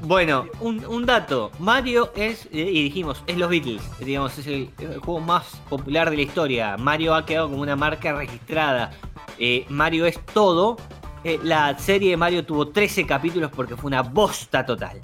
Bueno, 0.01 0.45
un, 0.62 0.85
un 0.85 1.05
dato. 1.05 1.51
Mario 1.59 2.12
es, 2.15 2.45
eh, 2.45 2.69
y 2.71 2.83
dijimos, 2.83 3.21
es 3.27 3.38
los 3.38 3.49
Beatles. 3.49 3.81
Digamos, 3.99 4.38
es 4.38 4.47
el, 4.47 4.69
el 4.79 4.99
juego 4.99 5.19
más 5.19 5.43
popular 5.69 6.09
de 6.09 6.15
la 6.15 6.21
historia. 6.21 6.77
Mario 6.77 7.13
ha 7.15 7.25
quedado 7.25 7.49
como 7.49 7.62
una 7.62 7.75
marca 7.75 8.13
registrada. 8.13 8.91
Eh, 9.38 9.65
Mario 9.69 10.05
es 10.05 10.19
todo. 10.33 10.77
Eh, 11.25 11.38
la 11.43 11.77
serie 11.77 12.12
de 12.12 12.17
Mario 12.17 12.45
tuvo 12.45 12.69
13 12.69 13.05
capítulos 13.05 13.51
porque 13.53 13.75
fue 13.75 13.88
una 13.88 14.01
bosta 14.01 14.65
total. 14.65 15.01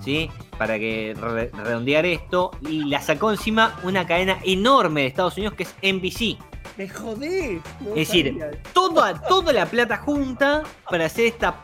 ¿Sí? 0.00 0.30
Para 0.58 0.78
que 0.78 1.14
re- 1.18 1.50
redondear 1.64 2.04
esto. 2.04 2.50
Y 2.68 2.84
la 2.84 3.00
sacó 3.00 3.30
encima 3.30 3.74
una 3.84 4.06
cadena 4.06 4.38
enorme 4.44 5.00
de 5.02 5.06
Estados 5.06 5.36
Unidos 5.38 5.54
que 5.54 5.62
es 5.62 5.74
NBC. 5.82 6.36
Me 6.76 6.88
jodé. 6.90 7.60
no 7.80 7.90
Es 7.90 8.08
decir, 8.08 8.38
toda, 8.74 9.18
toda 9.22 9.50
la 9.54 9.64
plata 9.64 9.96
junta 9.96 10.62
para 10.90 11.06
hacer 11.06 11.24
esta 11.24 11.54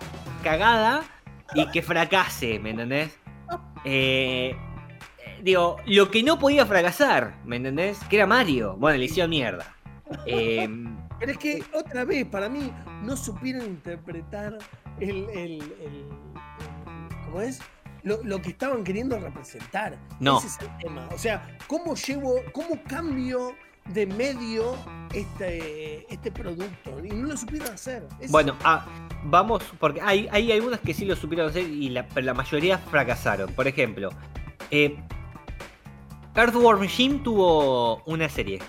cagada 0.42 1.02
y 1.54 1.66
que 1.70 1.82
fracase, 1.82 2.58
¿me 2.58 2.70
entendés? 2.70 3.18
Eh, 3.84 4.56
digo, 5.42 5.76
lo 5.86 6.10
que 6.10 6.22
no 6.22 6.38
podía 6.38 6.64
fracasar, 6.66 7.34
¿me 7.44 7.56
entendés? 7.56 7.98
Que 8.08 8.16
era 8.16 8.26
Mario. 8.26 8.76
Bueno, 8.76 8.98
le 8.98 9.04
hicieron 9.06 9.30
mierda. 9.30 9.74
Eh, 10.26 10.68
Pero 11.18 11.32
es 11.32 11.38
que 11.38 11.62
otra 11.72 12.04
vez, 12.04 12.26
para 12.26 12.48
mí, 12.48 12.72
no 13.02 13.16
supieron 13.16 13.64
interpretar 13.64 14.58
el. 15.00 15.10
el, 15.10 15.28
el- 15.30 15.62
el- 15.80 16.08
¿Cómo 17.24 17.40
es? 17.40 17.60
Lo, 18.02 18.22
lo 18.24 18.42
que 18.42 18.50
estaban 18.50 18.82
queriendo 18.84 19.18
representar. 19.18 19.96
No. 20.20 20.38
Ese 20.38 20.48
es 20.48 20.58
el 20.60 20.76
tema. 20.78 21.08
O 21.14 21.18
sea, 21.18 21.56
¿cómo 21.68 21.94
llevo, 21.94 22.34
cómo 22.52 22.82
cambio 22.88 23.54
de 23.86 24.06
medio 24.06 24.76
este, 25.14 26.12
este 26.12 26.30
producto? 26.30 27.04
Y 27.04 27.08
no 27.08 27.28
lo 27.28 27.36
supieron 27.36 27.70
hacer. 27.72 28.06
Bueno, 28.28 28.56
ah, 28.64 28.86
vamos, 29.24 29.62
porque 29.78 30.00
hay, 30.00 30.28
hay 30.30 30.52
algunas 30.52 30.80
que 30.80 30.94
sí 30.94 31.04
lo 31.04 31.16
supieron 31.16 31.48
hacer 31.48 31.64
y 31.68 31.88
la, 31.90 32.06
pero 32.08 32.26
la 32.26 32.34
mayoría 32.34 32.78
fracasaron. 32.78 33.52
Por 33.52 33.66
ejemplo, 33.66 34.10
eh, 34.70 34.96
Earthworm 36.34 36.86
Jim 36.88 37.22
tuvo 37.22 38.02
una 38.04 38.28
serie. 38.28 38.60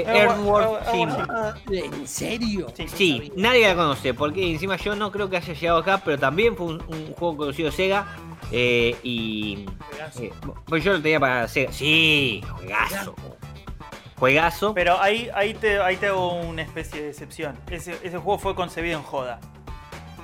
Earthworm 0.00 0.74
eh, 0.74 0.78
eh, 0.86 0.92
Jim. 0.92 1.08
Ah, 1.28 1.54
¿En 1.70 2.06
serio? 2.08 2.66
Sí. 2.76 2.88
Sí, 2.88 3.32
nadie 3.36 3.66
la 3.68 3.74
conoce, 3.74 4.14
porque 4.14 4.50
encima 4.50 4.76
yo 4.76 4.94
no 4.96 5.10
creo 5.12 5.28
que 5.30 5.36
haya 5.36 5.52
llegado 5.54 5.78
acá, 5.78 6.00
pero 6.04 6.18
también 6.18 6.56
fue 6.56 6.66
un, 6.66 6.82
un 6.88 7.12
juego 7.14 7.36
conocido 7.36 7.70
Sega. 7.70 8.06
eh, 8.50 8.96
y. 9.02 9.66
Eh, 10.20 10.32
pues 10.66 10.82
yo 10.84 10.92
lo 10.94 11.02
tenía 11.02 11.20
para 11.20 11.46
Sega. 11.48 11.72
Sí, 11.72 12.42
juegazo. 12.56 13.14
Juegazo. 14.18 14.74
Pero 14.74 15.00
ahí, 15.00 15.28
ahí, 15.34 15.54
te, 15.54 15.80
ahí 15.80 15.96
te 15.96 16.06
hago 16.06 16.34
una 16.34 16.62
especie 16.62 17.02
de 17.02 17.10
excepción. 17.10 17.58
Ese, 17.70 17.92
ese 18.02 18.18
juego 18.18 18.38
fue 18.38 18.54
concebido 18.54 18.96
en 18.98 19.04
joda. 19.04 19.40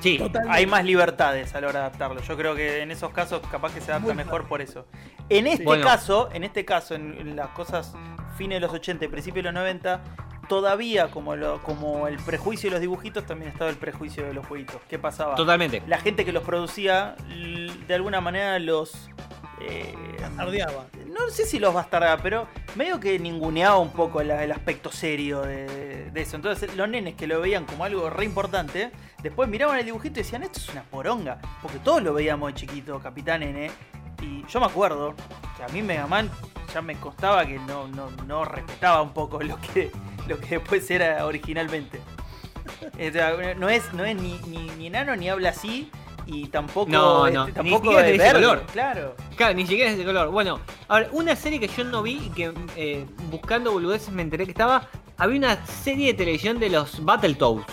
Sí, 0.01 0.17
Totalmente. 0.17 0.57
Hay 0.57 0.67
más 0.67 0.85
libertades 0.85 1.55
a 1.55 1.61
la 1.61 1.67
hora 1.69 1.81
de 1.81 1.87
adaptarlo. 1.87 2.23
Yo 2.23 2.35
creo 2.37 2.55
que 2.55 2.81
en 2.81 2.91
esos 2.91 3.11
casos 3.13 3.43
capaz 3.51 3.75
que 3.75 3.81
se 3.83 3.91
adapta 3.91 4.07
Muy 4.07 4.15
mejor 4.17 4.33
claro. 4.43 4.49
por 4.49 4.63
eso. 4.63 4.87
En 5.29 5.47
este 5.47 5.65
Bueno. 5.65 5.85
caso, 5.85 6.31
en 6.33 6.45
este 6.45 6.65
caso, 6.65 6.95
en, 6.95 7.19
en 7.19 7.37
las 7.37 7.49
cosas 7.49 7.93
fines 8.41 8.57
de 8.57 8.61
los 8.67 8.73
80 8.73 9.05
y 9.05 9.09
principios 9.09 9.45
de 9.45 9.53
los 9.53 9.55
90, 9.61 10.01
todavía 10.49 11.11
como, 11.11 11.37
lo, 11.37 11.63
como 11.63 12.09
el 12.09 12.17
prejuicio 12.17 12.71
de 12.71 12.73
los 12.73 12.81
dibujitos, 12.81 13.27
también 13.27 13.51
estaba 13.51 13.69
el 13.69 13.77
prejuicio 13.77 14.25
de 14.25 14.33
los 14.33 14.47
jueguitos. 14.47 14.81
¿Qué 14.89 14.99
pasaba? 14.99 15.35
totalmente. 15.35 15.83
La 15.87 15.99
gente 15.99 16.25
que 16.25 16.33
los 16.33 16.43
producía, 16.43 17.17
de 17.87 17.95
alguna 17.95 18.23
manera 18.23 18.59
los... 18.59 19.11
eh, 19.61 19.95
Bastardeaba. 20.23 20.87
no 21.09 21.29
sé 21.29 21.45
si 21.45 21.59
los 21.59 21.75
bastardeaba, 21.75 22.23
pero 22.23 22.47
medio 22.77 22.99
que 22.99 23.19
ninguneaba 23.19 23.77
un 23.79 23.91
poco 23.91 24.23
la- 24.23 24.43
el 24.43 24.53
aspecto 24.53 24.91
serio 24.91 25.43
de, 25.43 26.11
de 26.11 26.21
eso. 26.23 26.37
Entonces 26.37 26.75
los 26.77 26.89
nenes 26.89 27.15
que 27.15 27.27
lo 27.27 27.41
veían 27.43 27.67
como 27.67 27.85
algo 27.85 28.09
re 28.09 28.25
importante, 28.25 28.91
después 29.23 29.49
miraban 29.51 29.79
el 29.79 29.85
dibujito 29.85 30.19
y 30.19 30.23
decían, 30.23 30.43
esto 30.45 30.59
es 30.61 30.69
una 30.71 30.83
poronga. 30.85 31.39
Porque 31.61 31.79
todos 31.79 32.03
lo 32.03 32.15
veíamos 32.15 32.49
de 32.53 32.55
chiquito, 32.61 32.99
Capitán 33.01 33.43
N. 33.43 33.71
Y 34.21 34.45
yo 34.47 34.61
me 34.61 34.67
acuerdo 34.67 35.15
que 35.57 35.63
a 35.63 35.69
mí 35.69 35.83
Mega 35.83 36.07
Man 36.07 36.31
ya 36.73 36.83
me 36.83 36.95
costaba 36.97 37.45
que 37.47 37.59
no, 37.59 37.89
no, 37.89 38.11
no 38.27 38.45
respetaba 38.45 39.03
un 39.03 39.13
poco 39.13 39.43
lo 39.43 39.59
que, 39.61 39.91
lo 40.29 40.39
que 40.39 40.59
después 40.59 40.91
era 40.91 41.27
originalmente. 41.27 42.01
O 42.95 43.13
sea, 43.13 43.55
no 43.57 43.69
es, 43.69 43.93
no 43.93 44.05
es 44.05 44.17
ni, 44.17 44.39
ni, 44.47 44.71
ni 44.77 44.87
enano 44.87 45.17
ni 45.17 45.29
habla 45.29 45.51
así. 45.51 45.91
Y 46.27 46.47
tampoco, 46.47 46.91
No, 46.91 47.29
no, 47.29 47.47
ni 47.47 47.53
tampoco 47.53 47.87
siquiera 47.87 48.03
de 48.03 48.09
de 48.09 48.15
ese 48.15 48.25
verde, 48.25 48.41
color. 48.41 48.67
Claro. 48.73 49.17
Claro, 49.37 49.55
ni 49.55 49.67
siquiera 49.67 49.91
es 49.91 49.99
de 49.99 50.05
color. 50.05 50.29
Bueno, 50.29 50.61
ahora, 50.87 51.09
una 51.13 51.35
serie 51.35 51.59
que 51.59 51.67
yo 51.67 51.83
no 51.83 52.03
vi 52.03 52.27
y 52.27 52.31
que 52.31 52.53
eh, 52.77 53.07
buscando 53.31 53.73
boludeces 53.73 54.11
me 54.11 54.23
enteré 54.23 54.45
que 54.45 54.53
estaba. 54.53 54.87
Había 55.17 55.39
una 55.39 55.67
serie 55.67 56.09
de 56.09 56.15
televisión 56.15 56.61
de 56.61 56.71
los 56.71 57.05
Battletoads. 57.05 57.65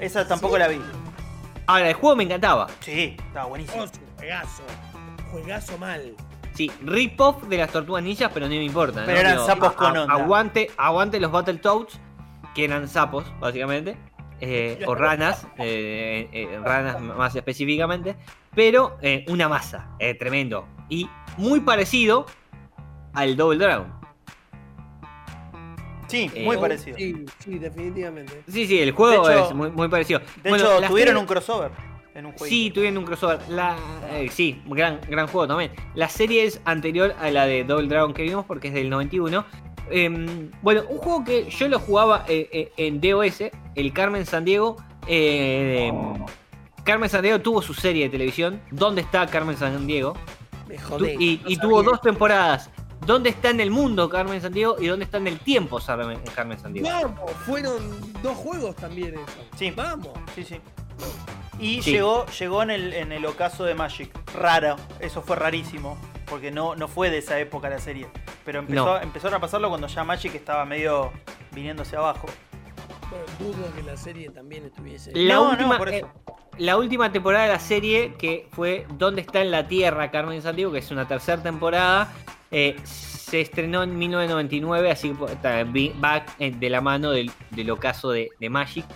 Esa 0.00 0.26
tampoco 0.26 0.58
la 0.58 0.66
vi. 0.68 0.80
Ahora, 1.66 1.88
el 1.88 1.94
juego 1.94 2.16
me 2.16 2.24
encantaba. 2.24 2.66
Sí, 2.80 3.16
estaba 3.18 3.46
buenísimo. 3.46 3.84
Oh, 3.84 3.86
sí, 3.86 4.00
juegazo. 5.30 5.78
Mal. 5.78 6.14
Sí, 6.54 6.70
rip-off 6.84 7.44
de 7.44 7.56
las 7.58 7.70
tortugas 7.70 8.02
ninjas, 8.02 8.30
pero 8.34 8.46
no 8.46 8.50
me 8.54 8.64
importa. 8.64 9.02
Pero 9.06 9.14
¿no? 9.14 9.20
eran 9.20 9.32
Digo, 9.34 9.46
sapos 9.46 9.72
con 9.72 9.96
onda. 9.96 10.12
Aguante, 10.14 10.70
aguante 10.76 11.20
los 11.20 11.30
Battletoads, 11.30 11.98
que 12.54 12.64
eran 12.64 12.88
sapos, 12.88 13.24
básicamente. 13.40 13.96
eh, 14.42 14.82
o 14.86 14.94
ranas, 14.94 15.46
eh, 15.58 16.28
eh, 16.32 16.58
ranas 16.64 17.00
más 17.00 17.36
específicamente. 17.36 18.16
Pero 18.54 18.96
eh, 19.02 19.24
una 19.28 19.48
masa, 19.48 19.90
eh, 19.98 20.14
tremendo. 20.14 20.66
Y 20.88 21.08
muy 21.36 21.60
parecido 21.60 22.26
al 23.14 23.36
Double 23.36 23.58
Dragon. 23.58 23.92
Sí, 26.08 26.28
muy 26.44 26.56
parecido. 26.56 26.96
Sí, 26.96 27.24
sí, 27.38 27.58
definitivamente. 27.58 28.42
Sí, 28.48 28.66
sí, 28.66 28.80
el 28.80 28.90
juego 28.92 29.30
hecho- 29.30 29.48
es 29.50 29.54
muy, 29.54 29.70
muy 29.70 29.88
parecido. 29.88 30.20
De 30.42 30.50
Bueno, 30.50 30.78
hecho, 30.78 30.88
tuvieron 30.88 31.16
un 31.18 31.26
crossover 31.26 31.70
en 32.14 32.26
un 32.26 32.32
juego. 32.32 32.46
Sí, 32.46 32.70
tuvieron 32.70 32.98
un 32.98 33.04
crossover. 33.04 33.38
La, 33.48 33.76
eh, 34.10 34.28
sí, 34.30 34.60
gran, 34.66 35.00
gran 35.08 35.26
juego 35.28 35.46
también. 35.48 35.70
La 35.94 36.08
serie 36.08 36.44
es 36.44 36.60
anterior 36.64 37.14
a 37.20 37.30
la 37.30 37.46
de 37.46 37.64
Double 37.64 37.88
Dragon 37.88 38.12
que 38.14 38.22
vimos 38.22 38.44
porque 38.46 38.68
es 38.68 38.74
del 38.74 38.90
91. 38.90 39.44
Em, 39.90 40.50
bueno, 40.62 40.82
un 40.88 40.98
juego 40.98 41.24
que 41.24 41.50
yo 41.50 41.68
lo 41.68 41.78
jugaba 41.80 42.24
eh, 42.28 42.48
eh, 42.52 42.72
en 42.76 43.00
DOS, 43.00 43.42
el 43.74 43.92
Carmen 43.92 44.24
San 44.26 44.44
Diego. 44.44 44.76
eh, 45.06 45.92
Carmen 46.84 47.10
San 47.10 47.22
Diego 47.22 47.40
tuvo 47.40 47.60
su 47.62 47.74
serie 47.74 48.04
de 48.04 48.10
televisión. 48.10 48.60
¿Dónde 48.70 49.02
está 49.02 49.26
Carmen 49.26 49.56
San 49.56 49.86
Diego? 49.86 50.14
Me 50.68 50.76
Tu- 50.76 50.82
jodé. 50.82 51.14
y 51.18 51.40
no 51.42 51.48
y 51.50 51.54
sabía. 51.56 51.60
tuvo 51.60 51.82
dos 51.82 52.00
temporadas. 52.00 52.70
¿Dónde 53.06 53.30
está 53.30 53.50
en 53.50 53.60
el 53.60 53.70
mundo 53.70 54.08
Carmen 54.08 54.40
San 54.40 54.52
Diego 54.52 54.76
y 54.78 54.86
dónde 54.86 55.04
está 55.06 55.16
en 55.18 55.26
el 55.26 55.38
tiempo 55.40 55.78
Carmen 55.84 56.18
Carmen 56.34 56.58
San 56.58 56.72
Diego? 56.72 56.88
Vamos, 56.88 57.30
fueron 57.46 57.76
dos 58.22 58.36
juegos 58.36 58.76
también 58.76 59.14
eso. 59.14 59.46
Sí. 59.56 59.70
Vamos. 59.74 60.08
Sí, 60.34 60.44
sí. 60.44 60.60
Y 61.60 61.82
Sí. 61.82 61.92
llegó, 61.92 62.26
llegó 62.26 62.62
en, 62.62 62.70
el, 62.70 62.94
en 62.94 63.12
el 63.12 63.24
ocaso 63.26 63.64
de 63.64 63.74
Magic. 63.74 64.10
Raro. 64.34 64.76
Eso 64.98 65.22
fue 65.22 65.36
rarísimo. 65.36 65.98
Porque 66.26 66.50
no, 66.50 66.76
no 66.76 66.86
fue 66.88 67.10
de 67.10 67.18
esa 67.18 67.38
época 67.40 67.68
la 67.68 67.78
serie. 67.80 68.06
Pero 68.44 68.60
empezó, 68.60 68.84
No. 68.84 69.00
empezaron 69.00 69.34
a 69.34 69.40
pasarlo 69.40 69.68
cuando 69.68 69.86
ya 69.88 70.04
Magic 70.04 70.34
estaba 70.34 70.64
medio 70.64 71.12
viniéndose 71.52 71.96
abajo. 71.96 72.28
Bueno, 73.10 73.24
dudo 73.40 73.74
que 73.74 73.82
la 73.82 73.96
serie 73.96 74.30
también 74.30 74.64
estuviese. 74.66 75.10
La 75.14 75.34
No, 75.34 75.44
no, 75.44 75.50
última, 75.50 75.90
eh, 75.90 76.04
la 76.58 76.76
última 76.76 77.10
temporada 77.10 77.44
de 77.46 77.52
la 77.52 77.58
serie, 77.58 78.14
que 78.16 78.48
fue 78.52 78.86
¿Dónde 78.96 79.22
está 79.22 79.40
en 79.42 79.50
la 79.50 79.66
Tierra 79.66 80.10
Carmen 80.12 80.40
Sandiego? 80.40 80.70
Que 80.70 80.78
es 80.78 80.90
una 80.92 81.08
tercera 81.08 81.42
temporada, 81.42 82.12
eh, 82.52 82.76
se 82.84 83.40
estrenó 83.40 83.82
en 83.82 83.98
1999, 83.98 84.90
así 84.92 85.08
que 85.10 85.14
pues, 85.16 85.36
va 85.42 86.24
eh, 86.38 86.52
de 86.52 86.70
la 86.70 86.80
mano 86.80 87.10
del, 87.10 87.32
del 87.50 87.70
ocaso 87.72 88.10
de, 88.10 88.28
de 88.38 88.48
Magic. 88.48 88.86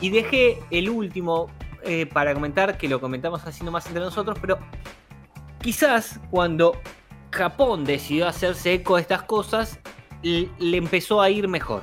Y 0.00 0.08
dejé 0.08 0.58
el 0.70 0.88
último 0.88 1.50
eh, 1.84 2.06
para 2.06 2.34
comentar, 2.34 2.78
que 2.78 2.88
lo 2.88 3.00
comentamos 3.00 3.46
así 3.46 3.64
nomás 3.64 3.86
entre 3.86 4.02
nosotros, 4.02 4.38
pero 4.40 4.58
quizás 5.60 6.20
cuando 6.30 6.76
Japón 7.30 7.84
decidió 7.84 8.26
hacerse 8.28 8.74
eco 8.74 8.96
de 8.96 9.02
estas 9.02 9.22
cosas, 9.22 9.78
le 10.22 10.76
empezó 10.76 11.20
a 11.20 11.30
ir 11.30 11.48
mejor. 11.48 11.82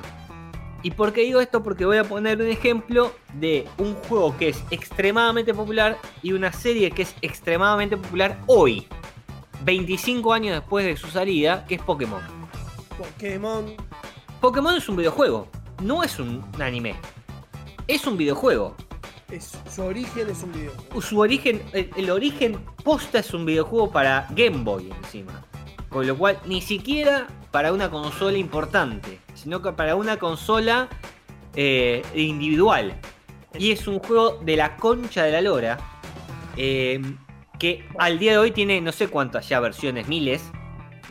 ¿Y 0.82 0.92
por 0.92 1.12
qué 1.12 1.22
digo 1.22 1.40
esto? 1.40 1.62
Porque 1.62 1.84
voy 1.84 1.96
a 1.96 2.04
poner 2.04 2.40
un 2.40 2.48
ejemplo 2.48 3.12
de 3.34 3.66
un 3.78 3.94
juego 3.94 4.36
que 4.36 4.50
es 4.50 4.62
extremadamente 4.70 5.52
popular 5.52 5.98
y 6.22 6.32
una 6.32 6.52
serie 6.52 6.90
que 6.90 7.02
es 7.02 7.14
extremadamente 7.22 7.96
popular 7.96 8.38
hoy, 8.46 8.86
25 9.64 10.32
años 10.32 10.54
después 10.54 10.84
de 10.84 10.96
su 10.96 11.08
salida, 11.08 11.64
que 11.66 11.76
es 11.76 11.82
Pokémon. 11.82 12.22
Pokémon. 12.96 13.74
Pokémon 14.40 14.76
es 14.76 14.88
un 14.88 14.96
videojuego, 14.96 15.48
no 15.82 16.04
es 16.04 16.20
un 16.20 16.44
anime. 16.60 16.94
Es 17.88 18.06
un 18.06 18.16
videojuego. 18.16 18.76
Es, 19.30 19.58
su 19.74 19.82
origen 19.82 20.30
es 20.30 20.42
un 20.42 20.52
videojuego. 20.52 21.02
Su 21.02 21.18
origen, 21.18 21.62
el, 21.72 22.10
origen 22.10 22.58
posta 22.84 23.18
es 23.18 23.34
un 23.34 23.44
videojuego 23.44 23.90
para 23.90 24.26
Game 24.30 24.58
Boy 24.62 24.90
encima. 25.02 25.44
Con 25.88 26.06
lo 26.06 26.16
cual, 26.16 26.38
ni 26.46 26.60
siquiera 26.60 27.26
para 27.50 27.72
una 27.72 27.90
consola 27.90 28.38
importante, 28.38 29.20
sino 29.34 29.62
que 29.62 29.72
para 29.72 29.96
una 29.96 30.18
consola 30.18 30.88
eh, 31.54 32.02
individual. 32.14 33.00
Y 33.58 33.72
es 33.72 33.88
un 33.88 33.98
juego 33.98 34.38
de 34.44 34.56
la 34.56 34.76
concha 34.76 35.24
de 35.24 35.32
la 35.32 35.40
lora. 35.40 35.78
eh, 36.56 37.00
que 37.58 37.88
al 37.98 38.18
día 38.18 38.32
de 38.32 38.38
hoy 38.38 38.50
tiene 38.50 38.80
no 38.82 38.92
sé 38.92 39.08
cuántas 39.08 39.48
ya 39.48 39.60
versiones, 39.60 40.08
miles. 40.08 40.42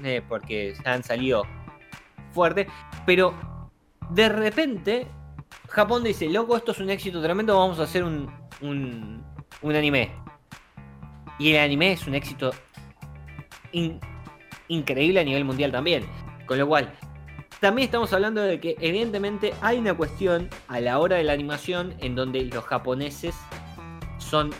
eh, 0.03 0.21
porque 0.27 0.75
han 0.85 1.03
salido 1.03 1.43
fuerte. 2.33 2.67
Pero 3.05 3.33
de 4.11 4.29
repente 4.29 5.07
Japón 5.67 6.03
dice, 6.03 6.29
loco, 6.29 6.55
esto 6.55 6.71
es 6.71 6.79
un 6.79 6.89
éxito 6.89 7.21
tremendo, 7.21 7.57
vamos 7.57 7.79
a 7.79 7.83
hacer 7.83 8.03
un, 8.03 8.31
un, 8.61 9.23
un 9.61 9.75
anime. 9.75 10.11
Y 11.37 11.51
el 11.51 11.59
anime 11.59 11.91
es 11.93 12.07
un 12.07 12.15
éxito 12.15 12.51
in- 13.71 13.99
increíble 14.67 15.19
a 15.19 15.23
nivel 15.23 15.43
mundial 15.43 15.71
también. 15.71 16.05
Con 16.45 16.57
lo 16.59 16.67
cual, 16.67 16.93
también 17.59 17.87
estamos 17.87 18.13
hablando 18.13 18.41
de 18.41 18.59
que 18.59 18.75
evidentemente 18.79 19.53
hay 19.61 19.77
una 19.79 19.93
cuestión 19.93 20.49
a 20.67 20.79
la 20.79 20.99
hora 20.99 21.17
de 21.17 21.23
la 21.23 21.33
animación 21.33 21.95
en 21.99 22.15
donde 22.15 22.43
los 22.45 22.63
japoneses 22.63 23.35
son 24.17 24.51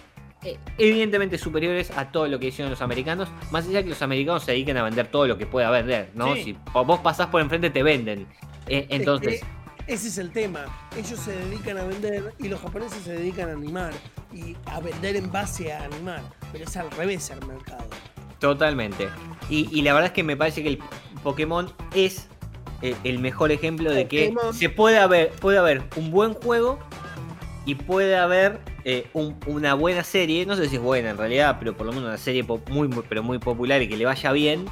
eh, 0.44 0.58
evidentemente 0.78 1.38
superiores 1.38 1.92
a 1.98 2.12
todo 2.12 2.28
lo 2.28 2.40
que 2.40 2.48
hicieron 2.48 2.72
los 2.72 2.82
americanos, 2.82 3.30
más 3.52 3.68
allá 3.68 3.84
que 3.84 3.90
los 3.90 4.02
americanos 4.02 4.44
se 4.44 4.52
dediquen 4.52 4.78
a 4.78 4.84
vender 4.84 5.08
todo 5.08 5.28
lo 5.28 5.38
que 5.38 5.46
pueda 5.46 5.70
vender, 5.70 6.12
¿no? 6.14 6.36
Sí. 6.36 6.44
Si 6.44 6.58
vos 6.74 7.00
pasás 7.00 7.28
por 7.28 7.42
enfrente 7.42 7.70
te 7.70 7.84
venden. 7.84 8.28
Eh, 8.68 8.88
entonces, 8.90 9.44
ese 9.88 10.08
es 10.08 10.18
el 10.18 10.32
tema. 10.32 10.66
Ellos 10.98 11.20
se 11.20 11.32
dedican 11.32 11.78
a 11.78 11.84
vender 11.84 12.34
y 12.40 12.48
los 12.48 12.60
japoneses 12.62 13.04
se 13.04 13.14
dedican 13.14 13.50
a 13.50 13.54
animar. 13.54 13.94
Y 14.34 14.56
a 14.66 14.80
vender 14.80 15.16
en 15.16 15.32
base 15.32 15.72
a 15.72 15.84
animar. 15.86 16.22
Pero 16.52 16.66
es 16.66 16.76
al 16.78 16.92
revés 16.92 17.30
el 17.30 17.46
mercado. 17.46 17.86
Totalmente. 18.40 19.08
Y, 19.50 19.70
y 19.78 19.82
la 19.82 19.94
verdad 19.94 20.08
es 20.08 20.14
que 20.14 20.24
me 20.24 20.36
parece 20.36 20.62
que 20.62 20.70
el 20.70 20.80
Pokémon 21.24 21.72
es 21.94 22.28
eh, 22.82 22.96
el 23.04 23.20
mejor 23.20 23.52
ejemplo 23.52 23.92
de 23.92 24.08
que 24.08 24.30
Pokémon. 24.34 24.54
se 24.54 24.70
puede 24.70 24.98
haber, 25.00 25.30
puede 25.32 25.58
haber 25.58 25.84
un 25.96 26.12
buen 26.12 26.34
juego 26.34 26.78
y 27.66 27.76
puede 27.76 28.18
haber 28.18 28.60
eh, 28.84 29.08
un- 29.14 29.38
una 29.48 29.74
buena 29.74 30.04
serie. 30.04 30.46
No 30.46 30.56
sé 30.56 30.68
si 30.70 30.76
es 30.76 30.82
buena 30.82 31.12
en 31.12 31.18
realidad, 31.18 31.56
pero 31.60 31.76
por 31.76 31.86
lo 31.86 31.94
menos 31.94 32.08
una 32.10 32.18
serie 32.18 32.44
muy, 32.70 32.88
muy, 32.88 33.04
pero 33.08 33.24
muy 33.24 33.40
popular 33.40 33.82
y 33.82 33.88
que 33.88 33.98
le 33.98 34.06
vaya 34.06 34.32
bien. 34.34 34.66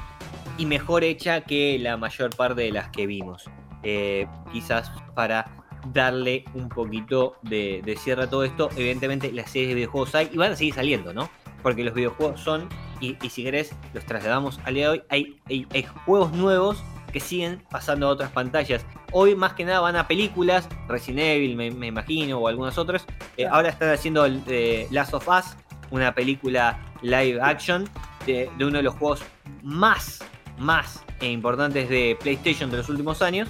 Y 0.58 0.66
mejor 0.66 1.02
hecha 1.02 1.40
que 1.40 1.78
la 1.80 1.96
mayor 1.96 2.36
parte 2.36 2.62
de 2.62 2.70
las 2.70 2.90
que 2.90 3.06
vimos. 3.06 3.44
Eh, 3.84 4.26
quizás 4.52 4.90
para 5.14 5.44
darle 5.92 6.44
un 6.54 6.68
poquito 6.68 7.36
de, 7.42 7.82
de 7.84 7.96
cierre 7.96 8.24
a 8.24 8.30
todo 8.30 8.44
esto. 8.44 8.70
Evidentemente 8.76 9.30
las 9.30 9.50
series 9.50 9.68
de 9.68 9.74
videojuegos 9.74 10.14
hay 10.14 10.30
y 10.32 10.38
van 10.38 10.52
a 10.52 10.56
seguir 10.56 10.74
saliendo, 10.74 11.12
¿no? 11.12 11.28
Porque 11.62 11.84
los 11.84 11.94
videojuegos 11.94 12.40
son, 12.40 12.68
y, 13.00 13.16
y 13.22 13.30
si 13.30 13.44
querés, 13.44 13.74
los 13.92 14.04
trasladamos 14.04 14.58
al 14.64 14.74
día 14.74 14.84
de 14.84 14.90
hoy, 14.90 15.02
hay, 15.10 15.40
hay, 15.46 15.66
hay 15.72 15.86
juegos 16.04 16.32
nuevos 16.32 16.82
que 17.12 17.20
siguen 17.20 17.62
pasando 17.70 18.08
a 18.08 18.10
otras 18.10 18.30
pantallas. 18.32 18.84
Hoy 19.12 19.36
más 19.36 19.52
que 19.52 19.64
nada 19.64 19.80
van 19.80 19.96
a 19.96 20.08
películas, 20.08 20.68
Resident 20.88 21.20
Evil 21.20 21.54
me, 21.54 21.70
me 21.70 21.86
imagino, 21.86 22.38
o 22.38 22.48
algunas 22.48 22.76
otras. 22.76 23.06
Eh, 23.36 23.46
ahora 23.46 23.68
están 23.68 23.90
haciendo 23.90 24.26
eh, 24.26 24.88
Last 24.90 25.14
of 25.14 25.28
Us, 25.28 25.56
una 25.90 26.14
película 26.14 26.78
live 27.02 27.40
action 27.40 27.88
de, 28.26 28.50
de 28.58 28.64
uno 28.64 28.78
de 28.78 28.82
los 28.82 28.94
juegos 28.94 29.22
más, 29.62 30.24
más 30.58 31.04
importantes 31.20 31.88
de 31.88 32.18
PlayStation 32.20 32.70
de 32.70 32.78
los 32.78 32.88
últimos 32.88 33.22
años. 33.22 33.48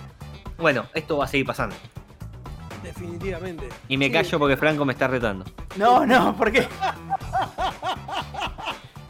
Bueno, 0.59 0.87
esto 0.95 1.19
va 1.19 1.25
a 1.25 1.29
seguir 1.29 1.47
pasando. 1.47 1.75
Definitivamente. 2.83 3.69
Y 3.89 3.97
me 3.97 4.07
Sí, 4.07 4.13
callo 4.13 4.39
porque 4.39 4.57
Franco 4.57 4.85
me 4.85 4.93
está 4.93 5.09
retando. 5.09 5.45
No, 5.77 6.05
no, 6.07 6.37
¿por 6.37 6.53
qué? 6.53 6.67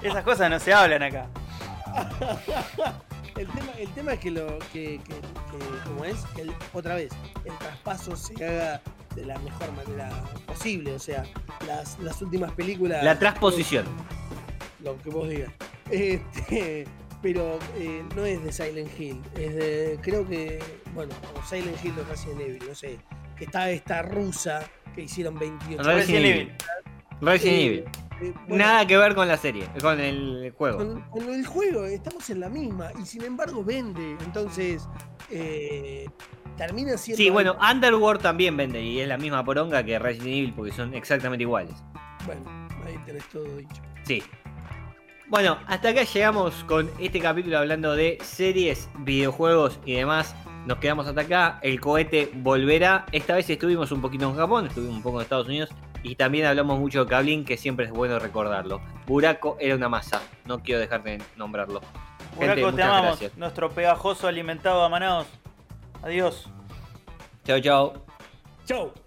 Esas 0.03 0.23
cosas 0.23 0.51
no 0.51 0.59
se 0.61 0.73
hablan 0.73 1.03
acá. 1.03 1.27
El 3.37 3.49
tema, 3.49 3.73
el 3.79 3.89
tema 3.91 4.13
es 4.13 4.21
que 4.21 4.31
lo 4.31 4.47
que, 4.73 5.01
que- 5.05 5.15
que, 5.21 5.89
como 5.89 6.05
es, 6.05 6.25
que 6.37 6.43
el- 6.43 6.55
otra 6.73 6.95
vez, 6.95 7.11
el 7.45 7.53
traspaso 7.59 8.15
se 8.17 8.33
haga 8.47 8.81
de 9.17 9.25
la 9.27 9.39
mejor 9.41 9.73
manera 9.73 10.11
posible. 10.47 10.93
O 10.95 10.99
sea, 10.99 11.25
las, 11.67 11.99
las 11.99 12.21
últimas 12.23 12.53
películas. 12.53 13.03
La 13.03 13.19
transposición. 13.19 13.87
Lo 14.83 14.97
que 15.03 15.11
vos 15.11 15.29
digas. 15.29 15.51
Este, 15.91 16.87
pero 17.23 17.59
eh, 17.77 18.05
no 18.15 18.25
es 18.25 18.43
de 18.45 18.53
Silent 18.53 19.01
Hill. 19.01 19.21
Es 19.35 19.55
de. 19.57 19.99
Creo 20.03 20.27
que. 20.27 20.61
Bueno, 20.95 21.15
o 21.39 21.43
Silent 21.47 21.83
Hill 21.85 21.95
o 22.01 22.05
Resident 22.11 22.41
Evil, 22.41 22.63
no 22.69 22.75
sé. 22.75 22.99
Que 23.37 23.45
está 23.45 23.71
esta 23.71 24.03
rusa 24.03 24.65
que 24.95 25.03
hicieron 25.03 25.39
28 25.39 25.83
Resident 25.83 26.25
Evil. 26.27 26.53
Resident 27.21 27.57
Eh, 27.59 27.67
Evil. 27.67 27.85
eh, 28.23 28.35
bueno, 28.49 28.65
Nada 28.65 28.87
que 28.87 28.97
ver 28.97 29.15
con 29.15 29.27
la 29.29 29.37
serie, 29.37 29.67
con 29.81 29.99
el 30.01 30.53
juego. 30.57 30.79
Con, 30.79 31.01
con 31.11 31.35
el 31.35 31.45
juego 31.47 31.85
estamos 31.87 32.29
en 32.31 32.41
la 32.41 32.49
misma 32.49 32.91
y 33.03 33.07
sin 33.07 33.25
embargo 33.25 33.65
vende. 33.65 34.17
Entonces, 34.25 34.89
eh, 35.31 36.07
termina 36.57 36.97
siendo. 36.97 37.17
Sí, 37.23 37.31
bueno, 37.31 37.57
algo- 37.59 37.73
Underworld 37.75 38.23
también 38.23 38.57
vende 38.57 38.81
y 38.83 39.01
es 39.01 39.09
la 39.09 39.19
misma 39.19 39.45
poronga 39.45 39.83
que 39.83 39.99
Resident 39.99 40.29
Evil 40.29 40.53
porque 40.55 40.71
son 40.73 40.95
exactamente 40.95 41.43
iguales. 41.43 41.75
Bueno, 42.25 42.43
ahí 42.87 42.97
tenés 43.05 43.25
todo 43.31 43.45
dicho. 43.57 43.83
Sí. 44.05 44.23
Bueno, 45.27 45.59
hasta 45.67 45.89
acá 45.89 46.03
llegamos 46.05 46.55
con 46.65 46.89
este 47.01 47.19
capítulo 47.19 47.59
hablando 47.59 47.97
de 47.97 48.19
series, 48.23 48.89
videojuegos 48.99 49.81
y 49.85 49.95
demás. 49.95 50.37
Nos 50.67 50.79
quedamos 50.79 51.07
hasta 51.07 51.23
acá. 51.23 51.59
El 51.63 51.81
cohete 51.81 52.31
volverá. 52.35 53.07
Esta 53.13 53.35
vez 53.35 53.49
estuvimos 53.51 53.93
un 53.93 54.01
poquito 54.01 54.29
en 54.29 54.37
Japón, 54.37 54.67
estuvimos 54.67 54.97
un 54.97 55.03
poco 55.03 55.19
en 55.19 55.23
Estados 55.23 55.47
Unidos. 55.47 55.71
Y 56.03 56.17
también 56.17 56.47
hablamos 56.47 56.79
mucho 56.79 57.05
de 57.05 57.11
Cablín, 57.11 57.45
que 57.45 57.57
siempre 57.57 57.87
es 57.87 57.93
bueno 57.93 58.19
recordarlo. 58.19 58.81
Buraco 59.07 59.57
era 59.61 59.75
una 59.75 59.89
masa. 59.89 60.23
No 60.45 60.63
quiero 60.63 60.81
dejar 60.81 61.03
de 61.03 61.23
nombrarlo. 61.37 61.81
Gente, 62.39 62.47
Buraco, 62.47 62.55
te 62.55 62.71
muchas 62.73 62.87
amamos. 62.87 63.07
gracias. 63.09 63.37
Nuestro 63.39 63.71
pegajoso 63.71 64.29
alimentado 64.29 64.83
a 64.83 64.89
manados. 64.89 65.27
Adiós. 66.03 66.49
Chao, 67.45 67.61
chao. 67.61 67.95
Chau. 68.67 69.04